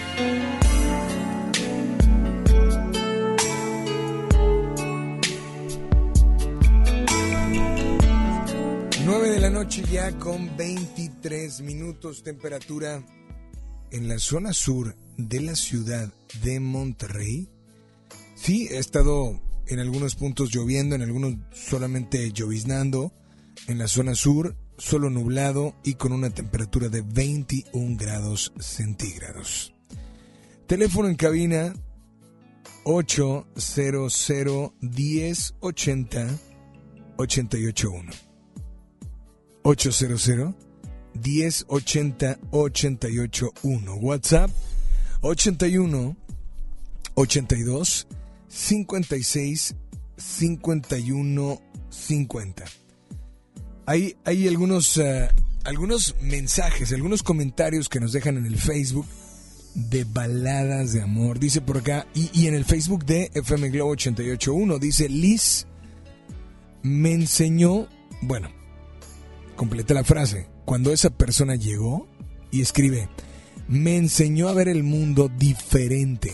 Ya 9.79 10.11
con 10.19 10.57
23 10.57 11.61
minutos 11.61 12.23
temperatura 12.23 13.01
en 13.91 14.09
la 14.09 14.19
zona 14.19 14.51
sur 14.51 14.97
de 15.15 15.39
la 15.39 15.55
ciudad 15.55 16.11
de 16.43 16.59
Monterrey. 16.59 17.47
Sí, 18.35 18.67
ha 18.67 18.79
estado 18.79 19.39
en 19.67 19.79
algunos 19.79 20.15
puntos 20.15 20.51
lloviendo, 20.51 20.95
en 20.95 21.03
algunos 21.03 21.35
solamente 21.53 22.33
lloviznando. 22.33 23.13
En 23.67 23.77
la 23.77 23.87
zona 23.87 24.13
sur, 24.13 24.57
solo 24.77 25.09
nublado 25.09 25.73
y 25.85 25.93
con 25.93 26.11
una 26.11 26.31
temperatura 26.31 26.89
de 26.89 27.01
21 27.01 27.95
grados 27.97 28.51
centígrados. 28.59 29.73
Teléfono 30.67 31.07
en 31.07 31.15
cabina 31.15 31.73
800 32.83 34.73
1080 34.81 36.27
881. 37.15 38.30
800 39.63 40.55
1080 41.13 42.39
881. 42.51 43.95
WhatsApp 43.95 44.51
81 45.21 46.15
82 47.15 48.07
56 48.47 49.75
51 50.17 51.61
50. 51.89 52.65
Hay, 53.85 54.15
hay 54.23 54.47
algunos, 54.47 54.97
eh, 54.97 55.29
algunos 55.63 56.15
mensajes, 56.21 56.93
algunos 56.93 57.23
comentarios 57.23 57.89
que 57.89 57.99
nos 57.99 58.13
dejan 58.13 58.37
en 58.37 58.45
el 58.45 58.57
Facebook 58.57 59.07
de 59.73 60.03
baladas 60.03 60.93
de 60.93 61.01
amor. 61.01 61.39
Dice 61.39 61.61
por 61.61 61.77
acá, 61.77 62.07
y, 62.13 62.29
y 62.33 62.47
en 62.47 62.55
el 62.55 62.65
Facebook 62.65 63.05
de 63.05 63.31
FM 63.33 63.69
Globo 63.69 63.91
881, 63.91 64.79
dice 64.79 65.09
Liz 65.09 65.67
me 66.83 67.13
enseñó, 67.13 67.87
bueno, 68.21 68.49
completa 69.61 69.93
la 69.93 70.03
frase, 70.03 70.47
cuando 70.65 70.91
esa 70.91 71.11
persona 71.11 71.53
llegó 71.53 72.07
y 72.49 72.61
escribe, 72.61 73.09
me 73.67 73.95
enseñó 73.95 74.47
a 74.47 74.55
ver 74.55 74.67
el 74.67 74.81
mundo 74.81 75.29
diferente, 75.37 76.31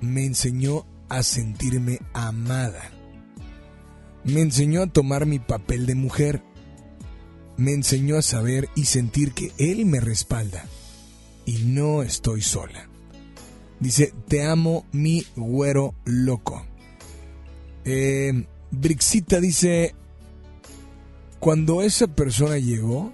me 0.00 0.24
enseñó 0.24 0.86
a 1.08 1.24
sentirme 1.24 1.98
amada, 2.12 2.92
me 4.22 4.42
enseñó 4.42 4.82
a 4.82 4.86
tomar 4.86 5.26
mi 5.26 5.40
papel 5.40 5.86
de 5.86 5.96
mujer, 5.96 6.44
me 7.56 7.72
enseñó 7.72 8.16
a 8.16 8.22
saber 8.22 8.68
y 8.76 8.84
sentir 8.84 9.32
que 9.32 9.50
él 9.58 9.84
me 9.84 9.98
respalda 9.98 10.66
y 11.46 11.64
no 11.64 12.04
estoy 12.04 12.42
sola. 12.42 12.88
Dice, 13.80 14.14
te 14.28 14.44
amo 14.44 14.86
mi 14.92 15.26
güero 15.34 15.96
loco. 16.04 16.64
Eh, 17.84 18.46
Brixita 18.70 19.40
dice, 19.40 19.96
cuando 21.44 21.82
esa 21.82 22.06
persona 22.06 22.56
llegó, 22.56 23.12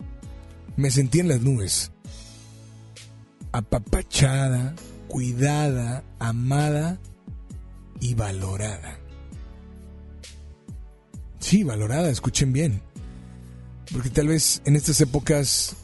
me 0.76 0.92
sentí 0.92 1.18
en 1.18 1.26
las 1.26 1.40
nubes. 1.40 1.90
Apapachada, 3.50 4.76
cuidada, 5.08 6.04
amada 6.20 7.00
y 7.98 8.14
valorada. 8.14 9.00
Sí, 11.40 11.64
valorada, 11.64 12.08
escuchen 12.08 12.52
bien. 12.52 12.80
Porque 13.92 14.10
tal 14.10 14.28
vez 14.28 14.62
en 14.64 14.76
estas 14.76 15.00
épocas, 15.00 15.74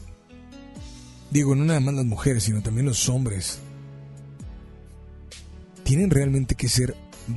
digo, 1.31 1.53
no 1.53 1.65
nada 1.65 1.81
más 1.81 1.95
las 1.95 2.05
mujeres, 2.05 2.43
sino 2.43 2.63
también 2.63 2.85
los 2.85 3.09
hombres, 3.09 3.59
tienen 5.83 6.11
realmente 6.11 6.55
que 6.55 6.69
ser 6.69 6.95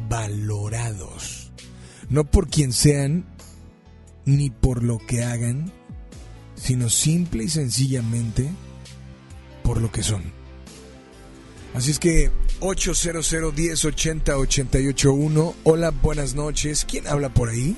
valorados. 0.08 1.50
No 2.08 2.30
por 2.30 2.48
quien 2.48 2.72
sean, 2.72 3.24
ni 4.36 4.50
por 4.50 4.84
lo 4.84 4.98
que 4.98 5.24
hagan, 5.24 5.72
sino 6.54 6.88
simple 6.88 7.44
y 7.44 7.48
sencillamente 7.48 8.48
por 9.64 9.80
lo 9.80 9.90
que 9.90 10.02
son. 10.02 10.22
Así 11.74 11.90
es 11.90 11.98
que 11.98 12.30
800 12.60 13.32
1080 13.56 14.36
881. 14.36 15.54
Hola, 15.64 15.90
buenas 15.90 16.34
noches. 16.34 16.84
¿Quién 16.84 17.06
habla 17.06 17.28
por 17.28 17.48
ahí? 17.48 17.76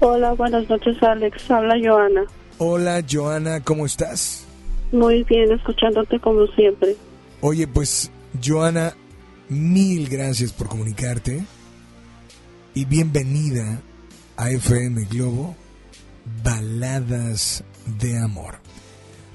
Hola, 0.00 0.32
buenas 0.32 0.68
noches, 0.68 1.02
Alex. 1.02 1.50
Habla 1.50 1.76
Joana. 1.82 2.24
Hola, 2.58 3.04
Joana, 3.10 3.62
¿cómo 3.62 3.86
estás? 3.86 4.46
Muy 4.92 5.24
bien, 5.24 5.52
escuchándote 5.52 6.20
como 6.20 6.46
siempre. 6.48 6.96
Oye, 7.40 7.66
pues, 7.66 8.10
Joana, 8.44 8.94
mil 9.48 10.08
gracias 10.08 10.52
por 10.52 10.68
comunicarte 10.68 11.44
y 12.74 12.84
bienvenida 12.84 13.80
a 14.36 14.50
FM 14.50 15.04
Globo 15.10 15.56
Baladas 16.44 17.64
de 17.98 18.18
Amor. 18.18 18.56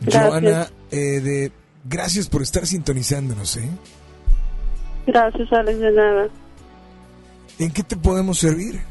Gracias. 0.02 0.28
Joana, 0.30 0.68
eh, 0.92 0.96
de, 1.22 1.52
gracias 1.86 2.28
por 2.30 2.42
estar 2.42 2.66
sintonizándonos, 2.66 3.58
¿eh? 3.58 3.70
Gracias, 5.06 5.52
Alex, 5.54 5.80
de 5.80 5.92
nada. 5.92 6.28
¿En 7.60 7.72
qué 7.72 7.84
te 7.84 7.96
podemos 7.96 8.38
servir? 8.40 8.82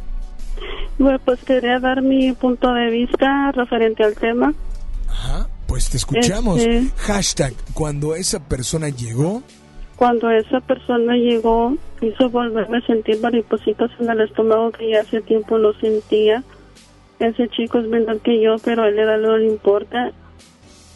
Bueno, 0.99 1.19
pues 1.25 1.43
quería 1.45 1.79
dar 1.79 2.03
mi 2.03 2.33
punto 2.33 2.73
de 2.73 2.91
vista 2.91 3.53
referente 3.53 4.03
al 4.03 4.15
tema. 4.15 4.55
Pues 5.67 5.91
te 5.91 5.97
escuchamos. 5.97 6.61
Este- 6.61 6.91
Hashtag, 6.97 7.53
cuando 7.75 8.15
esa 8.15 8.41
persona 8.41 8.89
llegó, 8.89 9.43
Cuando 9.97 10.31
esa 10.31 10.61
persona 10.61 11.17
llegó, 11.17 11.75
hizo 12.03 12.29
volverme 12.29 12.79
a 12.79 12.87
sentir 12.87 13.19
maripositas 13.21 13.91
en 13.99 14.11
el 14.11 14.21
estómago 14.21 14.71
que 14.71 14.91
ya 14.91 15.01
hace 15.01 15.23
tiempo 15.23 15.57
no 15.59 15.73
sentía. 15.81 16.45
Ese 17.19 17.49
chico 17.49 17.79
es 17.79 17.87
menor 17.87 18.21
que 18.21 18.41
yo, 18.41 18.57
pero 18.63 18.83
a 18.83 18.89
él 18.89 18.97
le 18.97 19.05
da 19.05 19.17
no 19.17 19.37
le 19.37 19.47
importa. 19.47 20.13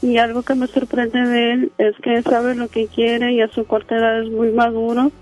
Y 0.02 0.16
algo 0.18 0.42
que 0.42 0.54
me 0.54 0.66
sorprende 0.66 1.20
de 1.26 1.52
él 1.52 1.72
es 1.78 1.94
que 2.02 2.22
sabe 2.22 2.54
lo 2.54 2.68
que 2.68 2.86
quiere 2.86 3.32
y 3.32 3.40
a 3.40 3.48
su 3.48 3.64
corta 3.66 3.96
edad 3.96 4.22
es 4.22 4.30
muy 4.30 4.50
maduro. 4.50 5.12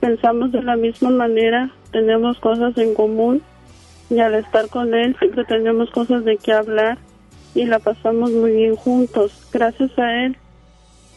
Pensamos 0.00 0.52
de 0.52 0.62
la 0.62 0.76
misma 0.76 1.10
manera, 1.10 1.70
tenemos 1.92 2.38
cosas 2.38 2.76
en 2.78 2.94
común 2.94 3.42
y 4.10 4.18
al 4.20 4.34
estar 4.34 4.68
con 4.68 4.94
él 4.94 5.16
siempre 5.18 5.44
tenemos 5.44 5.90
cosas 5.90 6.24
de 6.24 6.36
qué 6.36 6.52
hablar 6.52 6.98
y 7.54 7.64
la 7.64 7.78
pasamos 7.78 8.32
muy 8.32 8.52
bien 8.52 8.76
juntos. 8.76 9.48
Gracias 9.52 9.98
a 9.98 10.24
él 10.24 10.36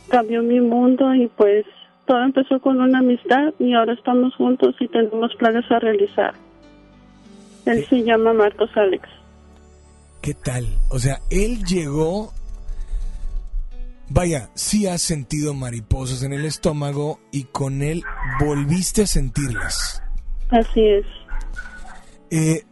cambió 0.09 0.41
mi 0.41 0.61
mundo 0.61 1.13
y 1.13 1.27
pues 1.27 1.65
todo 2.05 2.23
empezó 2.23 2.59
con 2.59 2.79
una 2.79 2.99
amistad 2.99 3.53
y 3.59 3.73
ahora 3.73 3.93
estamos 3.93 4.35
juntos 4.35 4.75
y 4.79 4.87
tenemos 4.87 5.35
planes 5.35 5.69
a 5.69 5.79
realizar. 5.79 6.33
Él 7.65 7.85
se 7.85 8.03
llama 8.03 8.31
Marcos 8.33 8.69
Alex. 8.75 9.16
¿Qué 10.27 10.33
tal? 10.33 10.67
O 10.89 10.99
sea, 10.99 11.21
él 11.29 11.63
llegó. 11.63 12.33
Vaya, 14.09 14.49
sí 14.55 14.85
has 14.85 15.01
sentido 15.01 15.53
mariposas 15.53 16.21
en 16.21 16.33
el 16.33 16.43
estómago 16.43 17.21
y 17.31 17.45
con 17.45 17.81
él 17.81 18.03
volviste 18.37 19.03
a 19.03 19.07
sentirlas. 19.07 20.03
Así 20.49 20.81
es. 20.85 21.05
Eh, 22.29 22.65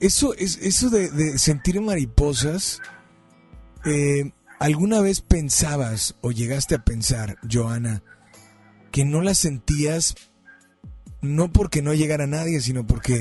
eso 0.00 0.32
es 0.36 0.56
eso 0.62 0.88
de, 0.88 1.10
de 1.10 1.38
sentir 1.38 1.78
mariposas. 1.82 2.80
eh, 3.84 4.32
¿Alguna 4.58 5.02
vez 5.02 5.20
pensabas 5.20 6.16
o 6.22 6.30
llegaste 6.30 6.76
a 6.76 6.84
pensar, 6.86 7.36
Joana, 7.46 8.02
que 8.90 9.04
no 9.04 9.20
las 9.20 9.36
sentías 9.36 10.14
no 11.20 11.52
porque 11.52 11.82
no 11.82 11.92
llegara 11.92 12.26
nadie, 12.26 12.62
sino 12.62 12.86
porque 12.86 13.20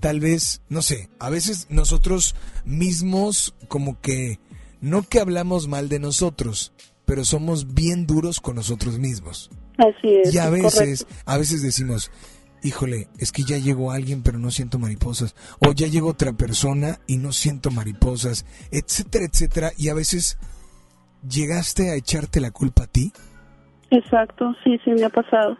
tal 0.00 0.20
vez, 0.20 0.62
no 0.68 0.82
sé, 0.82 1.08
a 1.18 1.30
veces 1.30 1.66
nosotros 1.70 2.34
mismos 2.64 3.54
como 3.68 4.00
que 4.00 4.38
no 4.80 5.02
que 5.02 5.20
hablamos 5.20 5.68
mal 5.68 5.88
de 5.88 5.98
nosotros, 5.98 6.72
pero 7.04 7.24
somos 7.24 7.74
bien 7.74 8.06
duros 8.06 8.40
con 8.40 8.56
nosotros 8.56 8.98
mismos. 8.98 9.50
Así 9.76 10.14
es. 10.22 10.34
Y 10.34 10.38
a 10.38 10.46
es 10.46 10.50
veces, 10.50 11.04
correcto. 11.04 11.22
a 11.26 11.38
veces 11.38 11.62
decimos, 11.62 12.10
híjole, 12.62 13.08
es 13.18 13.32
que 13.32 13.44
ya 13.44 13.58
llegó 13.58 13.92
alguien 13.92 14.22
pero 14.22 14.38
no 14.38 14.50
siento 14.50 14.78
mariposas, 14.78 15.34
o 15.66 15.72
ya 15.72 15.86
llegó 15.86 16.08
otra 16.08 16.32
persona 16.32 17.00
y 17.06 17.16
no 17.18 17.32
siento 17.32 17.70
mariposas, 17.70 18.44
etcétera, 18.70 19.24
etcétera, 19.24 19.72
y 19.76 19.88
a 19.88 19.94
veces 19.94 20.38
llegaste 21.28 21.90
a 21.90 21.94
echarte 21.94 22.40
la 22.40 22.50
culpa 22.50 22.84
a 22.84 22.86
ti. 22.88 23.12
Exacto, 23.90 24.54
sí, 24.62 24.78
sí 24.84 24.90
me 24.90 25.04
ha 25.04 25.10
pasado. 25.10 25.56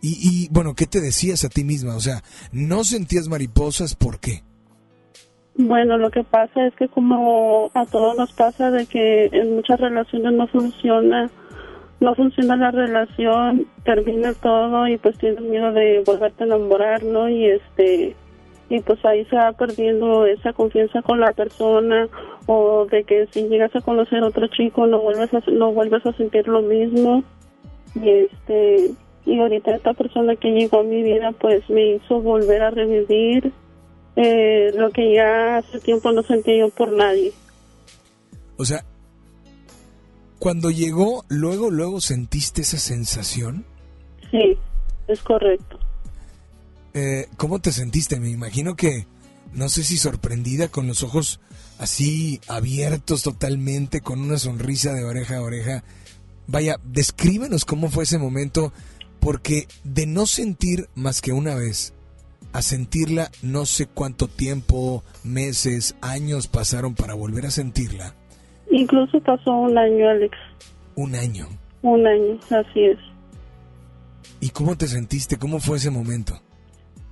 Y, 0.00 0.18
y 0.22 0.48
bueno, 0.50 0.74
¿qué 0.74 0.86
te 0.86 1.00
decías 1.00 1.44
a 1.44 1.48
ti 1.48 1.64
misma? 1.64 1.96
O 1.96 2.00
sea, 2.00 2.22
¿no 2.52 2.84
sentías 2.84 3.28
mariposas? 3.28 3.94
¿Por 3.94 4.20
qué? 4.20 4.42
Bueno, 5.60 5.98
lo 5.98 6.10
que 6.12 6.22
pasa 6.22 6.66
es 6.68 6.74
que 6.76 6.86
como 6.86 7.72
a 7.74 7.84
todos 7.84 8.16
nos 8.16 8.32
pasa 8.32 8.70
de 8.70 8.86
que 8.86 9.28
en 9.32 9.56
muchas 9.56 9.80
relaciones 9.80 10.32
no 10.32 10.46
funciona, 10.46 11.28
no 11.98 12.14
funciona 12.14 12.56
la 12.56 12.70
relación, 12.70 13.66
termina 13.82 14.34
todo 14.34 14.86
y 14.86 14.98
pues 14.98 15.18
tienes 15.18 15.40
miedo 15.40 15.72
de 15.72 16.04
volverte 16.06 16.44
a 16.44 16.46
enamorar, 16.46 17.02
¿no? 17.02 17.28
Y 17.28 17.46
este 17.46 18.14
y 18.70 18.80
pues 18.80 19.04
ahí 19.04 19.24
se 19.24 19.34
va 19.34 19.52
perdiendo 19.52 20.26
esa 20.26 20.52
confianza 20.52 21.02
con 21.02 21.18
la 21.18 21.32
persona 21.32 22.06
o 22.46 22.86
de 22.86 23.02
que 23.02 23.26
si 23.32 23.48
llegas 23.48 23.74
a 23.74 23.80
conocer 23.80 24.22
a 24.22 24.28
otro 24.28 24.46
chico 24.46 24.86
no 24.86 25.00
vuelves 25.00 25.34
a, 25.34 25.42
no 25.50 25.72
vuelves 25.72 26.06
a 26.06 26.12
sentir 26.12 26.46
lo 26.46 26.62
mismo 26.62 27.24
y 27.96 28.10
este 28.10 28.90
y 29.28 29.38
ahorita 29.38 29.76
esta 29.76 29.92
persona 29.92 30.36
que 30.36 30.48
llegó 30.48 30.80
a 30.80 30.84
mi 30.84 31.02
vida 31.02 31.32
pues 31.32 31.68
me 31.68 31.96
hizo 31.96 32.20
volver 32.20 32.62
a 32.62 32.70
revivir 32.70 33.52
eh, 34.16 34.72
lo 34.74 34.90
que 34.90 35.14
ya 35.14 35.58
hace 35.58 35.78
tiempo 35.80 36.10
no 36.12 36.22
sentía 36.22 36.58
yo 36.58 36.70
por 36.70 36.92
nadie. 36.92 37.32
O 38.56 38.64
sea, 38.64 38.84
cuando 40.38 40.70
llegó, 40.70 41.24
luego, 41.28 41.70
luego 41.70 42.00
sentiste 42.00 42.62
esa 42.62 42.78
sensación. 42.78 43.64
Sí, 44.30 44.56
es 45.06 45.20
correcto. 45.20 45.78
Eh, 46.94 47.26
¿Cómo 47.36 47.60
te 47.60 47.70
sentiste? 47.70 48.18
Me 48.18 48.30
imagino 48.30 48.74
que, 48.74 49.06
no 49.52 49.68
sé 49.68 49.84
si 49.84 49.98
sorprendida, 49.98 50.68
con 50.68 50.86
los 50.86 51.02
ojos 51.02 51.40
así 51.78 52.40
abiertos 52.48 53.22
totalmente, 53.22 54.00
con 54.00 54.20
una 54.20 54.38
sonrisa 54.38 54.94
de 54.94 55.04
oreja 55.04 55.36
a 55.36 55.42
oreja. 55.42 55.84
Vaya, 56.46 56.76
descríbenos 56.82 57.64
cómo 57.64 57.90
fue 57.90 58.04
ese 58.04 58.18
momento, 58.18 58.72
porque 59.28 59.66
de 59.84 60.06
no 60.06 60.24
sentir 60.24 60.86
más 60.94 61.20
que 61.20 61.34
una 61.34 61.54
vez, 61.54 61.92
a 62.54 62.62
sentirla 62.62 63.28
no 63.42 63.66
sé 63.66 63.86
cuánto 63.86 64.26
tiempo, 64.26 65.04
meses, 65.22 65.96
años 66.00 66.46
pasaron 66.46 66.94
para 66.94 67.12
volver 67.12 67.44
a 67.44 67.50
sentirla. 67.50 68.14
Incluso 68.70 69.20
pasó 69.20 69.50
un 69.52 69.76
año, 69.76 70.08
Alex. 70.08 70.34
Un 70.94 71.14
año. 71.14 71.46
Un 71.82 72.06
año, 72.06 72.38
así 72.44 72.84
es. 72.84 72.98
¿Y 74.40 74.48
cómo 74.48 74.78
te 74.78 74.86
sentiste? 74.86 75.36
¿Cómo 75.36 75.60
fue 75.60 75.76
ese 75.76 75.90
momento? 75.90 76.32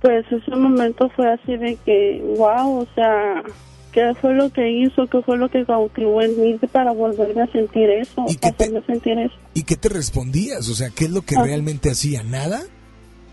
Pues 0.01 0.25
ese 0.31 0.55
momento 0.55 1.11
fue 1.15 1.31
así 1.31 1.55
de 1.55 1.75
que, 1.85 2.19
wow, 2.35 2.79
o 2.79 2.87
sea, 2.95 3.43
¿qué 3.91 4.13
fue 4.21 4.33
lo 4.33 4.49
que 4.51 4.69
hizo? 4.69 5.07
¿Qué 5.07 5.21
fue 5.21 5.37
lo 5.37 5.49
que 5.49 5.65
cautivó 5.65 6.21
en 6.21 6.39
mí 6.41 6.57
para 6.71 6.91
volverme 6.91 7.41
a 7.41 7.47
sentir 7.51 7.89
eso? 7.89 8.25
¿Y 8.27 8.35
qué 8.35 8.51
te- 8.51 8.81
sentir 8.85 9.17
eso? 9.19 9.35
¿Y 9.53 9.63
qué 9.63 9.75
te 9.75 9.89
respondías? 9.89 10.69
O 10.69 10.73
sea, 10.75 10.89
¿qué 10.95 11.05
es 11.05 11.11
lo 11.11 11.21
que 11.21 11.35
Ah. 11.37 11.43
realmente 11.43 11.89
hacía? 11.91 12.23
¿Nada? 12.23 12.61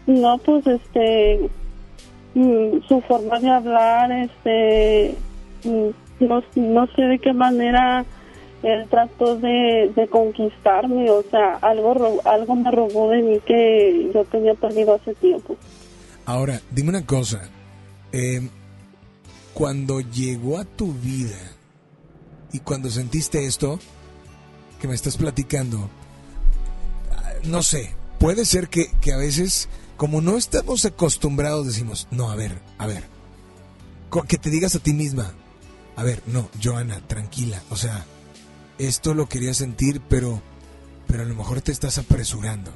No, 0.07 0.39
pues 0.39 0.67
este, 0.67 1.49
mm, 2.35 2.87
su 2.89 3.01
forma 3.03 3.39
de 3.41 3.49
hablar, 3.51 4.13
este, 4.13 5.15
mm, 5.65 6.25
no, 6.25 6.43
no 6.57 6.87
sé 6.95 7.03
de 7.03 7.19
qué 7.19 7.33
manera 7.33 8.05
él 8.63 8.87
trató 8.89 9.37
de, 9.37 9.93
de 9.95 10.09
conquistarme, 10.09 11.11
o 11.11 11.23
sea, 11.31 11.55
algo, 11.61 12.21
algo 12.25 12.55
me 12.57 12.71
robó 12.71 13.11
de 13.11 13.21
mí 13.23 13.39
que 13.47 14.11
yo 14.15 14.25
tenía 14.25 14.55
perdido 14.55 14.95
hace 14.95 15.15
tiempo. 15.15 15.57
Ahora, 16.27 16.61
dime 16.71 16.89
una 16.91 17.05
cosa. 17.05 17.51
eh, 18.13 18.41
cuando 19.55 20.01
llegó 20.01 20.59
a 20.59 20.65
tu 20.65 20.93
vida 20.93 21.39
y 22.53 22.59
cuando 22.59 22.91
sentiste 22.91 23.47
esto 23.47 23.79
que 24.81 24.89
me 24.89 24.95
estás 24.95 25.17
platicando, 25.17 25.89
ah, 27.13 27.33
no 27.45 27.63
sé, 27.63 27.95
puede 28.19 28.45
ser 28.45 28.69
que, 28.69 28.91
que 29.01 29.13
a 29.13 29.17
veces, 29.17 29.69
como 29.97 30.21
no 30.21 30.37
estamos 30.37 30.85
acostumbrados, 30.85 31.67
decimos, 31.67 32.09
no, 32.11 32.31
a 32.31 32.37
ver, 32.37 32.61
a 32.79 32.87
ver, 32.87 33.05
que 34.29 34.39
te 34.39 34.51
digas 34.51 34.75
a 34.75 34.81
ti 34.81 34.93
misma, 34.93 35.33
a 35.97 36.03
ver, 36.03 36.23
no, 36.27 36.51
Joana, 36.63 37.01
tranquila, 37.07 37.63
o 37.71 37.77
sea, 37.77 38.05
esto 38.79 39.15
lo 39.15 39.29
quería 39.29 39.55
sentir, 39.55 40.01
pero, 40.09 40.43
pero 41.07 41.23
a 41.23 41.27
lo 41.27 41.35
mejor 41.35 41.61
te 41.61 41.73
estás 41.73 41.99
apresurando. 41.99 42.73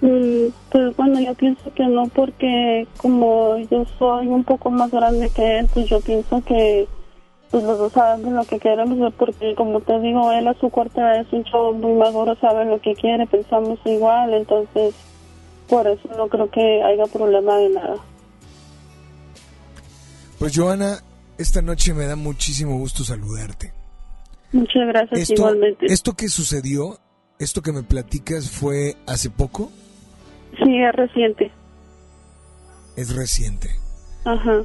Pues 0.00 0.96
bueno, 0.96 1.20
yo 1.20 1.34
pienso 1.34 1.72
que 1.74 1.86
no, 1.86 2.06
porque 2.08 2.86
como 2.98 3.56
yo 3.70 3.84
soy 3.98 4.26
un 4.26 4.44
poco 4.44 4.70
más 4.70 4.90
grande 4.90 5.30
que 5.30 5.58
él, 5.58 5.68
pues 5.72 5.88
yo 5.88 6.00
pienso 6.00 6.42
que 6.44 6.86
pues 7.50 7.62
los 7.64 7.78
dos 7.78 7.92
sabemos 7.92 8.32
lo 8.32 8.44
que 8.44 8.58
queremos, 8.58 9.12
porque 9.14 9.54
como 9.54 9.80
te 9.80 9.98
digo, 10.00 10.30
él 10.32 10.48
a 10.48 10.54
su 10.54 10.66
edad 10.66 11.20
es 11.20 11.32
un 11.32 11.44
chavo 11.44 11.72
muy 11.72 11.94
maduro, 11.94 12.36
sabe 12.40 12.64
lo 12.64 12.80
que 12.80 12.94
quiere, 12.94 13.26
pensamos 13.26 13.78
igual, 13.84 14.34
entonces 14.34 14.94
por 15.68 15.86
eso 15.86 16.08
no 16.16 16.28
creo 16.28 16.50
que 16.50 16.82
haya 16.82 17.04
problema 17.06 17.56
de 17.56 17.68
nada. 17.70 17.96
Pues 20.38 20.52
Joana, 20.54 20.98
esta 21.38 21.62
noche 21.62 21.94
me 21.94 22.06
da 22.06 22.16
muchísimo 22.16 22.78
gusto 22.78 23.04
saludarte. 23.04 23.72
Muchas 24.52 24.86
gracias 24.88 25.20
Esto, 25.20 25.34
igualmente. 25.34 25.86
esto 25.86 26.14
que 26.14 26.28
sucedió, 26.28 26.98
esto 27.38 27.62
que 27.62 27.72
me 27.72 27.82
platicas 27.82 28.50
fue 28.50 28.96
hace 29.06 29.30
poco, 29.30 29.70
Sí, 30.62 30.76
es 30.82 30.92
reciente. 30.94 31.50
es 32.96 33.14
reciente. 33.14 33.68
Ajá, 34.24 34.62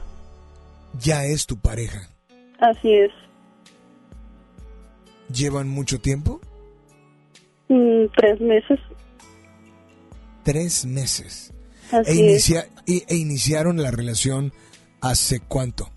Ya 1.00 1.26
es 1.26 1.46
tu 1.46 1.58
pareja. 1.58 2.10
así 2.60 2.94
es. 2.94 3.12
¿Llevan 5.34 5.68
mucho 5.70 6.00
tiempo? 6.00 6.40
Mm, 7.70 8.06
tres 8.16 8.40
meses, 8.42 8.80
Tres 10.44 10.86
meses. 10.86 11.54
así 11.92 12.12
E, 12.22 12.36
es. 12.36 12.50
inicia- 12.50 12.68
e- 12.88 13.06
e 13.08 13.16
iniciaron 13.16 13.82
la 13.82 13.92
relación 13.92 14.52
hace 15.02 15.40
cuánto? 15.40 15.90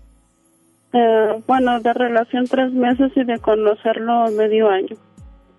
Eh, 0.93 1.43
bueno, 1.47 1.79
de 1.81 1.93
relación 1.93 2.45
tres 2.47 2.71
meses 2.71 3.11
y 3.15 3.23
de 3.25 3.39
conocerlo 3.39 4.29
medio 4.31 4.69
año. 4.69 4.95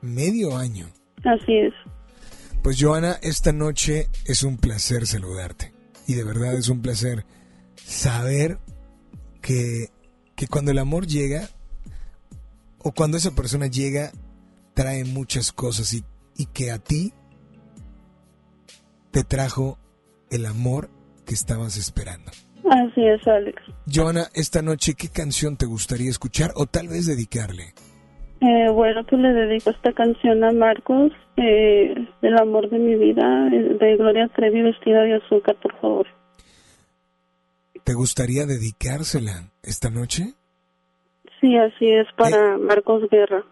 Medio 0.01 0.57
año. 0.57 0.87
Así 1.25 1.53
es. 1.59 1.75
Pues 2.66 2.82
Joana, 2.82 3.16
esta 3.22 3.52
noche 3.52 4.09
es 4.24 4.43
un 4.43 4.56
placer 4.56 5.06
saludarte. 5.06 5.72
Y 6.09 6.14
de 6.14 6.24
verdad 6.24 6.52
es 6.55 6.68
un 6.68 6.82
placer 6.82 7.24
saber 7.76 8.59
que, 9.40 9.90
que 10.34 10.48
cuando 10.48 10.72
el 10.72 10.80
amor 10.80 11.06
llega, 11.06 11.48
o 12.82 12.90
cuando 12.90 13.18
esa 13.18 13.36
persona 13.36 13.68
llega, 13.68 14.10
trae 14.74 15.05
muchas 15.05 15.52
cosas 15.52 15.94
y, 15.94 16.02
y 16.36 16.47
que 16.47 16.72
a 16.72 16.80
ti 16.80 17.14
te 19.12 19.22
trajo 19.22 19.78
el 20.32 20.44
amor 20.44 20.90
que 21.24 21.34
estabas 21.34 21.76
esperando. 21.76 22.32
Así 22.68 23.06
es, 23.06 23.24
Alex. 23.28 23.62
Joana, 23.86 24.26
esta 24.34 24.60
noche, 24.60 24.94
¿qué 24.94 25.09
canción 25.09 25.56
te 25.56 25.66
gustaría 25.66 26.10
escuchar 26.10 26.51
o 26.56 26.66
tal 26.66 26.88
vez 26.88 27.06
dedicarle? 27.06 27.74
Eh, 28.41 28.69
bueno, 28.71 29.03
pues 29.05 29.21
le 29.21 29.33
dedico 29.33 29.71
esta 29.71 29.93
canción 29.93 30.45
a 30.45 30.53
Marcos, 30.53 31.13
eh, 31.37 31.95
El 32.21 32.39
amor 32.39 32.69
de 32.69 32.79
mi 32.79 32.95
vida, 32.95 33.49
eh, 33.49 33.77
de 33.81 33.97
Gloria 33.97 34.29
Trevi, 34.29 34.63
vestida 34.63 35.03
de 35.03 35.15
azúcar, 35.15 35.57
por 35.57 35.75
favor. 35.81 36.07
¿Te 37.85 37.95
gustaría 37.95 38.45
dedicársela 38.47 39.53
esta 39.63 39.91
noche? 39.91 40.35
Sí, 41.41 41.57
así 41.57 41.89
es, 41.89 42.07
para 42.17 42.59
Marcos 42.59 43.09
Guerra. 43.11 43.45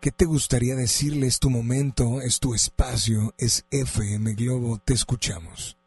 ¿Qué 0.00 0.10
te 0.10 0.24
gustaría 0.24 0.74
decirle? 0.74 1.26
Es 1.26 1.38
tu 1.38 1.48
momento, 1.48 2.20
es 2.24 2.40
tu 2.40 2.54
espacio, 2.54 3.32
es 3.38 3.66
FM 3.70 4.34
Globo, 4.34 4.78
te 4.84 4.94
escuchamos. 4.94 5.78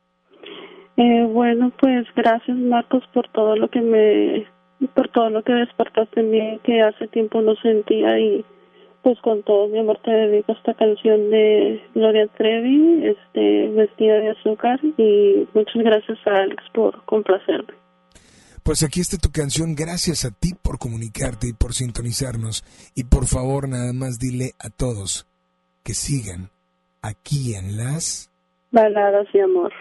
Eh, 0.97 1.25
bueno, 1.29 1.73
pues 1.81 2.05
gracias, 2.15 2.55
Marcos, 2.55 3.03
por 3.13 3.27
todo 3.33 3.57
lo 3.57 3.69
que 3.69 3.81
me, 3.81 4.47
por 4.93 5.09
todo 5.09 5.29
lo 5.29 5.43
que 5.43 5.53
despertaste 5.53 6.19
en 6.19 6.31
mí, 6.31 6.59
que 6.63 6.81
hace 6.81 7.07
tiempo 7.07 7.41
no 7.41 7.55
sentía 7.55 8.19
y 8.19 8.45
pues 9.01 9.19
con 9.21 9.43
todo 9.43 9.67
mi 9.67 9.77
amor 9.77 9.99
te 10.03 10.09
dedico 10.09 10.53
esta 10.53 10.73
canción 10.73 11.29
de 11.29 11.79
Gloria 11.93 12.27
Trevi, 12.37 13.05
este, 13.05 13.69
vestida 13.69 14.15
de 14.15 14.31
azúcar 14.31 14.79
y 14.97 15.47
muchas 15.53 15.83
gracias 15.83 16.17
a 16.25 16.41
Alex 16.41 16.63
por 16.73 17.05
complacerme. 17.05 17.75
Pues 18.63 18.81
aquí 18.81 19.01
está 19.01 19.17
tu 19.17 19.29
canción, 19.31 19.75
gracias 19.75 20.25
a 20.25 20.31
ti 20.31 20.55
por 20.59 20.79
comunicarte 20.79 21.47
y 21.47 21.53
por 21.53 21.75
sintonizarnos. 21.75 22.63
Y 22.95 23.03
por 23.03 23.27
favor, 23.27 23.69
nada 23.69 23.93
más 23.93 24.17
dile 24.17 24.53
a 24.57 24.71
todos 24.71 25.27
que 25.83 25.93
sigan 25.93 26.49
aquí 27.03 27.53
en 27.53 27.77
las... 27.77 28.31
Baladas 28.71 29.27
y 29.35 29.39
amor. 29.39 29.71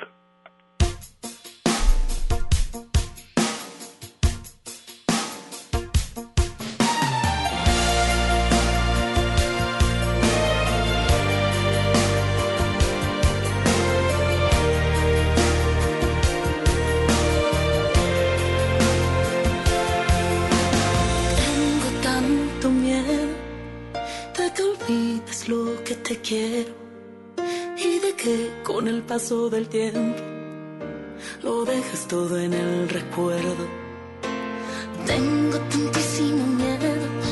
Paso 29.15 29.49
del 29.49 29.69
tiempo 29.69 30.21
lo 31.45 31.65
dejes 31.65 32.01
todo 32.09 32.37
en 32.37 32.53
el 32.53 32.89
recuerdo. 32.89 33.65
Tengo 35.07 35.57
tantísimo 35.73 36.45
miedo, 36.63 36.91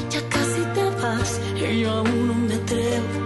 ya 0.08 0.22
casi 0.28 0.62
te 0.76 0.84
vas 1.02 1.40
y 1.56 1.80
yo 1.80 1.90
aún 1.90 2.28
no 2.28 2.34
me 2.34 2.54
atrevo. 2.54 3.18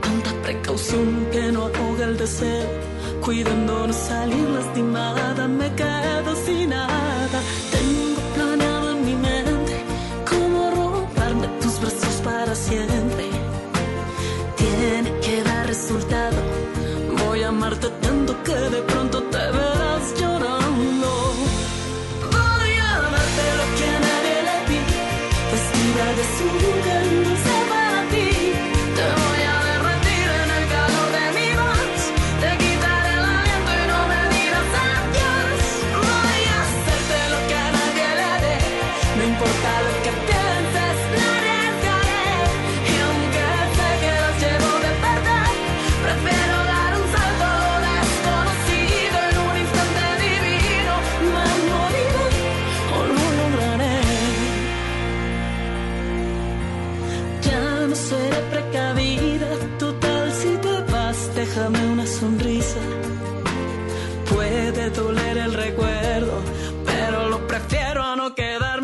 Tanta 0.00 0.30
precaución 0.42 1.26
que 1.32 1.52
no 1.52 1.60
ahoga 1.66 2.04
el 2.06 2.16
deseo, 2.16 2.68
cuidando 3.22 3.86
no 3.88 3.92
salir 3.92 4.48
lastimada, 4.56 5.46
me 5.46 5.68
quedo 5.74 6.30
sin 6.46 6.70
nada. 6.70 7.38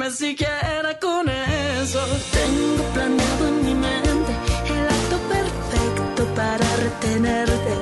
Quedarme 0.05 0.11
siquiera 0.11 0.99
con 1.01 1.29
eso. 1.29 2.01
Tengo 2.33 2.85
planeado 2.93 3.49
en 3.49 3.65
mi 3.65 3.75
mente 3.75 4.33
el 4.67 4.87
acto 4.89 5.19
perfecto 5.29 6.35
para 6.35 6.77
retenerte. 6.77 7.75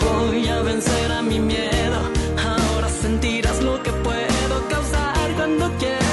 Voy 0.00 0.48
a 0.48 0.62
vencer 0.62 1.12
a 1.12 1.22
mi 1.22 1.40
miedo, 1.40 2.00
ahora 2.38 2.88
sentirás 2.88 3.62
lo 3.62 3.82
que 3.82 3.92
puedo 3.92 4.68
causar 4.68 5.30
cuando 5.36 5.70
quiero. 5.78 6.05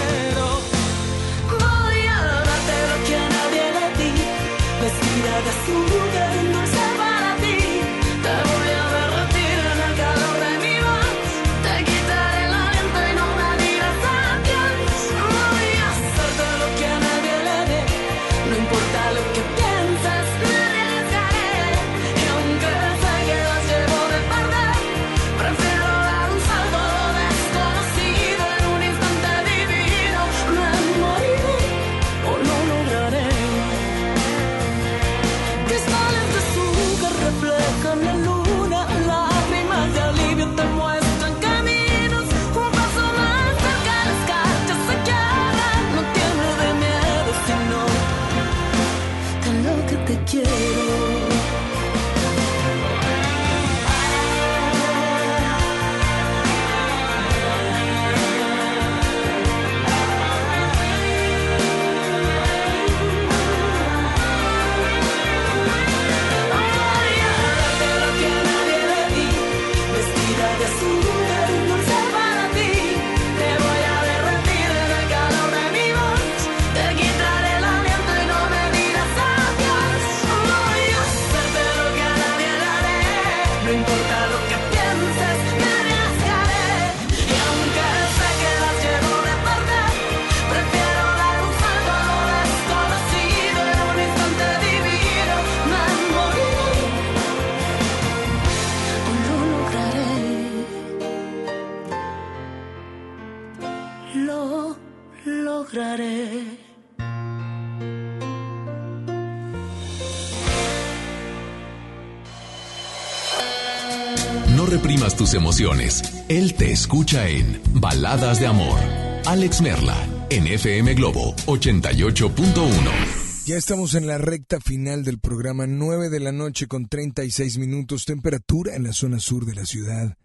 Emociones. 115.32 116.04
Él 116.28 116.54
te 116.54 116.72
escucha 116.72 117.30
en 117.30 117.62
Baladas 117.74 118.42
de 118.42 118.48
Amor. 118.48 118.78
Alex 119.26 119.62
Merla, 119.62 119.96
en 120.30 120.48
FM 120.48 120.94
Globo 120.96 121.34
88.1. 121.46 123.24
Ya 123.46 123.56
estamos 123.56 123.96
en 123.96 124.08
la 124.08 124.18
recta 124.18 124.60
final 124.60 125.04
del 125.04 125.20
programa, 125.20 125.66
9 125.68 126.10
de 126.10 126.20
la 126.20 126.32
noche 126.32 126.68
con 126.68 126.88
36 126.88 127.58
minutos, 127.58 128.06
temperatura 128.06 128.76
en 128.76 128.84
la 128.84 128.94
zona 128.94 129.20
sur 129.20 129.46
de 129.46 129.56
la 129.56 129.66
ciudad, 129.66 130.18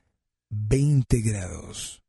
20 0.51 1.21
grados. 1.21 2.03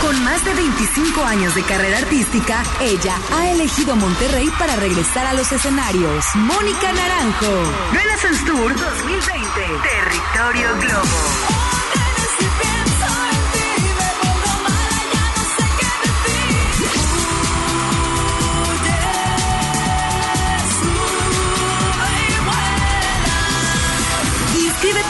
Con 0.00 0.24
más 0.24 0.42
de 0.44 0.54
25 0.54 1.22
años 1.22 1.54
de 1.54 1.62
carrera 1.62 1.98
artística, 1.98 2.62
ella 2.80 3.16
ha 3.32 3.50
elegido 3.50 3.94
Monterrey 3.96 4.48
para 4.58 4.76
regresar 4.76 5.26
a 5.26 5.34
los 5.34 5.52
escenarios. 5.52 6.24
Mónica 6.34 6.92
Naranjo. 6.92 7.62
Renaissance 7.92 8.44
Tour 8.44 8.74
2020. 8.74 9.50
Territorio 9.82 10.68
Globo. 10.80 11.59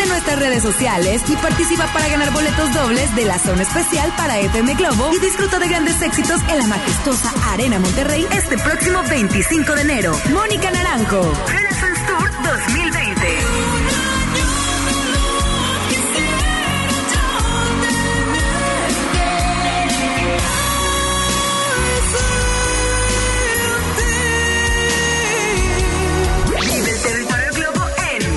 En 0.03 0.09
nuestras 0.09 0.39
redes 0.39 0.63
sociales 0.63 1.23
y 1.29 1.37
participa 1.37 1.87
para 1.93 2.09
ganar 2.09 2.33
boletos 2.33 2.73
dobles 2.73 3.15
de 3.15 3.27
la 3.27 3.39
zona 3.39 3.63
especial 3.63 4.11
para 4.17 4.39
FM 4.39 4.75
Globo 4.75 5.11
y 5.13 5.19
disfruta 5.19 5.59
de 5.59 5.69
grandes 5.69 6.01
éxitos 6.01 6.41
en 6.49 6.59
la 6.59 6.67
majestuosa 6.67 7.31
Arena 7.53 7.79
Monterrey 7.79 8.27
este 8.33 8.57
próximo 8.57 9.03
25 9.11 9.75
de 9.75 9.83
enero. 9.83 10.13
Mónica 10.33 10.71
Naranjo. 10.71 11.21
Renaissance 11.47 12.03
Tour 12.07 12.31
2020. 12.43 12.80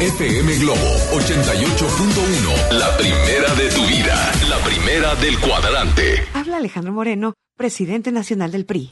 FM 0.04 0.56
Globo 0.60 0.90
88.1. 1.14 2.72
La 2.78 2.98
primera 2.98 3.56
de 3.56 3.70
tu 3.70 3.86
vida. 3.88 4.32
La 4.50 4.58
primera 4.58 5.16
del 5.16 5.40
cuadrante. 5.40 6.26
Habla 6.34 6.58
Alejandro 6.58 6.92
Moreno, 6.92 7.34
presidente 7.56 8.12
nacional 8.12 8.52
del 8.52 8.66
PRI. 8.66 8.92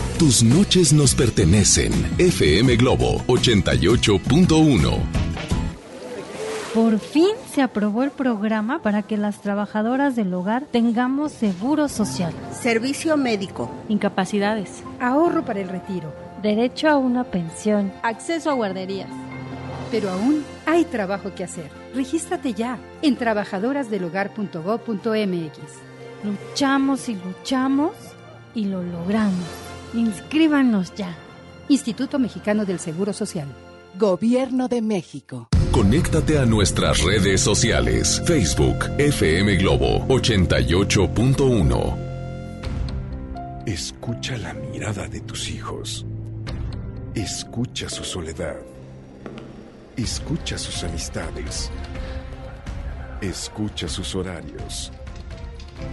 Tus 0.21 0.43
noches 0.43 0.93
nos 0.93 1.15
pertenecen. 1.15 1.91
FM 2.19 2.75
Globo 2.75 3.23
88.1. 3.25 4.99
Por 6.75 6.99
fin 6.99 7.31
se 7.51 7.63
aprobó 7.63 8.03
el 8.03 8.11
programa 8.11 8.83
para 8.83 9.01
que 9.01 9.17
las 9.17 9.41
trabajadoras 9.41 10.15
del 10.15 10.31
hogar 10.35 10.67
tengamos 10.71 11.31
seguro 11.31 11.89
social, 11.89 12.31
Servicio 12.51 13.17
médico. 13.17 13.71
incapacidades, 13.89 14.83
Ahorro 14.99 15.43
para 15.43 15.59
el 15.59 15.69
retiro. 15.69 16.13
derecho 16.43 16.87
a 16.87 16.97
una 16.97 17.23
pensión. 17.23 17.91
Acceso 18.03 18.51
a 18.51 18.53
guarderías. 18.53 19.09
Pero 19.89 20.11
aún 20.11 20.45
hay 20.67 20.85
trabajo 20.85 21.33
que 21.33 21.45
hacer. 21.45 21.71
Regístrate 21.95 22.53
ya 22.53 22.77
en 23.01 23.15
trabajadorasdelhogar.gov.mx. 23.15 25.57
Luchamos 26.23 27.09
y 27.09 27.15
luchamos 27.15 27.93
y 28.53 28.65
lo 28.65 28.83
logramos. 28.83 29.70
Inscríbanos 29.93 30.93
ya. 30.95 31.15
Instituto 31.67 32.17
Mexicano 32.17 32.65
del 32.65 32.79
Seguro 32.79 33.11
Social. 33.13 33.47
Gobierno 33.99 34.69
de 34.69 34.81
México. 34.81 35.49
Conéctate 35.71 36.39
a 36.39 36.45
nuestras 36.45 37.03
redes 37.03 37.41
sociales. 37.41 38.21
Facebook 38.25 38.85
FM 38.97 39.57
Globo 39.57 40.07
88.1. 40.07 41.97
Escucha 43.65 44.37
la 44.37 44.53
mirada 44.53 45.07
de 45.07 45.19
tus 45.21 45.49
hijos. 45.49 46.05
Escucha 47.13 47.89
su 47.89 48.05
soledad. 48.05 48.55
Escucha 49.97 50.57
sus 50.57 50.83
amistades. 50.85 51.69
Escucha 53.21 53.89
sus 53.89 54.15
horarios. 54.15 54.91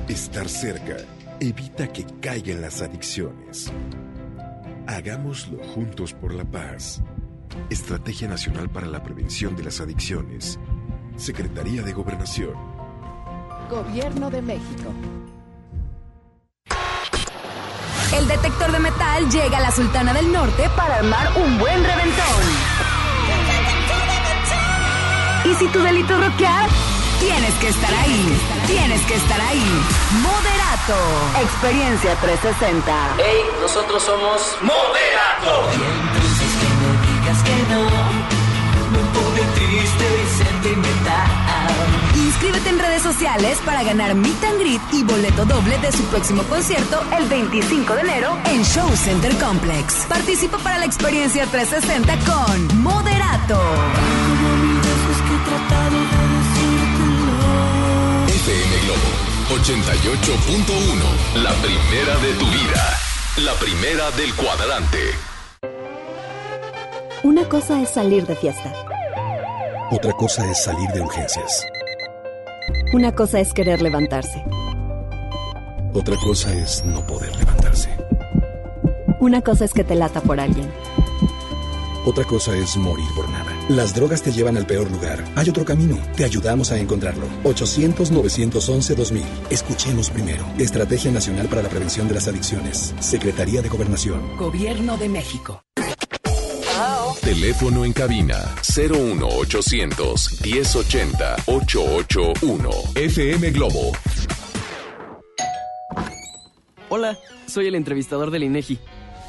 Estar 0.08 0.48
cerca 0.48 0.96
evita 1.40 1.88
que 1.88 2.04
caigan 2.20 2.60
las 2.60 2.82
adicciones. 2.82 3.72
Hagámoslo 4.86 5.62
juntos 5.74 6.12
por 6.12 6.34
la 6.34 6.44
paz. 6.44 7.02
Estrategia 7.70 8.28
Nacional 8.28 8.68
para 8.68 8.86
la 8.86 9.02
Prevención 9.02 9.54
de 9.56 9.64
las 9.64 9.80
Adicciones. 9.80 10.58
Secretaría 11.16 11.82
de 11.82 11.92
Gobernación. 11.92 12.54
Gobierno 13.70 14.30
de 14.30 14.42
México. 14.42 14.92
El 18.16 18.26
detector 18.26 18.72
de 18.72 18.78
metal 18.78 19.30
llega 19.30 19.58
a 19.58 19.60
la 19.60 19.70
Sultana 19.70 20.14
del 20.14 20.32
Norte 20.32 20.68
para 20.76 20.96
armar 20.96 21.28
un 21.36 21.58
buen 21.58 21.84
reventón. 21.84 22.42
Y 25.44 25.54
si 25.54 25.68
tu 25.68 25.80
delito 25.80 26.14
es 26.14 26.26
rockear, 26.26 26.68
tienes 27.20 27.54
que 27.54 27.68
estar 27.68 27.94
ahí. 27.94 28.38
Tienes 28.66 29.00
que 29.02 29.14
estar 29.14 29.40
ahí. 29.40 29.64
Moderato. 30.22 30.96
Experiencia 31.42 32.14
360. 32.16 33.16
Hey, 33.18 33.42
nosotros 33.60 34.02
somos 34.02 34.56
Moderato. 34.62 35.68
Y 35.72 35.82
entonces 35.82 36.50
que 36.60 36.68
me 36.80 36.90
digas 37.20 37.42
que 37.42 37.56
no, 37.72 37.82
me 38.92 39.02
pone 39.14 39.42
triste 39.54 40.06
y 40.22 40.44
sentimental. 40.44 41.48
Inscríbete 42.14 42.68
en 42.68 42.78
redes 42.78 43.02
sociales 43.02 43.58
para 43.64 43.82
ganar 43.82 44.14
Meet 44.14 44.44
and 44.44 44.60
Greet 44.60 44.80
y 44.92 45.02
boleto 45.04 45.44
doble 45.44 45.78
de 45.78 45.92
su 45.92 46.04
próximo 46.04 46.42
concierto 46.44 47.02
el 47.16 47.28
25 47.28 47.94
de 47.94 48.00
enero 48.00 48.38
en 48.46 48.64
Show 48.64 48.88
Center 48.96 49.34
Complex. 49.38 50.06
Participa 50.08 50.58
para 50.58 50.78
la 50.78 50.84
experiencia 50.84 51.46
360 51.46 52.16
con 52.24 52.82
Moderato. 52.82 53.60
FM 58.48 58.76
Globo 58.86 59.10
88.1. 59.60 61.42
La 61.42 61.52
primera 61.60 62.16
de 62.16 62.32
tu 62.32 62.46
vida. 62.46 62.96
La 63.44 63.52
primera 63.60 64.10
del 64.12 64.34
cuadrante. 64.34 64.98
Una 67.24 67.46
cosa 67.46 67.82
es 67.82 67.90
salir 67.90 68.26
de 68.26 68.34
fiesta. 68.36 68.72
Otra 69.90 70.14
cosa 70.14 70.50
es 70.50 70.64
salir 70.64 70.88
de 70.92 71.02
urgencias. 71.02 71.66
Una 72.94 73.14
cosa 73.14 73.38
es 73.38 73.52
querer 73.52 73.82
levantarse. 73.82 74.42
Otra 75.92 76.16
cosa 76.16 76.50
es 76.54 76.82
no 76.86 77.06
poder 77.06 77.36
levantarse. 77.36 77.90
Una 79.20 79.42
cosa 79.42 79.66
es 79.66 79.74
que 79.74 79.84
te 79.84 79.94
lata 79.94 80.22
por 80.22 80.40
alguien. 80.40 80.72
Otra 82.06 82.24
cosa 82.24 82.56
es 82.56 82.78
morir 82.78 83.08
por 83.14 83.28
nada. 83.28 83.57
Las 83.68 83.94
drogas 83.94 84.22
te 84.22 84.32
llevan 84.32 84.56
al 84.56 84.66
peor 84.66 84.90
lugar. 84.90 85.22
Hay 85.36 85.50
otro 85.50 85.62
camino. 85.62 85.98
Te 86.16 86.24
ayudamos 86.24 86.72
a 86.72 86.78
encontrarlo. 86.78 87.26
800-911-2000. 87.44 89.22
Escuchemos 89.50 90.08
primero. 90.08 90.42
Estrategia 90.58 91.10
Nacional 91.10 91.48
para 91.48 91.60
la 91.60 91.68
Prevención 91.68 92.08
de 92.08 92.14
las 92.14 92.26
Adicciones. 92.28 92.94
Secretaría 93.00 93.60
de 93.60 93.68
Gobernación. 93.68 94.38
Gobierno 94.38 94.96
de 94.96 95.10
México. 95.10 95.62
Teléfono 97.20 97.84
en 97.84 97.92
cabina 97.92 98.54
01800 98.74 100.40
1080 100.42 101.36
881. 101.44 102.70
FM 102.94 103.50
Globo. 103.50 103.92
Hola, 106.88 107.18
soy 107.46 107.66
el 107.66 107.74
entrevistador 107.74 108.30
del 108.30 108.44
INEGI. 108.44 108.78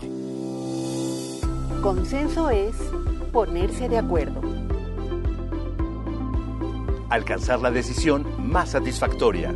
Consenso 1.83 2.49
es 2.49 2.75
ponerse 3.31 3.91
de 3.91 3.99
acuerdo. 3.99 4.41
Alcanzar 7.11 7.61
la 7.61 7.71
decisión 7.71 8.27
más 8.39 8.71
satisfactoria. 8.71 9.55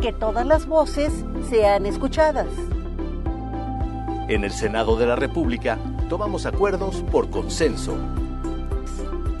Que 0.00 0.12
todas 0.12 0.44
las 0.44 0.66
voces 0.66 1.12
sean 1.48 1.86
escuchadas. 1.86 2.48
En 4.28 4.42
el 4.42 4.52
Senado 4.52 4.96
de 4.96 5.06
la 5.06 5.16
República 5.16 5.78
tomamos 6.08 6.46
acuerdos 6.46 7.04
por 7.12 7.28
consenso. 7.28 7.98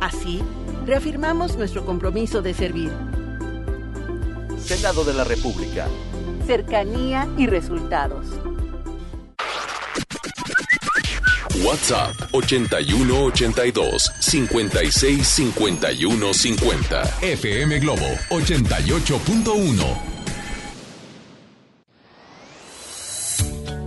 Así, 0.00 0.42
reafirmamos 0.84 1.56
nuestro 1.56 1.86
compromiso 1.86 2.42
de 2.42 2.52
servir. 2.52 2.92
Senado 4.58 5.04
de 5.04 5.14
la 5.14 5.24
República. 5.24 5.86
Cercanía 6.46 7.26
y 7.38 7.46
resultados. 7.46 8.26
WhatsApp 11.62 12.14
8182 12.32 14.12
56 14.20 15.26
51 15.26 16.34
50. 16.34 17.02
FM 17.22 17.78
Globo 17.78 18.06
88.1. 18.28 20.13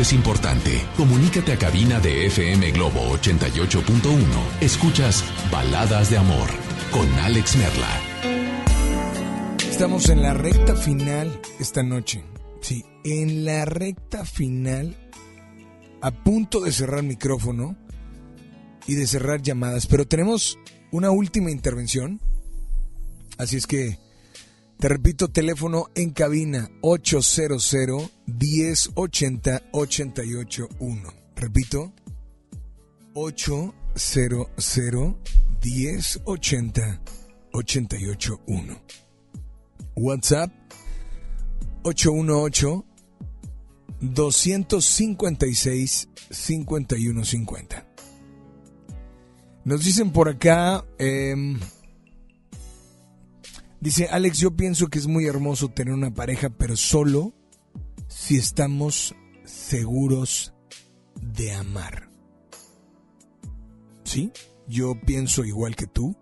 es 0.00 0.12
importante. 0.12 0.86
Comunícate 0.96 1.52
a 1.52 1.58
cabina 1.58 1.98
de 1.98 2.26
FM 2.26 2.70
Globo 2.72 3.00
88.1. 3.16 4.22
Escuchas 4.60 5.24
Baladas 5.50 6.10
de 6.10 6.18
Amor 6.18 6.48
con 6.90 7.08
Alex 7.20 7.56
Merla. 7.56 7.88
Estamos 9.68 10.08
en 10.08 10.22
la 10.22 10.34
recta 10.34 10.76
final 10.76 11.40
esta 11.58 11.82
noche. 11.82 12.24
Sí, 12.60 12.84
en 13.04 13.44
la 13.44 13.64
recta 13.64 14.24
final, 14.24 14.96
a 16.00 16.10
punto 16.10 16.60
de 16.60 16.72
cerrar 16.72 17.02
micrófono 17.02 17.76
y 18.86 18.94
de 18.94 19.06
cerrar 19.06 19.42
llamadas. 19.42 19.86
Pero 19.86 20.06
tenemos 20.06 20.58
una 20.92 21.10
última 21.10 21.50
intervención. 21.50 22.20
Así 23.36 23.56
es 23.56 23.66
que 23.66 23.98
te 24.78 24.88
repito, 24.88 25.28
teléfono 25.28 25.88
en 25.96 26.10
cabina 26.10 26.70
800 26.82 28.12
1080 28.26 29.62
881. 29.72 31.12
Repito, 31.34 31.92
800 33.14 34.46
1080 35.64 37.00
881. 37.52 38.80
WhatsApp 39.96 40.52
818 41.82 42.84
256 44.00 46.08
5150. 46.30 47.84
Nos 49.64 49.84
dicen 49.84 50.12
por 50.12 50.28
acá, 50.28 50.84
em, 50.98 51.58
dice 53.80 54.06
Alex, 54.06 54.38
yo 54.38 54.56
pienso 54.56 54.88
que 54.88 54.98
es 54.98 55.06
muy 55.06 55.26
hermoso 55.26 55.68
tener 55.68 55.94
una 55.94 56.12
pareja, 56.12 56.50
pero 56.50 56.76
solo 56.76 57.34
si 58.08 58.36
estamos 58.36 59.14
seguros 59.44 60.54
de 61.20 61.52
amar. 61.52 62.08
¿Sí? 64.04 64.32
Yo 64.66 64.98
pienso 65.00 65.44
igual 65.44 65.76
que 65.76 65.86
tú. 65.86 66.16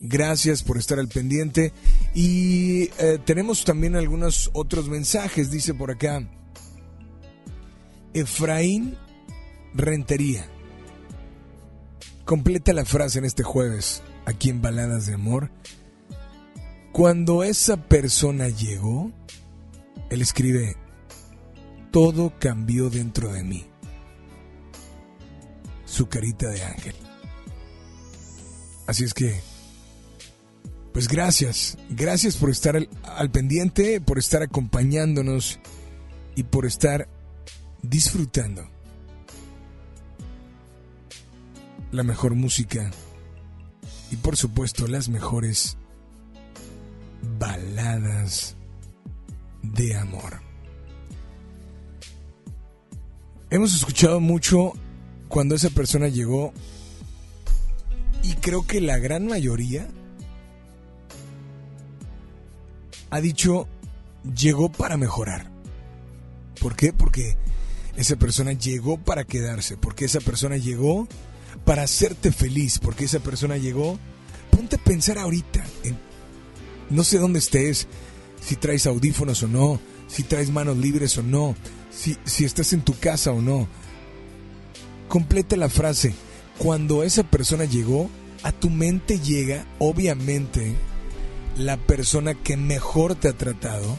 Gracias 0.00 0.62
por 0.62 0.78
estar 0.78 0.98
al 0.98 1.08
pendiente. 1.08 1.72
Y 2.14 2.90
eh, 2.98 3.18
tenemos 3.24 3.64
también 3.64 3.96
algunos 3.96 4.50
otros 4.54 4.88
mensajes, 4.88 5.50
dice 5.50 5.74
por 5.74 5.90
acá. 5.90 6.26
Efraín 8.14 8.96
Rentería. 9.74 10.46
Completa 12.24 12.72
la 12.72 12.84
frase 12.84 13.18
en 13.18 13.24
este 13.24 13.42
jueves, 13.42 14.02
aquí 14.24 14.50
en 14.50 14.62
Baladas 14.62 15.06
de 15.06 15.14
Amor. 15.14 15.50
Cuando 17.00 17.44
esa 17.44 17.78
persona 17.78 18.50
llegó, 18.50 19.10
él 20.10 20.20
escribe, 20.20 20.76
todo 21.90 22.34
cambió 22.38 22.90
dentro 22.90 23.32
de 23.32 23.42
mí. 23.42 23.64
Su 25.86 26.10
carita 26.10 26.50
de 26.50 26.62
ángel. 26.62 26.94
Así 28.86 29.04
es 29.04 29.14
que, 29.14 29.40
pues 30.92 31.08
gracias, 31.08 31.78
gracias 31.88 32.36
por 32.36 32.50
estar 32.50 32.76
al, 32.76 32.90
al 33.04 33.30
pendiente, 33.30 34.02
por 34.02 34.18
estar 34.18 34.42
acompañándonos 34.42 35.58
y 36.36 36.42
por 36.42 36.66
estar 36.66 37.08
disfrutando 37.80 38.68
la 41.92 42.02
mejor 42.02 42.34
música 42.34 42.90
y 44.10 44.16
por 44.16 44.36
supuesto 44.36 44.86
las 44.86 45.08
mejores 45.08 45.78
baladas 47.38 48.56
de 49.62 49.94
amor. 49.96 50.40
Hemos 53.50 53.74
escuchado 53.74 54.20
mucho 54.20 54.72
cuando 55.28 55.54
esa 55.54 55.70
persona 55.70 56.08
llegó 56.08 56.52
y 58.22 58.34
creo 58.34 58.66
que 58.66 58.80
la 58.80 58.98
gran 58.98 59.26
mayoría 59.26 59.88
ha 63.10 63.20
dicho 63.20 63.66
llegó 64.34 64.70
para 64.70 64.96
mejorar. 64.96 65.50
¿Por 66.60 66.76
qué? 66.76 66.92
Porque 66.92 67.36
esa 67.96 68.16
persona 68.16 68.52
llegó 68.52 68.98
para 68.98 69.24
quedarse, 69.24 69.76
porque 69.76 70.04
esa 70.04 70.20
persona 70.20 70.56
llegó 70.56 71.08
para 71.64 71.82
hacerte 71.82 72.32
feliz, 72.32 72.78
porque 72.78 73.04
esa 73.04 73.18
persona 73.20 73.56
llegó. 73.56 73.98
Ponte 74.50 74.76
a 74.76 74.84
pensar 74.84 75.18
ahorita, 75.18 75.64
en, 75.84 75.98
no 76.90 77.04
sé 77.04 77.18
dónde 77.18 77.38
estés, 77.38 77.86
si 78.40 78.56
traes 78.56 78.86
audífonos 78.86 79.42
o 79.42 79.48
no, 79.48 79.80
si 80.08 80.22
traes 80.22 80.50
manos 80.50 80.76
libres 80.76 81.16
o 81.18 81.22
no, 81.22 81.54
si, 81.90 82.16
si 82.24 82.44
estás 82.44 82.72
en 82.72 82.82
tu 82.82 82.98
casa 82.98 83.32
o 83.32 83.40
no. 83.40 83.68
Completa 85.08 85.56
la 85.56 85.68
frase. 85.68 86.14
Cuando 86.58 87.02
esa 87.02 87.22
persona 87.22 87.64
llegó, 87.64 88.10
a 88.42 88.52
tu 88.52 88.70
mente 88.70 89.18
llega, 89.18 89.64
obviamente, 89.78 90.74
la 91.56 91.76
persona 91.76 92.34
que 92.34 92.56
mejor 92.56 93.14
te 93.14 93.28
ha 93.28 93.32
tratado, 93.32 93.98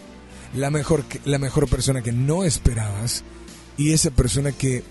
la 0.55 0.69
mejor, 0.69 1.03
la 1.25 1.37
mejor 1.37 1.67
persona 1.67 2.01
que 2.01 2.11
no 2.11 2.43
esperabas 2.43 3.23
y 3.77 3.93
esa 3.93 4.11
persona 4.11 4.51
que 4.51 4.83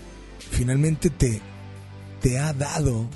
finalmente 0.51 1.09
te, 1.09 1.41
te 2.21 2.39
ha 2.39 2.53
dado, 2.53 3.07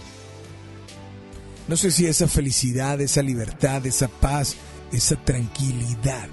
no 1.68 1.78
sé 1.78 1.92
si 1.92 2.06
esa 2.06 2.28
felicidad, 2.28 3.02
esa 3.02 3.22
libertad, 3.22 3.86
esa 3.86 4.08
paz, 4.08 4.56
esa 4.92 5.16
tranquilidad. 5.16 6.28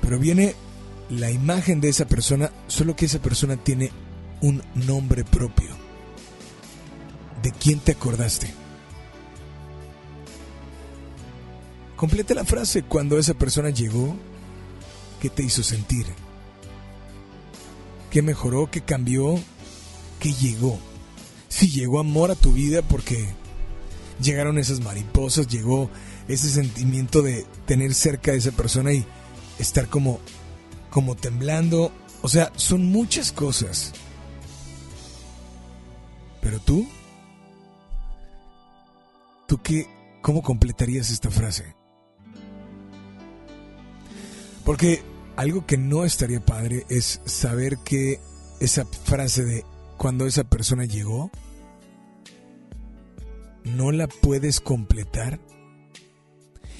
Pero 0.00 0.18
viene 0.18 0.54
la 1.10 1.30
imagen 1.30 1.80
de 1.80 1.88
esa 1.88 2.06
persona, 2.06 2.50
solo 2.66 2.96
que 2.96 3.06
esa 3.06 3.20
persona 3.20 3.56
tiene 3.56 3.90
un 4.40 4.62
nombre 4.74 5.24
propio. 5.24 5.70
¿De 7.42 7.52
quién 7.52 7.78
te 7.78 7.92
acordaste? 7.92 8.52
Completa 11.96 12.34
la 12.34 12.44
frase 12.44 12.82
cuando 12.82 13.18
esa 13.18 13.34
persona 13.34 13.70
llegó, 13.70 14.16
¿qué 15.20 15.30
te 15.30 15.42
hizo 15.42 15.62
sentir? 15.62 16.06
¿Qué 18.10 18.22
mejoró? 18.22 18.70
¿Qué 18.70 18.80
cambió? 18.80 19.38
¿Qué 20.20 20.32
llegó? 20.32 20.78
Si 21.48 21.68
llegó 21.68 21.98
amor 21.98 22.30
a 22.30 22.34
tu 22.34 22.52
vida 22.52 22.82
porque 22.82 23.28
llegaron 24.20 24.58
esas 24.58 24.80
mariposas, 24.80 25.48
llegó 25.48 25.90
ese 26.28 26.48
sentimiento 26.48 27.22
de 27.22 27.46
tener 27.66 27.94
cerca 27.94 28.32
de 28.32 28.38
esa 28.38 28.52
persona 28.52 28.92
y 28.92 29.04
estar 29.58 29.88
como 29.88 30.20
como 30.90 31.16
temblando, 31.16 31.90
o 32.22 32.28
sea, 32.28 32.52
son 32.54 32.86
muchas 32.92 33.32
cosas. 33.32 33.92
Pero 36.40 36.60
tú 36.60 36.86
¿Tú 39.46 39.60
qué 39.62 39.86
cómo 40.22 40.42
completarías 40.42 41.10
esta 41.10 41.30
frase? 41.30 41.74
Porque 44.64 45.02
algo 45.36 45.66
que 45.66 45.76
no 45.76 46.04
estaría 46.04 46.40
padre 46.40 46.86
es 46.88 47.20
saber 47.26 47.78
que 47.84 48.20
esa 48.60 48.86
frase 48.86 49.44
de 49.44 49.64
cuando 49.98 50.26
esa 50.26 50.44
persona 50.44 50.86
llegó 50.86 51.30
no 53.64 53.92
la 53.92 54.06
puedes 54.06 54.60
completar. 54.60 55.40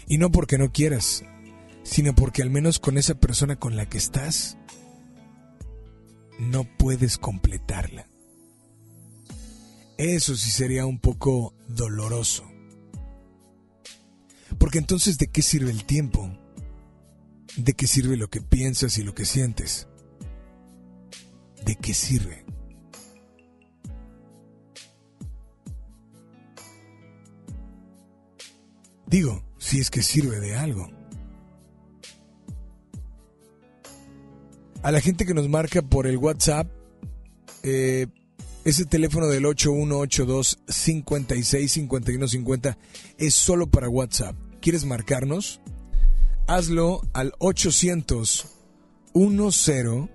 Y 0.06 0.18
no 0.18 0.30
porque 0.30 0.58
no 0.58 0.70
quieras, 0.70 1.24
sino 1.82 2.14
porque 2.14 2.42
al 2.42 2.50
menos 2.50 2.78
con 2.78 2.98
esa 2.98 3.14
persona 3.14 3.56
con 3.56 3.76
la 3.76 3.88
que 3.88 3.98
estás 3.98 4.58
no 6.38 6.64
puedes 6.64 7.18
completarla. 7.18 8.06
Eso 9.96 10.36
sí 10.36 10.50
sería 10.50 10.86
un 10.86 10.98
poco 10.98 11.54
doloroso. 11.68 12.44
Porque 14.58 14.78
entonces, 14.78 15.18
¿de 15.18 15.28
qué 15.28 15.42
sirve 15.42 15.70
el 15.70 15.84
tiempo? 15.84 16.36
¿De 17.56 17.72
qué 17.74 17.86
sirve 17.86 18.16
lo 18.16 18.28
que 18.28 18.40
piensas 18.40 18.98
y 18.98 19.04
lo 19.04 19.14
que 19.14 19.24
sientes? 19.24 19.88
¿De 21.64 21.76
qué 21.76 21.94
sirve? 21.94 22.43
Digo, 29.14 29.44
si 29.58 29.78
es 29.78 29.90
que 29.90 30.02
sirve 30.02 30.40
de 30.40 30.56
algo. 30.56 30.90
A 34.82 34.90
la 34.90 35.00
gente 35.00 35.24
que 35.24 35.34
nos 35.34 35.48
marca 35.48 35.82
por 35.82 36.08
el 36.08 36.16
WhatsApp, 36.16 36.66
eh, 37.62 38.08
ese 38.64 38.86
teléfono 38.86 39.28
del 39.28 39.46
8182 39.46 40.58
56 40.66 41.70
51 41.70 42.26
50 42.26 42.76
es 43.16 43.34
solo 43.34 43.68
para 43.68 43.88
WhatsApp. 43.88 44.34
¿Quieres 44.60 44.84
marcarnos? 44.84 45.60
Hazlo 46.48 47.00
al 47.12 47.34
800 47.38 48.46
10 49.14 50.08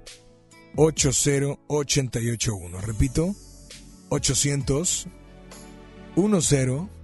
80 0.75 1.39
881. 1.67 2.81
Repito, 2.81 3.33
800 4.09 5.07
10 6.17 6.98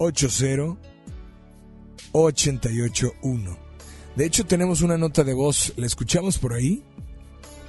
80 0.00 0.78
881. 2.12 3.58
De 4.16 4.24
hecho, 4.24 4.46
tenemos 4.46 4.80
una 4.80 4.96
nota 4.96 5.24
de 5.24 5.34
voz. 5.34 5.74
¿La 5.76 5.86
escuchamos 5.86 6.38
por 6.38 6.54
ahí? 6.54 6.82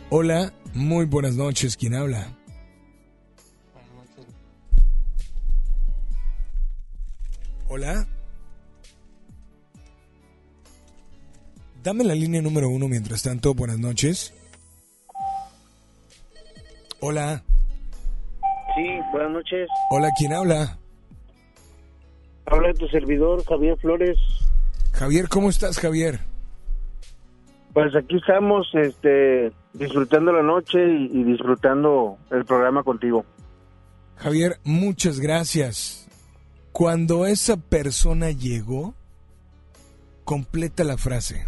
Hola, 0.10 0.54
muy 0.74 1.06
buenas 1.06 1.36
noches. 1.36 1.76
¿Quién 1.76 1.94
habla? 1.94 2.34
Hola. 7.68 8.08
Dame 11.84 12.04
la 12.06 12.16
línea 12.16 12.42
número 12.42 12.70
uno 12.70 12.88
mientras 12.88 13.24
tanto. 13.24 13.54
Buenas 13.54 13.80
noches. 13.80 14.34
Hola. 17.02 17.44
Sí, 18.76 18.88
buenas 19.12 19.32
noches. 19.32 19.68
Hola, 19.90 20.10
¿quién 20.18 20.34
habla? 20.34 20.81
Habla 22.52 22.74
tu 22.74 22.88
servidor, 22.90 23.46
Javier 23.46 23.78
Flores. 23.78 24.18
Javier, 24.92 25.30
¿cómo 25.30 25.50
estás, 25.50 25.80
Javier? 25.80 26.20
Pues 27.74 27.96
aquí 27.96 28.18
estamos, 28.18 28.70
este, 28.74 29.54
disfrutando 29.74 30.34
la 30.34 30.44
noche 30.44 30.86
y, 30.86 31.22
y 31.22 31.24
disfrutando 31.24 32.18
el 32.30 32.44
programa 32.44 32.84
contigo. 32.84 33.26
Javier, 34.18 34.58
muchas 34.66 35.22
gracias. 35.22 36.10
Cuando 36.74 37.26
esa 37.26 37.56
persona 37.56 38.32
llegó, 38.32 38.96
completa 40.26 40.84
la 40.84 40.98
frase. 40.98 41.48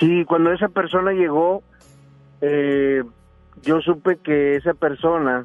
Sí, 0.00 0.24
cuando 0.24 0.52
esa 0.52 0.68
persona 0.68 1.12
llegó, 1.12 1.62
eh, 2.40 3.02
yo 3.62 3.80
supe 3.82 4.16
que 4.16 4.56
esa 4.56 4.74
persona 4.74 5.42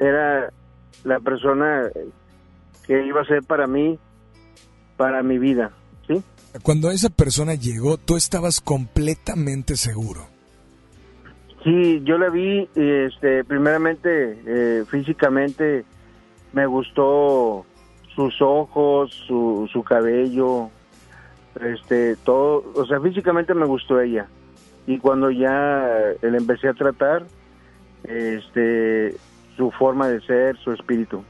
era 0.00 0.52
la 1.04 1.20
persona 1.20 1.90
que 2.86 3.06
iba 3.06 3.20
a 3.20 3.24
ser 3.24 3.42
para 3.42 3.66
mí, 3.66 3.98
para 4.96 5.22
mi 5.22 5.38
vida, 5.38 5.72
¿sí? 6.06 6.22
Cuando 6.62 6.90
esa 6.90 7.10
persona 7.10 7.54
llegó, 7.54 7.98
tú 7.98 8.16
estabas 8.16 8.60
completamente 8.60 9.76
seguro. 9.76 10.26
Sí, 11.64 12.00
yo 12.04 12.16
la 12.16 12.30
vi, 12.30 12.68
este, 12.74 13.44
primeramente, 13.44 14.38
eh, 14.46 14.84
físicamente, 14.88 15.84
me 16.52 16.64
gustó 16.66 17.66
sus 18.14 18.40
ojos, 18.40 19.12
su, 19.26 19.68
su 19.72 19.82
cabello, 19.82 20.70
este, 21.60 22.16
todo, 22.16 22.64
o 22.74 22.86
sea, 22.86 23.00
físicamente 23.00 23.52
me 23.52 23.66
gustó 23.66 24.00
ella. 24.00 24.28
Y 24.86 24.98
cuando 24.98 25.30
ya 25.30 26.14
le 26.22 26.38
empecé 26.38 26.68
a 26.68 26.74
tratar, 26.74 27.26
este, 28.04 29.16
su 29.56 29.70
forma 29.72 30.08
de 30.08 30.20
ser, 30.22 30.56
su 30.58 30.72
espíritu. 30.72 31.24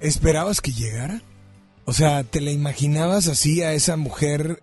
¿Esperabas 0.00 0.60
que 0.60 0.70
llegara? 0.70 1.20
O 1.84 1.92
sea, 1.92 2.22
¿te 2.22 2.40
la 2.40 2.50
imaginabas 2.50 3.28
así 3.28 3.62
a 3.62 3.72
esa 3.72 3.96
mujer 3.96 4.62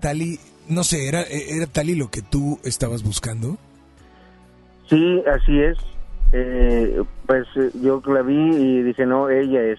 tal 0.00 0.22
y, 0.22 0.40
no 0.68 0.84
sé, 0.84 1.08
era, 1.08 1.22
era 1.22 1.66
tal 1.66 1.88
y 1.88 1.94
lo 1.94 2.10
que 2.10 2.20
tú 2.20 2.58
estabas 2.64 3.02
buscando? 3.02 3.56
Sí, 4.88 5.22
así 5.26 5.60
es. 5.60 5.78
Eh, 6.32 7.02
pues 7.26 7.46
eh, 7.56 7.70
yo 7.82 8.02
la 8.06 8.22
vi 8.22 8.34
y 8.34 8.82
dije, 8.82 9.06
no, 9.06 9.30
ella 9.30 9.62
es. 9.62 9.78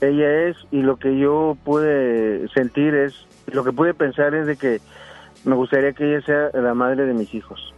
Ella 0.00 0.48
es, 0.48 0.56
y 0.70 0.82
lo 0.82 0.96
que 0.96 1.18
yo 1.18 1.56
pude 1.64 2.48
sentir 2.48 2.94
es, 2.94 3.14
lo 3.52 3.64
que 3.64 3.72
pude 3.72 3.94
pensar 3.94 4.34
es 4.34 4.46
de 4.46 4.56
que 4.56 4.80
me 5.44 5.54
gustaría 5.54 5.92
que 5.92 6.14
ella 6.14 6.24
sea 6.24 6.50
la 6.60 6.74
madre 6.74 7.06
de 7.06 7.14
mis 7.14 7.34
hijos. 7.34 7.73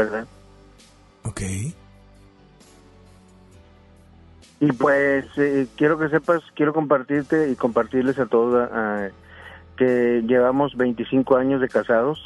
¿Verdad? 0.00 0.26
Ok. 1.24 1.40
Y 4.60 4.72
pues 4.72 5.24
eh, 5.38 5.66
quiero 5.76 5.98
que 5.98 6.08
sepas, 6.10 6.42
quiero 6.54 6.72
compartirte 6.74 7.50
y 7.50 7.56
compartirles 7.56 8.18
a 8.18 8.26
todos 8.26 8.68
ah, 8.72 9.08
que 9.76 10.22
llevamos 10.26 10.76
25 10.76 11.36
años 11.36 11.60
de 11.62 11.68
casados, 11.68 12.18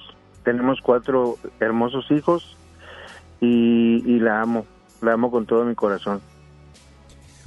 tenemos 0.44 0.80
cuatro 0.82 1.36
hermosos 1.60 2.10
hijos 2.10 2.56
y, 3.40 4.02
y 4.04 4.18
la 4.18 4.40
amo, 4.40 4.66
la 5.00 5.12
amo 5.12 5.30
con 5.30 5.46
todo 5.46 5.64
mi 5.64 5.74
corazón. 5.76 6.20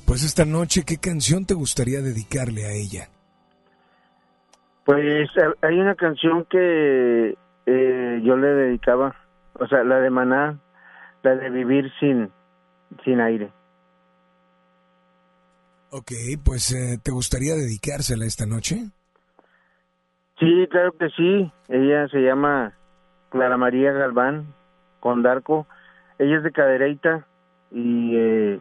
Pues 0.05 0.23
esta 0.23 0.45
noche, 0.45 0.83
¿qué 0.85 0.97
canción 0.97 1.45
te 1.45 1.53
gustaría 1.53 2.01
dedicarle 2.01 2.65
a 2.65 2.71
ella? 2.71 3.09
Pues 4.85 5.29
ha- 5.37 5.67
hay 5.67 5.77
una 5.79 5.95
canción 5.95 6.45
que 6.49 7.35
eh, 7.65 8.21
yo 8.23 8.37
le 8.37 8.47
dedicaba, 8.47 9.13
o 9.59 9.67
sea, 9.67 9.83
la 9.83 9.99
de 9.99 10.09
Maná, 10.09 10.59
la 11.23 11.35
de 11.35 11.49
Vivir 11.49 11.91
sin, 11.99 12.31
sin 13.03 13.21
aire. 13.21 13.51
Ok, 15.89 16.11
pues 16.43 16.71
eh, 16.73 16.99
¿te 17.01 17.11
gustaría 17.11 17.55
dedicársela 17.55 18.25
esta 18.25 18.45
noche? 18.45 18.91
Sí, 20.39 20.67
claro 20.69 20.91
que 20.93 21.09
sí. 21.09 21.51
Ella 21.69 22.07
se 22.09 22.19
llama 22.19 22.73
Clara 23.29 23.57
María 23.57 23.91
Galván 23.91 24.53
Condarco. 24.99 25.65
Ella 26.19 26.37
es 26.37 26.43
de 26.43 26.51
Cadereyta 26.51 27.25
y, 27.71 28.15
eh, 28.15 28.59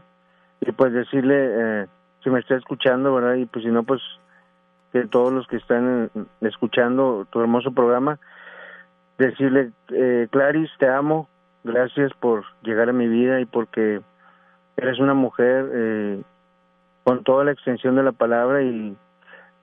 y 0.60 0.72
pues 0.72 0.92
decirle, 0.92 1.34
eh, 1.82 1.86
si 2.22 2.30
me 2.30 2.40
está 2.40 2.56
escuchando, 2.56 3.14
¿verdad? 3.14 3.34
Y 3.34 3.46
pues 3.46 3.64
si 3.64 3.70
no, 3.70 3.82
pues 3.82 4.00
que 4.92 5.06
todos 5.06 5.32
los 5.32 5.46
que 5.46 5.56
están 5.56 6.10
eh, 6.14 6.24
escuchando 6.42 7.26
tu 7.30 7.40
hermoso 7.40 7.72
programa, 7.72 8.18
decirle, 9.18 9.72
eh, 9.92 10.28
Clarice, 10.30 10.72
te 10.78 10.88
amo. 10.88 11.28
Gracias 11.64 12.12
por 12.20 12.44
llegar 12.62 12.88
a 12.88 12.92
mi 12.92 13.08
vida 13.08 13.40
y 13.40 13.44
porque 13.44 14.00
eres 14.76 15.00
una 15.00 15.14
mujer 15.14 15.68
eh, 15.72 16.22
con 17.02 17.24
toda 17.24 17.44
la 17.44 17.52
extensión 17.52 17.96
de 17.96 18.04
la 18.04 18.12
palabra 18.12 18.62
y 18.62 18.96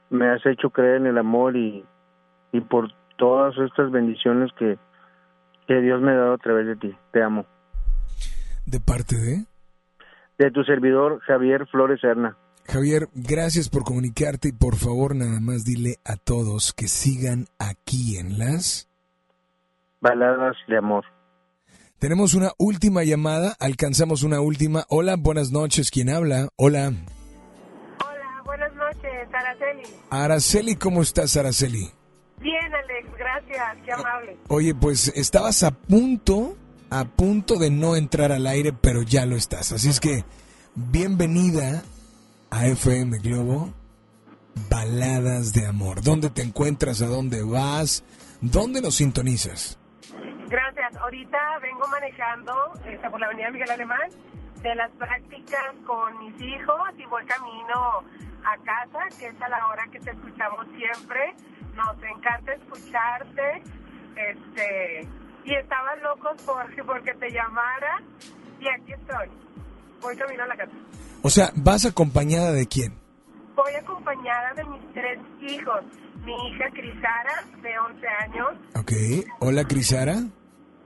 me 0.09 0.30
has 0.30 0.45
hecho 0.45 0.69
creer 0.69 0.97
en 0.97 1.07
el 1.07 1.17
amor 1.17 1.55
y, 1.55 1.85
y 2.51 2.61
por 2.61 2.89
todas 3.17 3.57
estas 3.57 3.89
bendiciones 3.91 4.51
que, 4.57 4.77
que 5.67 5.81
Dios 5.81 6.01
me 6.01 6.11
ha 6.11 6.15
dado 6.15 6.34
a 6.34 6.38
través 6.38 6.67
de 6.67 6.75
ti. 6.75 6.95
Te 7.11 7.23
amo. 7.23 7.45
¿De 8.65 8.80
parte 8.80 9.15
de? 9.15 9.45
De 10.38 10.51
tu 10.51 10.63
servidor, 10.63 11.19
Javier 11.21 11.67
Flores 11.67 12.01
Serna. 12.01 12.38
Javier, 12.65 13.07
gracias 13.13 13.69
por 13.69 13.84
comunicarte 13.84 14.49
y 14.49 14.53
por 14.53 14.75
favor 14.75 15.15
nada 15.15 15.39
más 15.39 15.63
dile 15.63 15.97
a 16.05 16.15
todos 16.15 16.73
que 16.73 16.88
sigan 16.88 17.45
aquí 17.59 18.17
en 18.17 18.39
las... 18.39 18.93
Baladas 20.03 20.57
de 20.67 20.77
amor. 20.77 21.05
Tenemos 21.97 22.34
una 22.34 22.51
última 22.57 23.05
llamada, 23.05 23.55
alcanzamos 23.57 24.23
una 24.23 24.41
última. 24.41 24.84
Hola, 24.89 25.15
buenas 25.15 25.53
noches, 25.53 25.91
¿quién 25.91 26.09
habla? 26.09 26.49
Hola. 26.57 26.91
Buenas 28.43 28.73
noches, 28.75 29.30
Araceli. 29.34 29.84
Araceli, 30.09 30.75
¿cómo 30.75 31.01
estás, 31.01 31.38
Araceli? 31.38 31.89
Bien, 32.41 32.75
Alex, 32.75 33.17
gracias, 33.17 33.77
qué 33.85 33.93
amable. 33.93 34.38
Oye, 34.49 34.75
pues 34.75 35.07
estabas 35.15 35.63
a 35.63 35.71
punto, 35.71 36.57
a 36.89 37.05
punto 37.05 37.55
de 37.57 37.71
no 37.71 37.95
entrar 37.95 38.34
al 38.34 38.45
aire, 38.45 38.73
pero 38.73 39.03
ya 39.03 39.25
lo 39.25 39.38
estás. 39.38 39.71
Así 39.71 39.88
es 39.88 40.01
que, 40.01 40.25
bienvenida 40.75 41.81
a 42.49 42.67
FM 42.67 43.19
Globo, 43.19 43.73
Baladas 44.69 45.53
de 45.53 45.65
Amor. 45.65 46.03
¿Dónde 46.03 46.30
te 46.30 46.41
encuentras? 46.41 47.01
¿A 47.01 47.07
dónde 47.07 47.41
vas? 47.41 48.03
¿Dónde 48.41 48.81
nos 48.81 48.95
sintonizas? 48.95 49.80
Gracias. 50.53 50.95
Ahorita 50.97 51.39
vengo 51.63 51.88
manejando 51.88 52.53
este, 52.85 53.09
por 53.09 53.19
la 53.19 53.25
avenida 53.25 53.49
Miguel 53.49 53.71
Alemán 53.71 54.07
de 54.61 54.75
las 54.75 54.91
prácticas 54.91 55.73
con 55.84 56.19
mis 56.19 56.39
hijos 56.39 56.77
y 56.95 57.05
voy 57.05 57.25
camino 57.25 58.03
a 58.45 58.55
casa, 58.63 58.99
que 59.17 59.30
es 59.30 59.41
a 59.41 59.49
la 59.49 59.65
hora 59.65 59.84
que 59.91 59.99
te 59.99 60.11
escuchamos 60.11 60.67
siempre. 60.77 61.34
Nos 61.73 61.97
encanta 62.03 62.53
escucharte. 62.53 63.63
Este, 64.15 65.07
y 65.43 65.55
estaban 65.55 65.99
locos 66.03 66.39
porque, 66.45 66.84
porque 66.84 67.15
te 67.15 67.31
llamara 67.31 68.03
y 68.59 68.67
aquí 68.67 68.93
estoy. 68.93 69.30
Voy 70.01 70.15
camino 70.15 70.43
a 70.43 70.47
la 70.49 70.55
casa. 70.55 70.73
O 71.23 71.31
sea, 71.31 71.49
¿vas 71.55 71.84
acompañada 71.88 72.51
de 72.51 72.67
quién? 72.67 72.93
Voy 73.55 73.73
acompañada 73.73 74.53
de 74.53 74.65
mis 74.65 74.93
tres 74.93 75.19
hijos. 75.41 75.81
Mi 76.23 76.34
hija 76.47 76.69
Crisara, 76.69 77.43
de 77.59 77.80
11 77.80 78.07
años. 78.07 78.49
Ok. 78.75 78.91
Hola, 79.39 79.63
Crisara. 79.63 80.17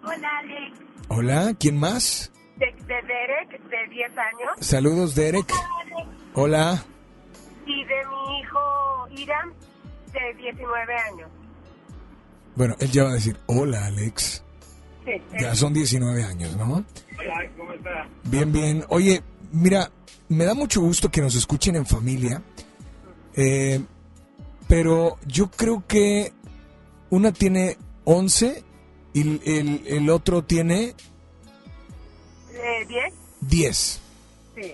Hola, 0.08 0.30
Alex. 0.40 0.80
Hola, 1.10 1.54
¿quién 1.60 1.78
más? 1.78 2.32
De, 2.56 2.66
de 2.66 2.96
Derek, 2.96 3.62
de 3.70 3.94
10 3.94 4.10
años. 4.12 4.52
Saludos, 4.62 5.16
Derek. 5.16 5.52
Hola. 6.34 6.82
Y 7.66 7.84
de 7.84 7.96
mi 8.08 8.40
hijo 8.40 9.08
Iram, 9.12 9.54
de 10.14 10.34
19 10.42 10.94
años. 11.12 11.30
Bueno, 12.56 12.76
él 12.80 12.90
ya 12.90 13.04
va 13.04 13.10
a 13.10 13.14
decir, 13.14 13.38
hola, 13.48 13.86
Alex. 13.86 14.46
Sí. 15.04 15.12
Ya 15.40 15.54
son 15.56 15.74
19 15.74 16.24
años, 16.24 16.56
¿no? 16.56 16.86
Hola, 17.20 17.52
¿cómo 17.58 17.74
está? 17.74 18.08
Bien, 18.24 18.52
bien. 18.54 18.86
Oye, 18.88 19.22
mira, 19.52 19.92
me 20.30 20.46
da 20.46 20.54
mucho 20.54 20.80
gusto 20.80 21.12
que 21.12 21.20
nos 21.20 21.36
escuchen 21.36 21.76
en 21.76 21.86
familia, 21.86 22.42
eh, 23.36 23.82
pero 24.70 25.18
yo 25.28 25.52
creo 25.52 25.84
que 25.86 26.32
una 27.10 27.34
tiene 27.34 27.78
11 28.06 28.64
y 29.20 29.88
el, 29.96 30.10
otro 30.10 30.44
tiene 30.44 30.94
Eh, 32.54 32.88
¿10? 32.88 33.14
10. 33.42 34.00
Sí. 34.56 34.74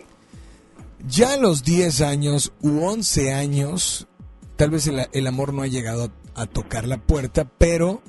Ya 1.07 1.33
a 1.33 1.37
los 1.37 1.63
10 1.63 2.01
años 2.01 2.53
u 2.61 2.79
11 2.85 3.33
años, 3.33 4.07
tal 4.55 4.69
vez 4.71 4.87
el, 4.87 5.07
el 5.11 5.27
amor 5.27 5.53
no 5.53 5.61
ha 5.61 5.67
llegado 5.67 6.11
a, 6.35 6.41
a 6.43 6.45
tocar 6.45 6.87
la 6.87 6.97
puerta, 6.97 7.45
pero, 7.57 8.01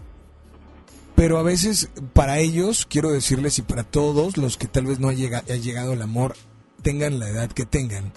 pero 1.17 1.39
a 1.39 1.43
veces 1.43 1.89
para 2.13 2.39
ellos, 2.39 2.87
quiero 2.89 3.11
decirles 3.11 3.59
y 3.59 3.63
para 3.63 3.83
todos 3.83 4.37
los 4.37 4.57
que 4.57 4.69
tal 4.69 4.87
vez 4.87 5.01
no 5.01 5.09
ha, 5.09 5.13
llega- 5.13 5.43
ha 5.49 5.57
llegado 5.57 5.93
el 5.93 6.03
amor, 6.03 6.37
tengan 6.83 7.19
la 7.19 7.29
edad 7.29 7.51
que 7.51 7.67
tengan, 7.67 8.13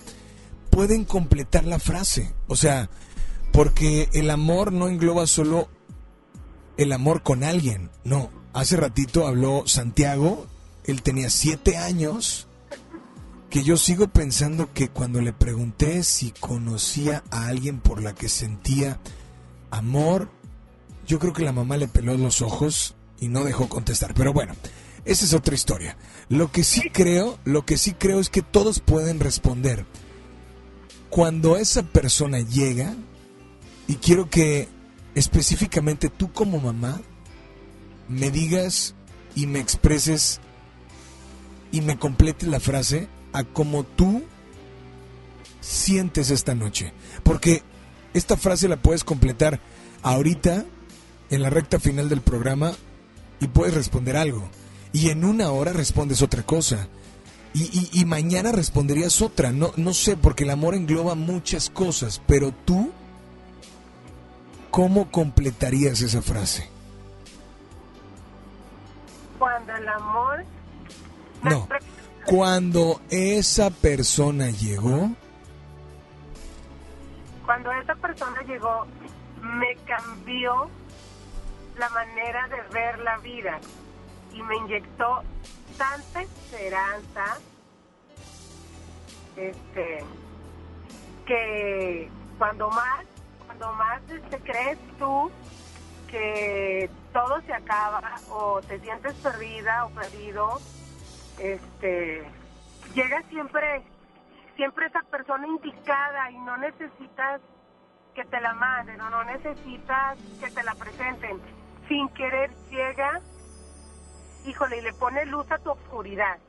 pueden 0.70 1.06
completar 1.06 1.66
la 1.66 1.80
frase. 1.80 2.34
O 2.48 2.56
sea, 2.56 2.90
porque 3.52 4.10
el 4.14 4.30
amor 4.30 4.72
no 4.72 4.88
engloba 4.88 5.26
solo 5.26 5.70
el 6.78 6.92
amor 6.92 7.24
con 7.24 7.44
alguien, 7.44 7.90
no. 8.04 8.30
hace 8.54 8.78
ratito 8.78 9.28
habló 9.28 9.68
Santiago, 9.68 10.48
él 10.86 11.02
tenía 11.02 11.30
siete 11.30 11.78
años, 11.78 12.48
que 13.50 13.64
yo 13.64 13.78
sigo 13.78 14.08
pensando 14.08 14.74
que 14.74 14.90
cuando 14.90 15.22
le 15.22 15.34
pregunté 15.34 16.04
si 16.04 16.32
conocía 16.32 17.24
a 17.32 17.48
alguien 17.48 17.80
por 17.80 18.02
la 18.02 18.14
que 18.14 18.30
sentía 18.30 19.00
amor, 19.72 20.30
yo 21.06 21.20
creo 21.20 21.34
que 21.34 21.44
la 21.44 21.54
mamá 21.54 21.78
le 21.78 21.88
peló 21.88 22.18
los 22.18 22.42
ojos 22.42 22.96
y 23.20 23.30
no 23.30 23.44
dejó 23.44 23.70
contestar. 23.70 24.14
Pero 24.14 24.34
bueno, 24.34 24.54
esa 25.06 25.26
es 25.26 25.34
otra 25.34 25.56
historia. 25.56 25.98
Lo 26.30 26.52
que 26.52 26.64
sí 26.64 26.90
creo, 26.92 27.40
lo 27.46 27.66
que 27.66 27.78
sí 27.78 27.94
creo 27.94 28.20
es 28.20 28.30
que 28.30 28.42
todos 28.42 28.82
pueden 28.82 29.20
responder. 29.20 29.86
Cuando 31.10 31.56
esa 31.56 31.84
persona 31.84 32.42
llega, 32.42 32.94
y 33.88 33.96
quiero 33.96 34.30
que 34.30 34.68
específicamente 35.18 36.10
tú 36.10 36.32
como 36.32 36.60
mamá 36.60 37.02
me 38.08 38.32
digas 38.32 38.96
y 39.36 39.48
me 39.48 39.60
expreses 39.60 40.40
y 41.72 41.82
me 41.82 41.98
completes 41.98 42.48
la 42.48 42.60
frase 42.60 43.08
a 43.34 43.44
como 43.44 43.84
tú 43.84 44.24
sientes 45.60 46.30
esta 46.30 46.56
noche. 46.56 46.94
Porque 47.24 47.64
esta 48.14 48.38
frase 48.38 48.68
la 48.68 48.78
puedes 48.82 49.04
completar 49.04 49.60
ahorita 50.04 50.66
en 51.30 51.42
la 51.42 51.50
recta 51.50 51.80
final 51.80 52.10
del 52.10 52.22
programa 52.22 52.74
y 53.40 53.48
puedes 53.48 53.74
responder 53.76 54.16
algo. 54.18 54.48
Y 54.94 55.10
en 55.10 55.26
una 55.26 55.52
hora 55.52 55.74
respondes 55.74 56.22
otra 56.22 56.44
cosa. 56.44 56.88
Y, 57.54 57.64
y- 57.64 57.90
y 58.02 58.06
mañana 58.06 58.52
responderías 58.52 59.22
otra. 59.22 59.52
No, 59.52 59.74
no 59.76 59.94
sé, 59.94 60.16
porque 60.16 60.44
el 60.44 60.52
amor 60.52 60.74
engloba 60.76 61.16
muchas 61.16 61.70
cosas. 61.70 62.22
Pero 62.28 62.54
tú, 62.66 62.92
¿cómo 64.72 65.12
completarías 65.12 66.02
esa 66.02 66.22
frase? 66.22 66.70
Cuando 69.40 69.76
el 69.76 69.88
amor... 69.88 70.46
No. 71.44 71.68
Cuando 72.26 73.00
esa 73.10 73.70
persona 73.70 74.50
llegó, 74.50 75.12
Cuando 77.46 77.72
esa 77.72 77.96
persona 77.96 78.42
llegó, 78.42 78.86
me 79.42 79.76
cambió 79.86 80.70
la 81.78 81.90
manera 81.90 82.48
de 82.50 82.62
ver 82.74 83.00
la 83.00 83.18
vida 83.20 83.60
y 84.34 84.42
me 84.42 84.58
inyectó 84.58 85.24
tanta 85.78 86.22
esperanza 86.22 87.38
este 89.38 90.04
que 91.26 92.10
cuando 92.38 92.70
más 92.70 93.06
cuando 93.58 93.76
más 93.76 94.02
este, 94.10 94.40
crees 94.40 94.78
tú 95.00 95.32
que 96.10 96.90
todo 97.12 97.42
se 97.42 97.54
acaba 97.54 98.02
o 98.30 98.62
te 98.62 98.80
sientes 98.80 99.14
perdida 99.16 99.86
o 99.86 99.90
perdido 99.90 100.60
este 101.40 102.24
llega 102.94 103.22
siempre 103.30 103.84
siempre 104.56 104.88
esa 104.88 105.02
persona 105.04 105.48
indicada 105.48 106.32
y 106.32 106.38
no 106.40 106.58
necesitas 106.58 107.42
que 108.16 108.26
te 108.26 108.42
la 108.42 108.54
manden 108.54 109.00
o 109.02 109.10
no 109.10 109.24
necesitas 109.24 110.18
que 110.40 110.50
te 110.50 110.64
la 110.64 110.74
presenten. 110.74 111.40
Sin 111.88 112.10
querer 112.10 112.50
llega, 112.72 113.22
híjole, 114.48 114.80
y 114.80 114.82
le 114.82 114.94
pone 114.94 115.24
luz 115.28 115.46
a 115.52 115.60
tu 115.60 115.70
oscuridad. 115.70 116.40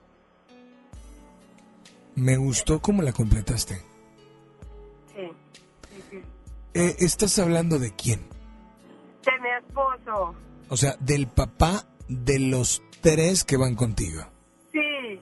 me 2.15 2.37
gustó 2.39 2.81
cómo 2.81 3.03
la 3.03 3.13
completaste. 3.13 3.88
Eh, 6.79 6.95
¿Estás 7.01 7.37
hablando 7.41 7.81
de 7.81 7.91
quién? 7.91 8.21
De 9.25 9.33
mi 9.43 9.49
esposo. 9.59 10.33
O 10.69 10.77
sea, 10.77 10.97
del 11.01 11.27
papá 11.27 11.89
de 12.07 12.39
los 12.39 12.85
tres 13.01 13.43
que 13.43 13.57
van 13.57 13.75
contigo. 13.75 14.23
Sí, 14.71 15.19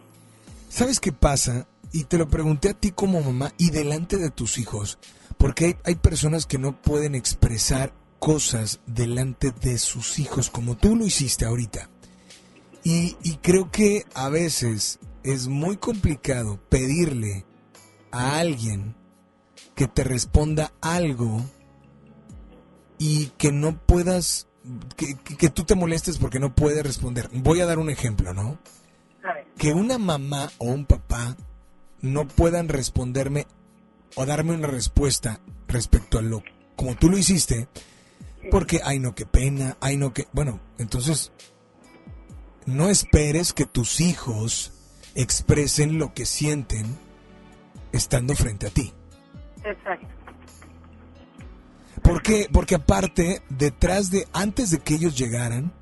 ¿Sabes 0.68 1.00
qué 1.00 1.12
pasa? 1.12 1.66
Y 1.92 2.04
te 2.04 2.18
lo 2.18 2.28
pregunté 2.28 2.68
a 2.68 2.74
ti 2.74 2.90
como 2.90 3.22
mamá 3.22 3.54
y 3.56 3.70
delante 3.70 4.18
de 4.18 4.28
tus 4.28 4.58
hijos, 4.58 4.98
porque 5.38 5.64
hay, 5.64 5.76
hay 5.84 5.94
personas 5.94 6.44
que 6.44 6.58
no 6.58 6.78
pueden 6.78 7.14
expresar 7.14 7.94
cosas 8.18 8.80
delante 8.84 9.50
de 9.50 9.78
sus 9.78 10.18
hijos 10.18 10.50
como 10.50 10.76
tú 10.76 10.94
lo 10.94 11.06
hiciste 11.06 11.46
ahorita. 11.46 11.88
Y, 12.84 13.16
y 13.22 13.36
creo 13.36 13.70
que 13.70 14.04
a 14.12 14.28
veces 14.28 14.98
es 15.22 15.48
muy 15.48 15.78
complicado 15.78 16.60
pedirle 16.68 17.46
a 18.10 18.40
alguien 18.40 18.94
que 19.76 19.86
te 19.86 20.02
responda 20.02 20.72
algo 20.80 21.40
y 22.98 23.26
que 23.38 23.52
no 23.52 23.76
puedas, 23.78 24.48
que, 24.96 25.14
que- 25.16 25.36
que 25.36 25.50
tú 25.50 25.64
te 25.64 25.74
molestes 25.74 26.18
porque 26.18 26.40
no 26.40 26.54
puedes 26.54 26.82
responder. 26.82 27.28
Voy 27.32 27.60
a 27.60 27.66
dar 27.66 27.78
un 27.78 27.90
ejemplo, 27.90 28.32
¿no? 28.34 28.58
que 29.58 29.72
una 29.72 29.98
mamá 29.98 30.50
o 30.58 30.66
un 30.66 30.84
papá 30.86 31.36
no 32.00 32.26
puedan 32.28 32.68
responderme 32.68 33.46
o 34.14 34.24
darme 34.26 34.54
una 34.54 34.66
respuesta 34.68 35.40
respecto 35.68 36.18
a 36.18 36.22
lo 36.22 36.42
como 36.76 36.94
tú 36.94 37.08
lo 37.10 37.16
hiciste, 37.18 37.68
porque 38.50 38.80
ay 38.84 38.98
no 38.98 39.14
qué 39.14 39.24
pena, 39.26 39.76
ay 39.80 39.96
no 39.96 40.12
que 40.12 40.28
bueno, 40.32 40.60
entonces 40.78 41.32
no 42.66 42.88
esperes 42.90 43.52
que 43.52 43.64
tus 43.66 44.00
hijos 44.00 44.72
expresen 45.14 45.98
lo 45.98 46.12
que 46.14 46.26
sienten 46.26 46.98
estando 47.92 48.34
frente 48.34 48.66
a 48.66 48.70
ti. 48.70 48.92
Exacto. 49.66 50.06
¿Por 52.02 52.22
qué? 52.22 52.48
Porque 52.52 52.76
aparte, 52.76 53.42
detrás 53.48 54.10
de, 54.10 54.28
antes 54.32 54.70
de 54.70 54.78
que 54.78 54.94
ellos 54.94 55.16
llegaran, 55.18 55.72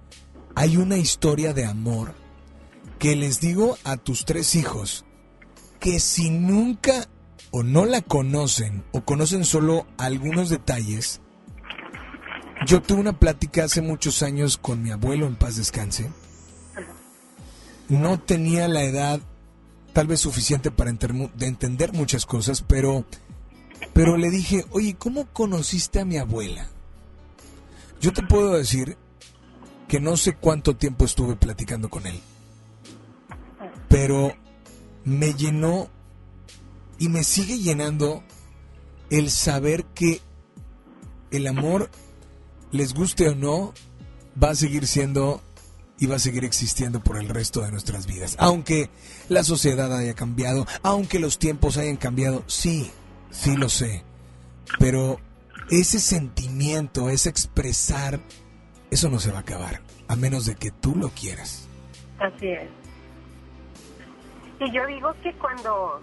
hay 0.54 0.76
una 0.76 0.96
historia 0.96 1.52
de 1.52 1.64
amor 1.64 2.14
que 2.98 3.16
les 3.16 3.40
digo 3.40 3.76
a 3.84 3.96
tus 3.96 4.24
tres 4.24 4.54
hijos, 4.54 5.04
que 5.80 6.00
si 6.00 6.30
nunca 6.30 7.08
o 7.50 7.62
no 7.62 7.84
la 7.84 8.00
conocen 8.00 8.84
o 8.92 9.04
conocen 9.04 9.44
solo 9.44 9.86
algunos 9.98 10.48
detalles, 10.48 11.20
yo 12.66 12.80
tuve 12.80 13.00
una 13.00 13.18
plática 13.18 13.64
hace 13.64 13.82
muchos 13.82 14.22
años 14.22 14.56
con 14.56 14.82
mi 14.82 14.90
abuelo 14.90 15.26
en 15.26 15.36
paz 15.36 15.56
descanse. 15.56 16.10
No 17.88 18.18
tenía 18.18 18.66
la 18.68 18.82
edad 18.84 19.20
tal 19.92 20.06
vez 20.06 20.20
suficiente 20.20 20.70
para 20.70 20.90
de 20.92 21.46
entender 21.46 21.92
muchas 21.92 22.24
cosas, 22.26 22.62
pero 22.62 23.04
pero 23.92 24.16
le 24.16 24.30
dije, 24.30 24.64
oye, 24.70 24.94
¿cómo 24.94 25.26
conociste 25.32 26.00
a 26.00 26.04
mi 26.04 26.16
abuela? 26.16 26.68
Yo 28.00 28.12
te 28.12 28.22
puedo 28.22 28.52
decir 28.52 28.96
que 29.88 30.00
no 30.00 30.16
sé 30.16 30.34
cuánto 30.34 30.76
tiempo 30.76 31.04
estuve 31.04 31.36
platicando 31.36 31.88
con 31.88 32.06
él, 32.06 32.20
pero 33.88 34.34
me 35.04 35.34
llenó 35.34 35.88
y 36.98 37.08
me 37.08 37.24
sigue 37.24 37.58
llenando 37.58 38.22
el 39.10 39.30
saber 39.30 39.84
que 39.86 40.20
el 41.30 41.46
amor, 41.46 41.90
les 42.72 42.94
guste 42.94 43.28
o 43.28 43.34
no, 43.34 43.74
va 44.42 44.50
a 44.50 44.54
seguir 44.54 44.86
siendo 44.86 45.42
y 45.98 46.06
va 46.06 46.16
a 46.16 46.20
seguir 46.20 46.44
existiendo 46.44 47.00
por 47.00 47.16
el 47.16 47.28
resto 47.28 47.60
de 47.60 47.70
nuestras 47.70 48.06
vidas. 48.06 48.36
Aunque 48.38 48.90
la 49.28 49.44
sociedad 49.44 49.96
haya 49.96 50.14
cambiado, 50.14 50.66
aunque 50.82 51.18
los 51.18 51.38
tiempos 51.38 51.76
hayan 51.76 51.96
cambiado, 51.96 52.42
sí, 52.46 52.90
sí 53.34 53.56
lo 53.56 53.68
sé. 53.68 54.02
Pero 54.78 55.18
ese 55.70 55.98
sentimiento, 56.00 57.10
ese 57.10 57.28
expresar, 57.28 58.20
eso 58.90 59.10
no 59.10 59.18
se 59.18 59.30
va 59.30 59.38
a 59.38 59.40
acabar, 59.40 59.82
a 60.08 60.16
menos 60.16 60.46
de 60.46 60.54
que 60.54 60.70
tú 60.70 60.94
lo 60.96 61.10
quieras. 61.10 61.68
Así 62.18 62.48
es. 62.48 62.68
Y 64.60 64.72
yo 64.72 64.86
digo 64.86 65.12
que 65.22 65.32
cuando, 65.34 66.00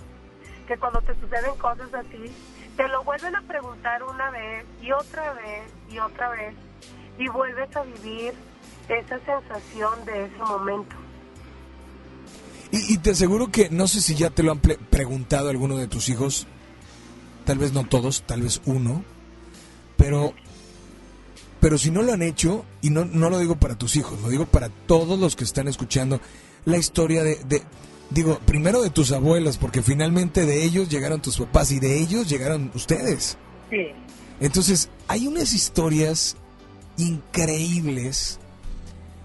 que 0.68 0.78
cuando 0.78 1.02
te 1.02 1.16
suceden 1.20 1.56
cosas 1.58 1.94
así, 1.94 2.32
te 2.76 2.88
lo 2.88 3.03
vuelven 3.03 3.36
a 3.36 3.41
preguntar 3.44 4.03
una 4.03 4.30
vez 4.30 4.66
y 4.82 4.91
otra 4.91 5.34
vez 5.34 5.72
y 5.90 5.99
otra 5.99 6.30
vez 6.30 6.53
y 7.18 7.28
vuelves 7.30 7.76
a 7.76 7.84
vivir 7.84 8.34
esa 8.88 9.20
sensación 9.20 10.06
de 10.06 10.26
ese 10.26 10.38
momento. 10.38 10.95
Y, 12.72 12.94
y 12.94 12.98
te 12.98 13.12
aseguro 13.12 13.52
que 13.52 13.70
no 13.70 13.88
sé 13.88 14.02
si 14.02 14.16
ya 14.16 14.30
te 14.30 14.44
lo 14.44 14.52
han 14.52 14.60
preguntado 14.60 15.49
alguno 15.49 15.78
de 15.78 15.88
tus 15.88 16.10
hijos, 16.10 16.48
tal 17.45 17.57
vez 17.57 17.73
no 17.73 17.84
todos, 17.85 18.23
tal 18.26 18.41
vez 18.41 18.61
uno, 18.65 19.03
pero, 19.97 20.34
pero 21.59 21.77
si 21.77 21.91
no 21.91 22.01
lo 22.01 22.13
han 22.13 22.22
hecho, 22.22 22.65
y 22.81 22.89
no, 22.89 23.05
no 23.05 23.30
lo 23.30 23.39
digo 23.39 23.55
para 23.57 23.77
tus 23.77 23.95
hijos, 23.95 24.19
lo 24.22 24.30
digo 24.30 24.45
para 24.45 24.69
todos 24.69 25.19
los 25.19 25.35
que 25.35 25.43
están 25.43 25.68
escuchando 25.68 26.19
la 26.65 26.77
historia 26.77 27.23
de, 27.23 27.35
de- 27.47 27.63
digo, 28.09 28.39
primero 28.45 28.81
de 28.81 28.89
tus 28.89 29.11
abuelos, 29.11 29.57
porque 29.57 29.81
finalmente 29.81 30.45
de 30.45 30.63
ellos 30.63 30.89
llegaron 30.89 31.22
tus 31.22 31.38
papás 31.38 31.72
y 31.72 31.80
de 31.80 31.99
ellos 31.99 32.30
llegaron 32.30 32.72
ustedes. 32.76 33.38
Sí. 33.69 33.88
Entonces, 34.39 34.89
hay 35.07 35.27
unas 35.27 35.53
historias 35.53 36.35
increíbles 36.97 38.39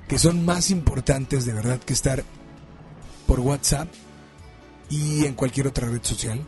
que 0.08 0.18
son 0.18 0.44
más 0.44 0.70
importantes 0.70 1.44
de 1.46 1.52
verdad 1.52 1.80
que 1.80 1.92
estar 1.92 2.22
por 3.26 3.40
WhatsApp 3.40 3.88
y 4.88 5.24
en 5.24 5.34
cualquier 5.34 5.66
otra 5.66 5.88
red 5.88 6.02
social, 6.02 6.40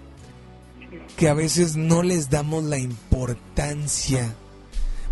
que 1.18 1.28
a 1.28 1.34
veces 1.34 1.76
no 1.76 2.04
les 2.04 2.30
damos 2.30 2.62
la 2.62 2.78
importancia, 2.78 4.36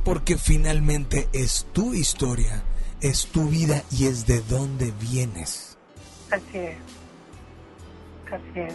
porque 0.04 0.36
finalmente 0.38 1.28
es 1.32 1.66
tu 1.72 1.94
historia, 1.94 2.62
es 3.00 3.26
tu 3.26 3.48
vida 3.48 3.82
y 3.90 4.06
es 4.06 4.24
de 4.24 4.40
dónde 4.42 4.92
vienes. 5.00 5.76
Así 6.30 6.58
es. 6.58 6.78
Así 8.30 8.60
es. 8.60 8.74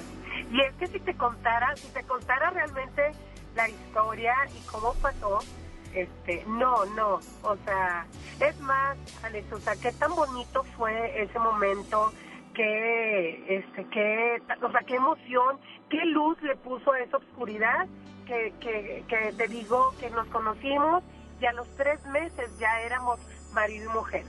Y 0.51 0.59
es 0.59 0.75
que 0.75 0.87
si 0.87 0.99
te 0.99 1.15
contara, 1.15 1.73
si 1.77 1.87
te 1.93 2.03
contara 2.03 2.49
realmente 2.49 3.13
la 3.55 3.69
historia 3.69 4.33
y 4.53 4.67
cómo 4.67 4.93
pasó, 4.95 5.39
este, 5.93 6.43
no, 6.47 6.83
no, 6.97 7.21
o 7.43 7.55
sea, 7.63 8.05
es 8.41 8.59
más, 8.59 8.97
Alex, 9.23 9.53
o 9.53 9.59
sea, 9.59 9.77
qué 9.77 9.93
tan 9.93 10.13
bonito 10.15 10.65
fue 10.75 11.23
ese 11.23 11.39
momento, 11.39 12.11
qué, 12.53 13.57
este, 13.57 13.85
qué, 13.85 14.41
o 14.61 14.69
sea, 14.69 14.81
qué 14.81 14.95
emoción, 14.95 15.59
qué 15.91 16.05
luz 16.05 16.41
le 16.41 16.55
puso 16.55 16.93
a 16.93 16.99
esa 17.01 17.17
oscuridad, 17.17 17.85
que, 18.25 18.53
que, 18.61 19.03
que 19.09 19.33
te 19.33 19.47
digo 19.49 19.93
que 19.99 20.09
nos 20.09 20.25
conocimos 20.27 21.03
y 21.41 21.45
a 21.45 21.51
los 21.51 21.67
tres 21.75 22.03
meses 22.07 22.57
ya 22.57 22.81
éramos 22.81 23.19
marido 23.53 23.91
y 23.91 23.93
mujer. 23.93 24.25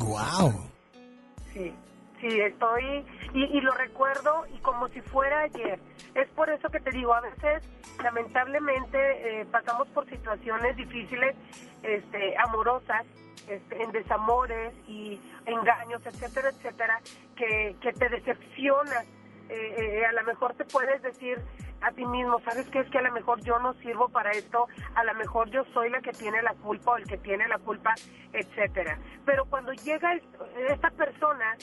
¡Wow! 0.00 0.52
Sí, 1.52 1.72
sí, 2.20 2.40
estoy 2.40 3.04
y, 3.32 3.44
y 3.44 3.60
lo 3.60 3.72
recuerdo 3.72 4.44
y 4.52 4.58
como 4.58 4.88
si 4.88 5.00
fuera 5.02 5.42
ayer. 5.42 5.78
Es 6.14 6.28
por 6.30 6.50
eso 6.50 6.68
que 6.68 6.80
te 6.80 6.90
digo, 6.90 7.14
a 7.14 7.20
veces 7.20 7.62
lamentablemente 8.02 8.98
eh, 9.40 9.46
pasamos 9.46 9.86
por 9.88 10.08
situaciones 10.08 10.76
difíciles, 10.76 11.36
este, 11.82 12.36
amorosas, 12.38 13.06
este, 13.46 13.82
en 13.82 13.92
desamores 13.92 14.74
y 14.88 15.20
engaños, 15.46 16.04
etcétera, 16.04 16.48
etcétera, 16.48 17.00
que, 17.36 17.76
que 17.80 17.92
te 17.92 18.08
decepcionas. 18.08 19.06
Eh, 19.52 19.98
eh, 20.00 20.06
a 20.06 20.12
lo 20.12 20.22
mejor 20.24 20.54
te 20.54 20.64
puedes 20.64 21.02
decir 21.02 21.38
a 21.82 21.90
ti 21.92 22.06
mismo, 22.06 22.40
¿sabes 22.40 22.66
qué? 22.70 22.78
Es 22.80 22.90
que 22.90 22.98
a 22.98 23.02
lo 23.02 23.12
mejor 23.12 23.40
yo 23.42 23.58
no 23.58 23.74
sirvo 23.74 24.08
para 24.08 24.30
esto, 24.30 24.66
a 24.94 25.04
lo 25.04 25.14
mejor 25.14 25.50
yo 25.50 25.64
soy 25.74 25.90
la 25.90 26.00
que 26.00 26.12
tiene 26.12 26.40
la 26.42 26.54
culpa 26.54 26.92
o 26.92 26.96
el 26.96 27.04
que 27.06 27.18
tiene 27.18 27.46
la 27.48 27.58
culpa, 27.58 27.92
etcétera. 28.32 28.98
Pero 29.26 29.44
cuando 29.46 29.72
llega 29.72 30.14
esta 30.70 30.90
persona 30.90 31.56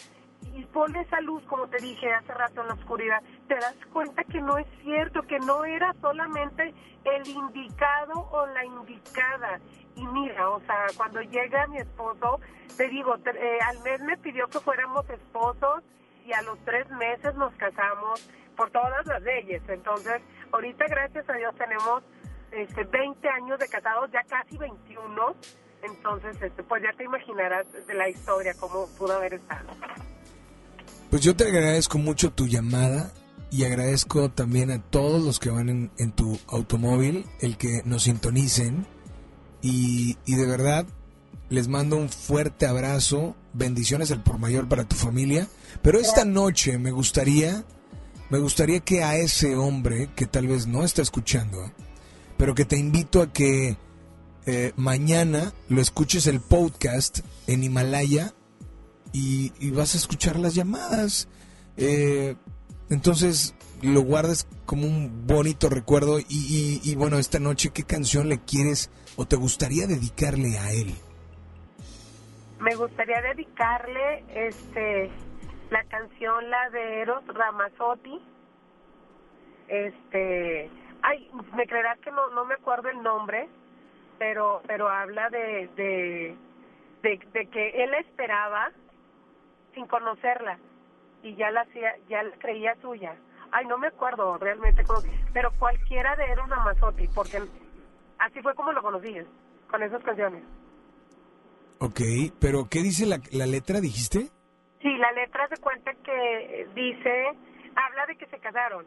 y 0.54 0.66
pone 0.66 1.02
esa 1.02 1.20
luz, 1.22 1.44
como 1.46 1.68
te 1.68 1.78
dije 1.78 2.12
hace 2.14 2.34
rato 2.34 2.62
en 2.62 2.68
la 2.68 2.74
oscuridad, 2.76 3.22
te 3.48 3.56
das 3.56 3.76
cuenta 3.92 4.24
que 4.26 4.42
no 4.42 4.58
es 4.58 4.68
cierto, 4.84 5.22
que 5.24 5.40
no 5.40 5.64
era 5.66 5.94
solamente 6.02 6.74
el 7.06 7.28
indicado 7.28 8.28
o 8.32 8.46
la 8.48 8.66
indicada. 8.66 9.60
Y 9.96 10.06
mira, 10.08 10.50
o 10.50 10.60
sea, 10.62 10.86
cuando 10.98 11.22
llega 11.22 11.66
mi 11.68 11.78
esposo, 11.78 12.40
te 12.78 12.88
digo, 12.90 13.18
te- 13.20 13.32
eh, 13.32 13.60
al 13.68 13.80
mes 13.80 14.00
me 14.02 14.18
pidió 14.18 14.48
que 14.48 14.60
fuéramos 14.60 15.10
esposos 15.10 15.82
y 16.30 16.34
a 16.34 16.42
los 16.44 16.60
tres 16.64 16.88
meses 16.92 17.34
nos 17.36 17.54
casamos 17.56 18.30
por 18.56 18.70
todas 18.72 19.06
las 19.08 19.22
leyes. 19.24 19.62
Entonces, 19.68 20.22
ahorita 20.52 20.86
gracias 20.88 21.28
a 21.28 21.34
Dios 21.34 21.56
tenemos 21.58 22.04
este, 22.52 22.84
20 22.84 23.28
años 23.30 23.60
de 23.60 23.68
casados, 23.68 24.12
ya 24.12 24.24
casi 24.30 24.58
21. 24.58 25.36
Entonces, 25.82 26.42
este, 26.42 26.64
pues 26.64 26.84
ya 26.84 26.96
te 26.96 27.06
imaginarás 27.06 27.66
de 27.88 27.94
la 27.94 28.10
historia 28.10 28.54
cómo 28.60 28.88
pudo 28.98 29.14
haber 29.14 29.36
estado. 29.36 29.70
Pues 31.10 31.24
yo 31.24 31.36
te 31.36 31.46
agradezco 31.46 31.98
mucho 31.98 32.32
tu 32.32 32.46
llamada 32.46 33.12
y 33.50 33.64
agradezco 33.64 34.30
también 34.30 34.70
a 34.70 34.80
todos 34.80 35.24
los 35.24 35.40
que 35.40 35.50
van 35.50 35.90
en, 35.98 36.12
tu 36.12 36.40
automóvil 36.48 37.26
el 37.40 37.58
que 37.58 37.82
nos 37.86 38.04
sintonicen 38.04 38.86
y, 39.64 40.18
y 40.26 40.36
de 40.36 40.48
verdad 40.48 40.86
les 41.50 41.68
mando 41.68 41.96
un 41.96 42.10
fuerte 42.10 42.68
abrazo, 42.68 43.36
bendiciones 43.54 44.12
al 44.12 44.22
por 44.22 44.38
mayor 44.38 44.68
para 44.68 44.84
tu 44.84 44.96
familia, 44.96 45.48
pero 45.82 46.00
esta 46.00 46.26
noche 46.26 46.78
me 46.78 46.92
gustaría, 46.92 47.64
me 48.30 48.38
gustaría 48.40 48.80
que 48.82 49.04
a 49.04 49.16
ese 49.16 49.56
hombre 49.56 50.10
que 50.16 50.26
tal 50.26 50.48
vez 50.48 50.68
no 50.68 50.84
está 50.84 51.02
escuchando, 51.02 51.72
pero 52.38 52.54
que 52.56 52.66
te 52.66 52.78
invito 52.78 53.22
a 53.22 53.32
que 53.32 53.78
eh, 54.46 54.74
mañana 54.76 55.54
lo 55.68 55.82
escuches 55.82 56.28
el 56.28 56.40
podcast 56.42 57.20
en 57.48 57.64
Himalaya 57.64 58.34
y, 59.12 59.52
vas 59.72 59.96
a 59.96 59.98
escuchar 59.98 60.38
las 60.38 60.54
llamadas. 60.56 61.28
Eh, 61.78 62.36
entonces 62.90 63.56
lo 63.82 64.02
guardas 64.02 64.48
como 64.66 64.86
un 64.86 65.26
bonito 65.26 65.70
recuerdo 65.70 66.20
y, 66.20 66.26
y- 66.30 66.82
y, 66.84 66.96
bueno, 66.96 67.18
esta 67.18 67.40
noche, 67.40 67.70
¿qué 67.74 67.84
canción 67.84 68.30
le 68.30 68.40
quieres 68.40 68.90
o 69.16 69.26
te 69.26 69.36
gustaría 69.36 69.88
dedicarle 69.88 70.58
a 70.58 70.72
él? 70.72 70.94
Me 72.60 72.76
gustaría 72.76 73.22
dedicarle 73.22 74.24
este 74.36 75.10
la 75.70 75.84
canción 75.86 76.50
la 76.50 76.70
de 76.70 77.02
Eros 77.02 77.26
Ramazzotti. 77.28 78.20
Este, 79.68 80.70
ay, 81.02 81.30
me 81.56 81.68
creerás 81.68 82.00
que 82.00 82.12
no 82.12 82.30
no 82.30 82.46
me 82.46 82.56
acuerdo 82.56 82.90
el 82.90 83.02
nombre, 83.04 83.48
pero 84.18 84.62
pero 84.68 84.90
habla 84.90 85.30
de 85.30 85.70
de 85.76 86.36
de, 87.04 87.48
que 87.48 87.84
él 87.84 87.94
esperaba 87.96 88.72
sin 89.74 89.86
conocerla 89.86 90.58
y 91.24 91.36
ya 91.36 91.52
la 91.52 91.62
hacía 91.62 91.96
ya 92.10 92.24
creía 92.40 92.76
suya. 92.82 93.16
Ay, 93.52 93.66
no 93.66 93.78
me 93.78 93.88
acuerdo 93.88 94.38
realmente 94.38 94.84
pero 95.34 95.52
cualquiera 95.58 96.16
de 96.16 96.26
Eros 96.26 96.50
Ramazzotti, 96.50 97.08
porque 97.10 97.42
así 98.20 98.42
fue 98.42 98.54
como 98.56 98.72
lo 98.72 98.82
conocí, 98.82 99.16
con 99.70 99.84
esas 99.84 100.04
canciones. 100.04 100.44
Ok, 101.80 102.02
pero 102.40 102.68
¿qué 102.70 102.82
dice 102.82 103.06
la, 103.06 103.20
la 103.32 103.46
letra, 103.46 103.80
dijiste? 103.80 104.30
Sí, 104.82 104.98
la 104.98 105.12
letra 105.12 105.48
se 105.50 105.58
cuenta 105.58 105.94
que 105.94 106.68
dice, 106.74 107.28
habla 107.76 108.06
de 108.08 108.16
que 108.16 108.26
se 108.28 108.40
casaron. 108.40 108.86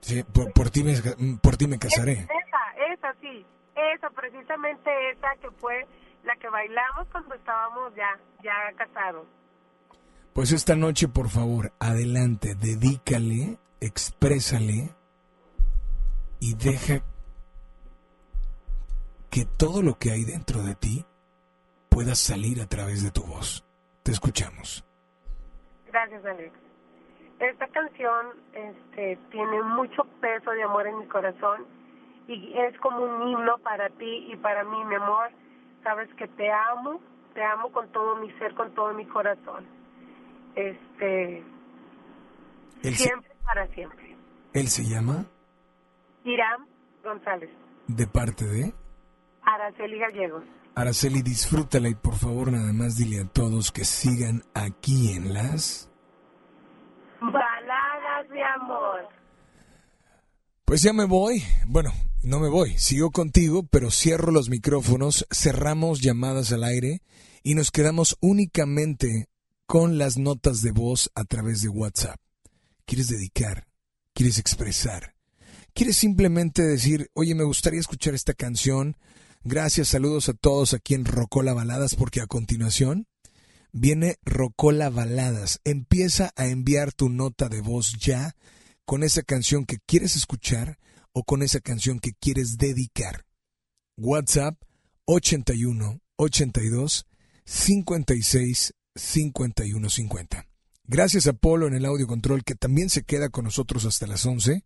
Sí, 0.00 0.22
por, 0.24 0.52
por 0.52 0.70
ti 0.70 0.82
me, 0.82 0.94
por 1.40 1.56
ti 1.56 1.66
me 1.66 1.78
casaré. 1.78 2.12
Esa, 2.12 2.92
esa 2.92 3.14
sí, 3.20 3.46
esa, 3.94 4.10
precisamente 4.10 4.90
esa 5.10 5.34
que 5.40 5.50
fue 5.52 5.86
la 6.24 6.36
que 6.36 6.48
bailamos 6.48 7.06
cuando 7.10 7.34
estábamos 7.34 7.94
ya, 7.94 8.18
ya 8.42 8.72
casados. 8.76 9.26
Pues 10.32 10.52
esta 10.52 10.76
noche, 10.76 11.08
por 11.08 11.28
favor, 11.28 11.72
adelante, 11.78 12.54
dedícale, 12.54 13.58
exprésale 13.80 14.90
y 16.40 16.54
deja 16.54 17.02
que 19.30 19.44
todo 19.44 19.82
lo 19.82 19.98
que 19.98 20.10
hay 20.10 20.24
dentro 20.24 20.62
de 20.62 20.74
ti 20.74 21.04
pueda 21.88 22.14
salir 22.14 22.60
a 22.60 22.66
través 22.66 23.02
de 23.02 23.10
tu 23.10 23.22
voz. 23.22 23.64
Te 24.02 24.12
escuchamos. 24.12 24.84
Gracias, 25.86 26.24
Alex. 26.24 26.52
Esta 27.38 27.66
canción 27.68 28.26
este, 28.52 29.18
tiene 29.30 29.62
mucho 29.62 30.04
peso 30.20 30.50
de 30.52 30.62
amor 30.62 30.86
en 30.86 30.98
mi 31.00 31.06
corazón 31.06 31.66
y 32.28 32.52
es 32.56 32.78
como 32.78 32.98
un 33.04 33.28
himno 33.28 33.58
para 33.58 33.88
ti 33.90 34.28
y 34.32 34.36
para 34.36 34.64
mí, 34.64 34.84
mi 34.84 34.94
amor. 34.94 35.30
Sabes 35.82 36.08
que 36.14 36.28
te 36.28 36.50
amo, 36.50 37.00
te 37.34 37.42
amo 37.42 37.72
con 37.72 37.90
todo 37.90 38.16
mi 38.16 38.30
ser, 38.38 38.54
con 38.54 38.72
todo 38.74 38.92
mi 38.94 39.04
corazón. 39.06 39.66
Este, 40.54 41.38
Él 42.82 42.94
se, 42.94 43.04
siempre, 43.08 43.30
para 43.44 43.66
siempre. 43.68 44.16
él 44.52 44.68
se 44.68 44.84
llama 44.84 45.24
Irán 46.24 46.66
González, 47.02 47.50
de 47.88 48.06
parte 48.06 48.44
de 48.44 48.72
Araceli 49.42 49.98
Gallegos. 49.98 50.44
Araceli. 50.74 51.22
Disfrútala 51.22 51.88
y 51.88 51.94
por 51.94 52.16
favor 52.16 52.52
nada 52.52 52.72
más 52.72 52.96
dile 52.96 53.20
a 53.20 53.24
todos 53.24 53.72
que 53.72 53.84
sigan 53.84 54.42
aquí 54.54 55.12
en 55.12 55.34
las... 55.34 55.88
Baladas 57.20 58.28
de 58.30 58.42
amor. 58.42 59.08
Pues 60.64 60.82
ya 60.82 60.92
me 60.92 61.04
voy. 61.04 61.42
Bueno, 61.66 61.92
no 62.22 62.40
me 62.40 62.48
voy. 62.48 62.76
Sigo 62.78 63.10
contigo, 63.10 63.62
pero 63.64 63.90
cierro 63.90 64.32
los 64.32 64.48
micrófonos, 64.48 65.26
cerramos 65.30 66.00
llamadas 66.00 66.52
al 66.52 66.64
aire 66.64 67.02
y 67.42 67.54
nos 67.54 67.70
quedamos 67.70 68.16
únicamente 68.20 69.28
con 69.66 69.98
las 69.98 70.18
notas 70.18 70.62
de 70.62 70.72
voz 70.72 71.10
a 71.14 71.24
través 71.24 71.62
de 71.62 71.68
WhatsApp. 71.68 72.20
¿Quieres 72.84 73.08
dedicar? 73.08 73.66
¿Quieres 74.14 74.38
expresar? 74.38 75.14
¿Quieres 75.74 75.96
simplemente 75.96 76.62
decir, 76.62 77.10
oye, 77.14 77.34
me 77.34 77.44
gustaría 77.44 77.80
escuchar 77.80 78.14
esta 78.14 78.34
canción? 78.34 78.96
Gracias, 79.44 79.88
saludos 79.88 80.28
a 80.28 80.34
todos 80.34 80.72
aquí 80.72 80.94
en 80.94 81.04
Rocola 81.04 81.52
Baladas, 81.52 81.96
porque 81.96 82.20
a 82.20 82.28
continuación 82.28 83.08
viene 83.72 84.16
Rocola 84.22 84.88
Baladas. 84.88 85.60
Empieza 85.64 86.32
a 86.36 86.46
enviar 86.46 86.92
tu 86.92 87.08
nota 87.08 87.48
de 87.48 87.60
voz 87.60 87.94
ya 87.98 88.36
con 88.84 89.02
esa 89.02 89.22
canción 89.22 89.66
que 89.66 89.78
quieres 89.84 90.14
escuchar 90.14 90.78
o 91.12 91.24
con 91.24 91.42
esa 91.42 91.58
canción 91.58 91.98
que 91.98 92.12
quieres 92.12 92.56
dedicar. 92.56 93.26
WhatsApp 93.96 94.54
81 95.06 96.00
82 96.14 97.06
56 97.44 98.74
51 98.94 99.90
50. 99.90 100.46
Gracias 100.84 101.26
a 101.26 101.32
Polo 101.32 101.66
en 101.66 101.74
el 101.74 101.84
audio 101.84 102.06
control 102.06 102.44
que 102.44 102.54
también 102.54 102.90
se 102.90 103.02
queda 103.02 103.28
con 103.28 103.46
nosotros 103.46 103.86
hasta 103.86 104.06
las 104.06 104.24
11. 104.24 104.64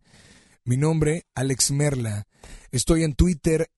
Mi 0.65 0.77
nombre, 0.77 1.25
Alex 1.33 1.71
Merla. 1.71 2.27
Estoy 2.69 3.03
en 3.03 3.15
Twitter 3.15 3.71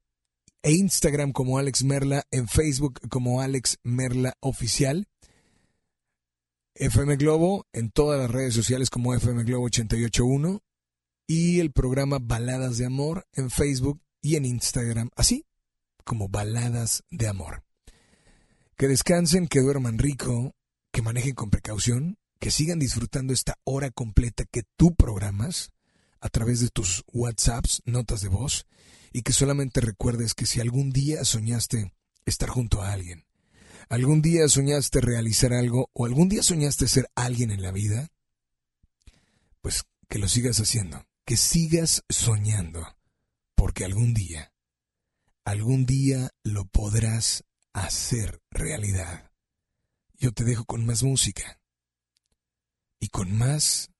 e 0.64 0.72
Instagram 0.72 1.31
como 1.31 1.57
Alex 1.57 1.84
Merla, 1.84 2.23
en 2.31 2.48
Facebook 2.48 2.99
como 3.10 3.41
Alex 3.41 3.80
Merla 3.84 4.34
Oficial. 4.40 5.07
FM 6.76 7.18
Globo 7.18 7.68
en 7.73 7.91
todas 7.91 8.19
las 8.19 8.31
redes 8.31 8.53
sociales 8.53 8.90
como 8.90 9.14
FM 9.14 9.44
Globo 9.44 9.65
881 9.65 10.61
y 11.27 11.60
el 11.60 11.72
programa 11.72 12.19
Baladas 12.22 12.77
de 12.77 12.86
Amor 12.86 13.27
en 13.34 13.49
Facebook 13.49 14.02
y 14.22 14.36
en 14.36 14.45
Instagram, 14.45 15.10
así 15.15 15.45
como 16.03 16.30
Baladas 16.30 17.03
de 17.11 17.27
Amor. 17.27 17.64
Que 18.77 18.88
descansen, 18.88 19.48
que 19.48 19.60
duerman 19.60 19.99
rico, 19.99 20.56
que 20.91 21.02
manejen 21.02 21.36
con 21.36 21.49
precaución, 21.49 22.18
que 22.40 22.49
sigan 22.49 22.80
disfrutando 22.80 23.34
esta 23.34 23.60
hora 23.65 23.91
completa 23.91 24.45
que 24.45 24.64
tú 24.77 24.95
programas 24.95 25.72
a 26.22 26.30
través 26.30 26.61
de 26.61 26.69
tus 26.69 27.03
WhatsApps, 27.11 27.81
notas 27.86 28.22
de 28.22 28.30
voz, 28.30 28.65
y 29.11 29.22
que 29.23 29.34
solamente 29.34 29.81
recuerdes 29.81 30.34
que 30.34 30.45
si 30.45 30.60
algún 30.60 30.91
día 30.91 31.23
soñaste 31.26 31.94
estar 32.26 32.49
junto 32.49 32.81
a 32.81 32.91
alguien, 32.91 33.26
algún 33.90 34.22
día 34.22 34.48
soñaste 34.48 35.02
realizar 35.02 35.53
algo 35.53 35.90
o 35.94 36.06
algún 36.06 36.30
día 36.30 36.44
soñaste 36.44 36.88
ser 36.88 37.10
alguien 37.15 37.52
en 37.52 37.61
la 37.61 37.72
vida, 37.72 38.10
pues 39.61 39.84
que 40.07 40.19
lo 40.19 40.27
sigas 40.27 40.60
haciendo, 40.60 41.06
que 41.26 41.38
sigas 41.38 42.03
soñando, 42.10 42.98
porque 43.56 43.86
algún 43.86 44.14
día, 44.14 44.53
algún 45.44 45.86
día 45.86 46.31
lo 46.44 46.65
podrás 46.65 47.44
hacer 47.73 48.41
realidad. 48.52 49.31
Yo 50.18 50.31
te 50.31 50.44
dejo 50.44 50.65
con 50.65 50.86
más 50.86 51.03
música 51.03 51.60
y 52.99 53.07
con 53.07 53.38
más 53.38 53.91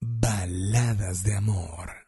baladas 0.00 1.22
de 1.22 1.36
amor. 1.36 2.07